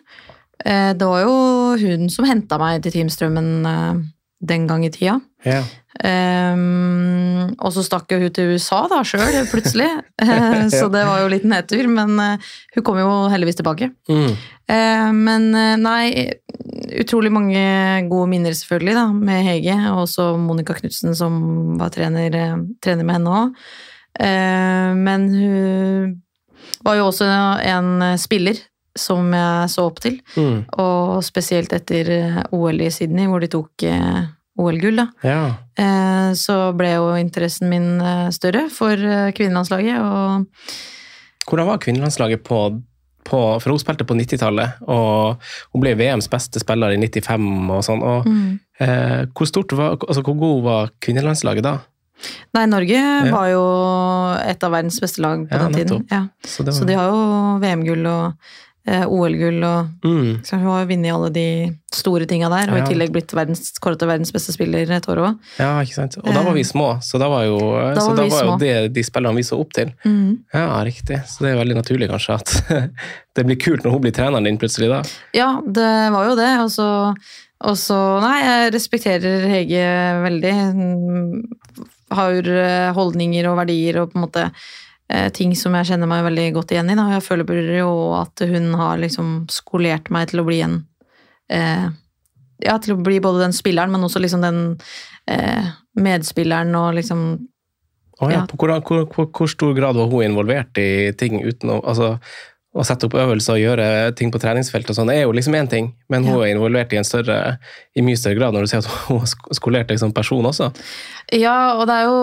Eh, 0.66 0.94
Det 0.94 1.08
var 1.08 1.22
jo 1.26 1.78
hun 1.78 2.10
som 2.10 2.26
henta 2.26 2.60
meg 2.60 2.84
til 2.84 2.94
Teamstrømmen 2.94 3.66
eh, 3.68 4.04
den 4.44 4.68
gang 4.68 4.86
i 4.86 4.92
tida. 4.92 5.20
Yeah. 5.46 5.64
Og 7.64 7.70
så 7.72 7.84
stakk 7.86 8.12
jo 8.12 8.18
hun 8.20 8.34
til 8.34 8.54
USA 8.56 8.82
da 8.92 9.04
sjøl, 9.08 9.44
plutselig. 9.52 9.90
Eh, 10.24 10.68
så 10.72 10.88
det 10.92 11.02
var 11.04 11.20
jo 11.20 11.30
litt 11.32 11.44
nedtur, 11.44 11.88
men 11.92 12.16
hun 12.16 12.84
kom 12.86 12.96
jo 13.00 13.08
heldigvis 13.32 13.58
tilbake. 13.60 13.90
Mm. 14.08 14.36
Men 15.20 15.48
nei, 15.82 16.30
utrolig 17.02 17.32
mange 17.34 17.64
gode 18.08 18.30
minner 18.32 18.56
selvfølgelig 18.56 18.96
da, 18.96 19.06
med 19.12 19.44
Hege, 19.44 19.76
og 19.92 20.06
også 20.06 20.30
Monica 20.40 20.78
Knutsen 20.78 21.16
som 21.18 21.42
var 21.82 21.92
trener, 21.92 22.32
trener 22.80 23.04
med 23.04 23.18
henne 23.18 23.36
òg. 23.42 23.66
men 25.04 25.28
hun 25.34 26.23
var 26.84 27.00
jo 27.00 27.10
også 27.10 27.28
en 27.64 27.90
eh, 28.02 28.20
spiller 28.22 28.62
som 28.94 29.32
jeg 29.34 29.70
så 29.74 29.88
opp 29.90 30.00
til, 30.04 30.20
Mm. 30.38 30.66
og 30.78 31.24
spesielt 31.26 31.74
etter 31.74 32.10
eh, 32.14 32.42
OL 32.54 32.82
i 32.82 32.92
Sydney, 32.94 33.26
hvor 33.26 33.42
de 33.42 33.50
tok 33.50 33.84
eh, 33.90 34.26
OL-gull. 34.58 35.02
da. 35.02 35.08
Ja. 35.26 35.44
Så 36.38 36.76
ble 36.78 36.92
jo 36.94 37.16
interessen 37.18 37.72
min 37.72 37.98
større 38.30 38.68
for 38.70 38.94
kvinnelandslaget, 39.34 39.98
og 39.98 40.46
Hvordan 41.50 41.68
var 41.68 41.82
kvinnelandslaget 41.84 42.44
på, 42.44 42.60
på 43.28 43.40
For 43.60 43.72
hun 43.72 43.82
spilte 43.82 44.08
på 44.08 44.16
90-tallet, 44.16 44.84
og 44.88 45.42
hun 45.74 45.84
ble 45.84 45.96
VMs 46.00 46.30
beste 46.32 46.62
spiller 46.64 46.94
i 46.94 47.00
95 47.00 47.72
og 47.72 47.82
sånn. 47.86 48.04
og 48.04 48.28
mm. 48.28 48.60
eh, 48.80 49.24
hvor, 49.34 49.50
stort 49.50 49.76
var, 49.76 49.98
altså, 49.98 50.24
hvor 50.24 50.38
god 50.40 50.64
var 50.68 50.94
kvinnelandslaget 51.04 51.66
da? 51.66 51.78
Nei, 52.54 52.66
Norge 52.72 53.00
var 53.32 53.48
jo 53.52 53.64
et 54.44 54.64
av 54.64 54.76
verdens 54.76 55.00
beste 55.04 55.24
lag 55.24 55.48
på 55.50 55.56
Ja, 55.58 55.64
den 55.68 55.74
tiden. 55.80 56.06
Ja. 56.12 56.28
Så 56.46 56.64
var, 56.64 56.72
Så 56.78 56.86
de 56.88 56.98
har 57.00 57.10
jo 57.10 57.24
VM-gull 57.64 58.06
og 58.08 58.34
eh, 58.88 59.06
OL-gull, 59.08 59.62
og 59.64 60.06
mm. 60.06 60.42
så 60.44 60.58
hun 60.60 60.68
har 60.68 60.88
vunnet 60.90 61.14
alle 61.14 61.30
de 61.36 61.46
store 61.94 62.28
tinga 62.30 62.50
der. 62.52 62.72
Og 62.72 62.78
Ja. 62.78 62.84
i 62.84 62.92
tillegg 62.92 63.14
blitt 63.16 63.32
verdens, 63.36 63.72
kåret 63.80 64.00
til 64.02 64.10
verdens 64.10 64.34
beste 64.36 64.56
spiller 64.56 64.90
et 64.92 65.08
år 65.08 65.22
òg. 65.24 65.38
Ja, 65.60 65.72
ikke 65.82 65.96
sant. 66.02 66.18
Og 66.20 66.28
da 66.34 66.44
var 66.44 66.54
vi 66.58 66.66
små, 66.68 66.90
så 67.02 67.20
da 67.22 67.30
var 67.32 67.46
jo, 67.48 67.60
Da 67.60 68.02
så 68.02 68.10
var 68.12 68.18
da 68.18 68.28
var 68.34 68.44
jo 68.50 68.58
det 68.60 68.94
de 68.94 69.04
spillerne 69.04 69.40
vi 69.40 69.46
så 69.48 69.60
opp 69.60 69.72
til. 69.74 69.94
Mm. 70.06 70.44
Ja, 70.54 70.68
riktig. 70.84 71.22
Så 71.28 71.46
det 71.46 71.54
er 71.54 71.62
veldig 71.64 71.80
naturlig 71.80 72.10
kanskje 72.12 72.36
at 72.36 72.90
det 73.36 73.46
blir 73.48 73.60
kult 73.62 73.84
når 73.86 73.92
hun 73.98 74.02
blir 74.08 74.16
treneren 74.16 74.44
din 74.50 74.60
plutselig 74.62 74.92
da. 74.92 75.02
Ja, 75.34 75.56
det 75.64 76.12
var 76.14 76.28
jo 76.28 76.36
det. 76.36 76.52
Og 76.66 76.70
så, 76.74 76.90
og 77.64 77.80
så 77.80 78.00
Nei, 78.20 78.38
jeg 78.44 78.74
respekterer 78.76 79.48
Hege 79.48 79.88
veldig. 80.28 80.56
Har 82.18 82.50
eh, 82.50 82.90
holdninger 82.96 83.48
og 83.50 83.60
verdier 83.64 84.02
og 84.02 84.12
på 84.12 84.20
en 84.20 84.26
måte 84.26 84.46
eh, 85.10 85.30
ting 85.36 85.56
som 85.58 85.76
jeg 85.78 85.92
kjenner 85.92 86.10
meg 86.10 86.26
veldig 86.28 86.48
godt 86.58 86.74
igjen 86.76 86.92
i. 86.94 86.98
Da. 87.00 87.10
Jeg 87.16 87.26
føler 87.26 87.74
jo 87.80 87.92
at 88.20 88.46
hun 88.50 88.72
har 88.80 89.02
liksom 89.02 89.34
skolert 89.52 90.12
meg 90.14 90.32
til 90.32 90.44
å 90.44 90.48
bli 90.48 90.62
en 90.66 90.80
eh, 91.52 91.90
Ja, 92.64 92.78
til 92.80 92.96
å 92.96 93.02
bli 93.04 93.18
både 93.20 93.42
den 93.44 93.56
spilleren, 93.56 93.92
men 93.92 94.06
også 94.06 94.22
liksom 94.24 94.44
den 94.46 94.62
eh, 95.28 95.74
medspilleren 96.00 96.72
og 96.80 96.94
liksom 97.00 97.26
Å 98.22 98.30
ja, 98.30 98.38
Ja. 98.38 98.46
på 98.48 98.58
hvor, 98.62 98.72
hvor, 98.86 99.06
hvor, 99.10 99.28
hvor 99.34 99.50
stor 99.52 99.74
grad 99.76 99.98
var 99.98 100.08
hun 100.08 100.24
involvert 100.24 100.78
i 100.78 101.12
ting 101.18 101.42
uten 101.44 101.74
å 101.74 101.82
altså, 101.82 102.14
å 102.74 102.84
sette 102.86 103.06
opp 103.06 103.14
øvelser 103.22 103.54
og 103.54 103.62
gjøre 103.62 103.88
ting 104.18 104.32
på 104.34 104.40
treningsfeltet 104.42 104.90
og 104.90 104.98
sånn, 104.98 105.12
er 105.14 105.24
jo 105.28 105.34
liksom 105.36 105.54
én 105.54 105.70
ting, 105.70 105.92
men 106.10 106.24
hun 106.26 106.40
Ja. 106.40 106.46
er 106.48 106.56
involvert 106.56 106.94
i 106.94 106.98
en 106.98 107.06
større, 107.06 107.58
i 107.96 108.02
mye 108.02 108.18
større 108.18 108.40
grad 108.40 108.54
når 108.54 108.62
du 108.62 108.68
sier 108.68 108.82
at 108.82 108.90
hun 109.08 109.22
er 109.22 109.54
skolert 109.54 109.90
som 109.94 110.04
som 110.04 110.12
person 110.12 110.44
også. 110.44 110.72
Ja, 111.32 111.78
og 111.80 111.88
det 111.88 111.96
er 111.96 112.04
jo 112.04 112.18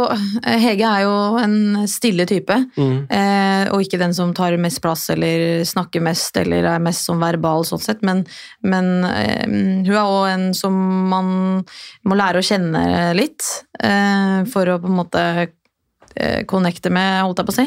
Hege 0.60 0.86
er 0.86 1.04
jo 1.06 1.14
en 1.40 1.86
stille 1.88 2.26
type. 2.26 2.56
Mm. 2.76 3.06
Eh, 3.10 3.70
og 3.72 3.84
ikke 3.84 3.98
den 3.98 4.12
som 4.16 4.34
tar 4.34 4.56
mest 4.60 4.82
plass 4.82 5.08
eller 5.10 5.62
snakker 5.64 6.02
mest 6.04 6.36
eller 6.36 6.66
er 6.74 6.82
mest 6.82 7.06
som 7.08 7.20
verbal, 7.22 7.64
sånn 7.64 7.80
sett. 7.80 8.02
Men, 8.02 8.24
men 8.62 9.04
eh, 9.04 9.46
hun 9.46 9.94
er 9.94 10.02
òg 10.02 10.26
en 10.34 10.50
som 10.56 10.74
man 11.10 11.64
må 12.04 12.18
lære 12.18 12.42
å 12.42 12.46
kjenne 12.46 13.14
litt 13.16 13.46
eh, 13.82 14.44
for 14.50 14.68
å 14.68 14.78
på 14.82 14.90
en 14.90 14.98
måte 15.00 15.24
connecte 16.50 16.90
med, 16.92 17.22
holdt 17.24 17.40
jeg 17.42 17.48
på 17.48 17.54
å 17.54 17.58
si. 17.58 17.66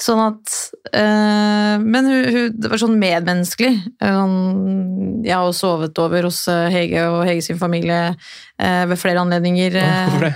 Sånn 0.00 0.20
at 0.24 0.54
eh, 0.92 1.76
Men 1.82 2.08
hun, 2.10 2.24
hun 2.34 2.56
det 2.62 2.70
var 2.72 2.80
sånn 2.82 2.98
medmenneskelig. 3.00 3.72
Jeg 4.02 5.34
har 5.36 5.46
jo 5.48 5.54
sovet 5.56 5.98
over 6.02 6.26
hos 6.28 6.40
eh, 6.50 6.66
Hege 6.74 7.04
og 7.10 7.22
Hege 7.28 7.44
sin 7.44 7.58
familie 7.60 8.00
eh, 8.12 8.82
ved 8.90 8.98
flere 9.00 9.22
anledninger. 9.22 9.76
Eh, 9.78 10.00
Hvorfor 10.08 10.26
det? 10.28 10.32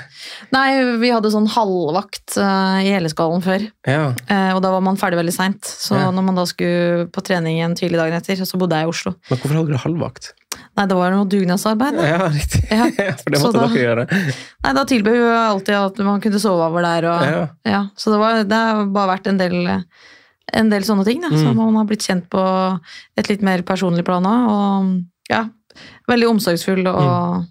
Nei, 0.55 0.69
vi 1.03 1.11
hadde 1.15 1.33
sånn 1.35 1.49
halvvakt 1.57 2.37
eh, 2.43 2.87
i 2.87 2.93
Heleskallen 2.95 3.45
før. 3.45 3.67
Ja. 3.89 4.09
Eh, 4.31 4.51
og 4.57 4.63
da 4.65 4.73
var 4.75 4.85
man 4.87 4.99
ferdig 5.01 5.21
veldig 5.23 5.35
seint. 5.37 5.65
Så 5.67 5.97
Ja. 5.99 6.11
når 6.15 6.27
man 6.31 6.39
da 6.39 6.45
skulle 6.49 7.07
på 7.13 7.23
trening 7.27 7.59
igjen 7.59 7.77
tidlig 7.79 7.99
dagen 8.03 8.17
etter, 8.19 8.43
så 8.47 8.59
bodde 8.61 8.79
jeg 8.79 8.87
i 8.89 8.93
Oslo. 8.93 9.15
Men 9.31 9.39
hvorfor 9.41 9.57
hadde 9.61 9.75
du 9.75 9.81
halvvakt? 9.83 10.33
Nei, 10.77 10.85
det 10.91 10.97
var 10.99 11.15
noe 11.15 11.25
dugnadsarbeid. 11.33 11.97
da. 11.97 12.07
Ja, 12.11 12.27
riktig. 12.29 12.61
Ja. 12.71 12.89
For 13.23 13.33
det 13.33 13.41
måtte 13.41 13.57
da- 13.63 13.69
dere 13.73 13.85
gjøre. 13.87 14.05
Nei, 14.67 14.73
da 14.77 14.85
tilbød 14.85 15.17
hun 15.17 15.33
alltid 15.39 15.75
at 15.79 15.99
man 16.05 16.21
kunne 16.21 16.41
sove 16.43 16.67
over 16.69 16.85
der. 16.85 17.09
Og, 17.09 17.25
ja. 17.33 17.47
Ja. 17.65 17.81
så 17.97 18.13
det, 18.13 18.21
var, 18.21 18.43
det 18.45 18.61
har 18.69 18.85
bare 18.93 19.13
vært 19.15 19.31
en 19.33 19.41
del, 19.41 19.57
en 20.61 20.71
del 20.75 20.85
sånne 20.85 21.07
ting. 21.09 21.23
Da, 21.25 21.33
Så 21.33 21.49
Mm. 21.49 21.57
man 21.63 21.81
har 21.81 21.89
blitt 21.89 22.05
kjent 22.05 22.29
på 22.29 22.45
et 23.17 23.29
litt 23.33 23.43
mer 23.43 23.63
personlig 23.63 24.05
plan 24.05 24.25
òg. 24.29 24.49
Og 24.53 25.33
ja, 25.33 25.47
veldig 26.13 26.29
omsorgsfull 26.35 26.85
og 26.93 27.47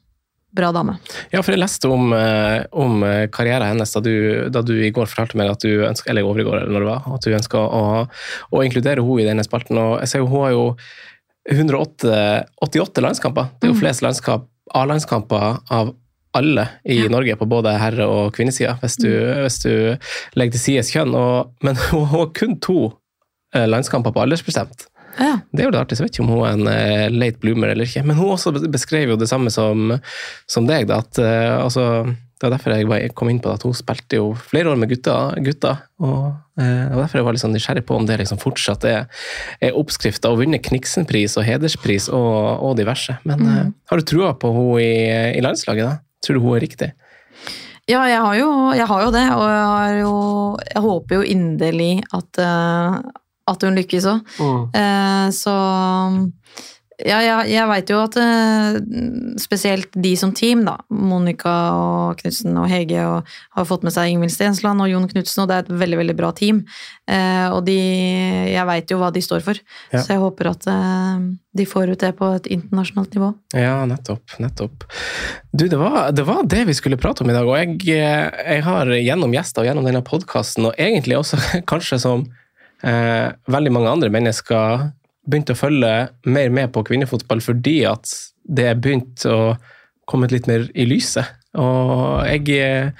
bra 0.56 0.70
dame. 0.72 0.94
Ja, 1.34 1.42
for 1.44 1.52
jeg 1.52 1.60
leste 1.60 1.90
om, 1.92 2.14
eh, 2.16 2.62
om 2.72 3.02
eh, 3.04 3.26
karrieren 3.28 3.68
hennes 3.74 3.92
da 3.92 4.00
du, 4.00 4.14
da 4.54 4.62
du 4.64 4.72
i 4.80 4.92
går 4.96 5.10
fortalte 5.12 5.36
meg 5.36 5.50
at 5.52 5.66
du 5.66 5.82
ønsker, 5.84 6.14
eller 6.14 6.24
i 6.24 6.46
går, 6.48 6.62
eller 6.62 6.72
når 6.72 6.86
det 6.86 6.92
var, 6.94 7.10
at 7.18 7.26
du 7.28 7.34
ønska 7.36 7.60
å, 7.60 7.82
å, 8.54 8.62
inkludere 8.64 9.04
henne 9.04 9.26
i 9.26 9.28
denne 9.28 9.44
spalten. 9.44 9.78
og 9.82 10.00
jeg 10.00 10.14
ser 10.14 10.24
jo 10.24 10.30
Hun 10.32 10.46
har 10.46 10.52
jo 10.56 10.64
188 11.52 13.02
landskamper. 13.02 13.52
Det 13.60 13.68
er 13.68 13.74
jo 13.74 13.78
mm. 13.78 13.84
flest 13.84 14.30
A-landskamper 14.76 15.60
av 15.72 15.94
alle 16.36 16.68
i 16.84 16.98
ja. 17.04 17.10
Norge 17.10 17.36
på 17.40 17.48
både 17.48 17.78
herre- 17.80 18.08
og 18.12 18.34
kvinnesida, 18.36 18.76
hvis, 18.82 18.98
mm. 19.00 19.44
hvis, 19.46 19.60
du 19.64 20.36
legger 20.36 20.58
til 20.58 20.64
sides 20.64 20.92
kjønn. 20.92 21.16
Og, 21.16 21.54
men 21.64 21.80
hun 21.92 22.10
har 22.12 22.34
kun 22.36 22.58
to 22.64 22.80
eh, 23.56 23.68
landskamper 23.70 24.16
på 24.16 24.26
aldersbestemt. 24.26 24.90
Ja. 25.16 25.38
Det 25.52 25.64
er 25.64 25.70
jo 25.70 25.72
det 25.72 25.80
artig, 25.80 25.96
så 25.98 26.04
vet 26.04 26.18
ikke 26.18 26.26
om 26.26 26.34
hun 26.34 26.44
er 26.44 26.58
en 26.58 26.68
uh, 26.68 27.14
late 27.14 27.40
bloomer 27.40 27.72
eller 27.72 27.88
ikke. 27.88 28.04
Men 28.04 28.18
hun 28.20 28.34
også 28.34 28.52
beskrev 28.68 29.14
jo 29.14 29.20
det 29.20 29.30
samme 29.32 29.54
som, 29.54 29.94
som 30.52 30.68
deg, 30.68 30.90
da, 30.90 31.00
at 31.06 31.22
uh, 31.24 31.64
altså, 31.64 31.86
det 32.36 32.44
var 32.44 32.52
derfor 32.58 32.76
jeg 32.76 33.14
kom 33.16 33.30
inn 33.32 33.40
på 33.40 33.48
det, 33.48 33.62
at 33.62 33.64
hun 33.64 33.76
spilte 33.78 34.18
jo 34.20 34.26
flere 34.36 34.68
år 34.74 34.80
med 34.80 34.92
gutter. 34.92 35.38
gutter 35.46 35.78
og 36.04 36.60
eh, 36.60 36.92
derfor 36.92 37.22
jeg 37.22 37.28
var 37.28 37.36
litt 37.38 37.44
sånn 37.46 37.56
nysgjerrig 37.56 37.86
på 37.88 37.96
om 37.96 38.08
det 38.10 38.18
liksom 38.20 38.42
fortsatt 38.42 38.84
er, 38.90 39.06
er 39.64 39.78
oppskrifta. 39.80 40.28
vunnet 40.34 40.44
vinne 40.44 40.62
Kniksenpris 40.66 41.38
og 41.40 41.48
hederspris 41.48 42.10
og, 42.12 42.36
og 42.60 42.76
diverse. 42.80 43.16
Men 43.24 43.40
mm. 43.40 43.72
har 43.88 44.02
du 44.02 44.08
trua 44.08 44.34
på 44.36 44.52
henne 44.52 44.84
i, 44.84 44.92
i 45.40 45.46
landslaget? 45.46 45.88
da? 45.88 46.20
Tror 46.26 46.36
du 46.36 46.44
hun 46.44 46.58
er 46.58 46.66
riktig? 46.66 46.92
Ja, 47.88 48.04
jeg 48.10 48.20
har 48.20 48.36
jo, 48.40 48.52
jeg 48.74 48.90
har 48.90 49.02
jo 49.06 49.10
det, 49.14 49.26
og 49.32 49.46
jeg, 49.46 49.98
jo, 50.02 50.14
jeg, 50.66 50.82
håper 50.90 51.20
jo 51.20 51.28
inderlig 51.36 51.92
at, 52.18 52.40
at 53.46 53.66
hun 53.68 53.78
lykkes 53.78 54.08
òg. 54.10 54.34
Mm. 54.42 54.64
Eh, 54.82 55.28
så 55.38 55.56
ja, 57.04 57.18
jeg, 57.20 57.50
jeg 57.52 57.68
veit 57.68 57.92
jo 57.92 57.98
at 58.00 58.16
eh, 58.20 58.78
spesielt 59.42 59.96
de 60.00 60.14
som 60.20 60.32
team, 60.36 60.62
da, 60.68 60.78
Monica 60.88 61.54
og 61.76 62.22
Knutsen 62.22 62.56
og 62.62 62.70
Hege, 62.72 63.02
og, 63.04 63.34
har 63.58 63.68
fått 63.68 63.84
med 63.84 63.92
seg 63.96 64.14
Ingvild 64.14 64.32
Stensland 64.32 64.84
og 64.84 64.88
Jon 64.92 65.08
Knutsen, 65.12 65.44
og 65.44 65.50
det 65.50 65.58
er 65.58 65.66
et 65.66 65.74
veldig 65.84 66.00
veldig 66.00 66.16
bra 66.16 66.32
team. 66.38 66.64
Eh, 67.12 67.48
og 67.52 67.66
de, 67.68 67.76
jeg 68.54 68.68
veit 68.70 68.94
jo 68.94 69.00
hva 69.02 69.12
de 69.16 69.24
står 69.26 69.44
for, 69.44 69.60
ja. 69.92 70.00
så 70.00 70.16
jeg 70.16 70.24
håper 70.24 70.52
at 70.54 70.70
eh, 70.72 71.28
de 71.60 71.68
får 71.68 71.92
ut 71.92 72.06
det 72.06 72.14
på 72.16 72.32
et 72.40 72.50
internasjonalt 72.56 73.20
nivå. 73.20 73.32
Ja, 73.60 73.78
nettopp. 73.90 74.40
Nettopp. 74.44 74.88
Du, 75.52 75.68
det 75.68 75.80
var, 75.82 76.14
det 76.16 76.28
var 76.28 76.44
det 76.48 76.64
vi 76.72 76.80
skulle 76.80 77.00
prate 77.02 77.26
om 77.26 77.32
i 77.32 77.36
dag, 77.36 77.48
og 77.48 77.60
jeg, 77.60 77.80
jeg 77.92 78.68
har 78.70 78.96
gjennom 78.96 79.36
gjester 79.36 79.66
og 79.66 79.72
gjennom 79.72 79.88
denne 79.90 80.06
podkasten, 80.06 80.72
og 80.72 80.80
egentlig 80.80 81.20
også 81.20 81.42
kanskje 81.72 82.00
som 82.08 82.30
eh, 82.88 83.34
veldig 83.52 83.76
mange 83.76 83.98
andre 83.98 84.14
mennesker 84.16 84.94
begynt 85.26 85.52
å 85.54 85.58
følge 85.58 85.94
mer 86.30 86.54
med 86.54 86.74
på 86.76 86.86
kvinnefotball 86.88 87.42
fordi 87.44 87.80
at 87.90 88.12
det 88.46 88.70
er 88.72 88.82
begynt 88.82 89.26
å 89.30 89.56
komme 90.10 90.30
litt 90.32 90.50
mer 90.50 90.68
i 90.78 90.86
lyset. 90.88 91.34
Og 91.58 92.26
jeg 92.28 92.60
eh, 92.62 92.92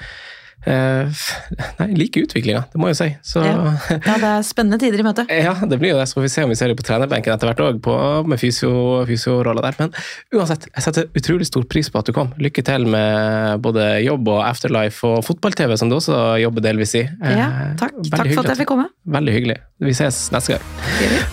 Nei, 0.66 1.88
liker 1.94 2.26
utviklinga, 2.26 2.64
det 2.72 2.80
må 2.82 2.90
jeg 2.90 2.98
si. 2.98 3.08
Så, 3.36 3.44
ja. 3.46 3.76
ja. 3.92 4.16
det 4.18 4.30
er 4.32 4.46
spennende 4.48 4.80
tider 4.82 5.04
i 5.04 5.06
møte. 5.06 5.28
Ja, 5.46 5.54
det 5.62 5.78
blir 5.82 5.94
jo 5.94 6.00
det. 6.00 6.08
Så 6.10 6.18
får 6.18 6.26
vi 6.26 6.32
se 6.34 6.46
om 6.48 6.50
vi 6.50 6.58
ser 6.58 6.72
det 6.72 6.78
på 6.80 6.88
trenerbenken 6.88 7.36
etter 7.36 7.52
hvert 7.52 7.62
òg, 7.62 7.90
med 8.26 8.42
fysio 8.42 9.04
der. 9.06 9.78
Men 9.78 9.94
uansett, 10.34 10.66
jeg 10.72 10.88
setter 10.88 11.10
utrolig 11.22 11.50
stor 11.52 11.70
pris 11.70 11.92
på 11.94 12.02
at 12.02 12.10
du 12.10 12.16
kom. 12.18 12.34
Lykke 12.42 12.66
til 12.66 12.90
med 12.90 13.62
både 13.66 13.92
jobb 14.08 14.34
og 14.34 14.42
afterlife 14.48 15.06
og 15.06 15.22
fotball-TV, 15.28 15.78
som 15.78 15.92
du 15.92 16.00
også 16.00 16.40
jobber 16.42 16.66
delvis 16.66 16.98
i. 16.98 17.06
Ja, 17.22 17.52
takk. 17.78 18.00
takk 18.10 18.32
for 18.34 18.46
at 18.46 18.56
jeg 18.56 18.64
fikk 18.64 18.74
komme. 18.74 18.90
Veldig 19.06 19.38
hyggelig. 19.38 19.60
Vi 19.86 19.98
ses 19.98 20.28
neste 20.34 20.58
gang. 20.58 20.72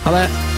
Ha 0.05 0.19
det. 0.19 0.52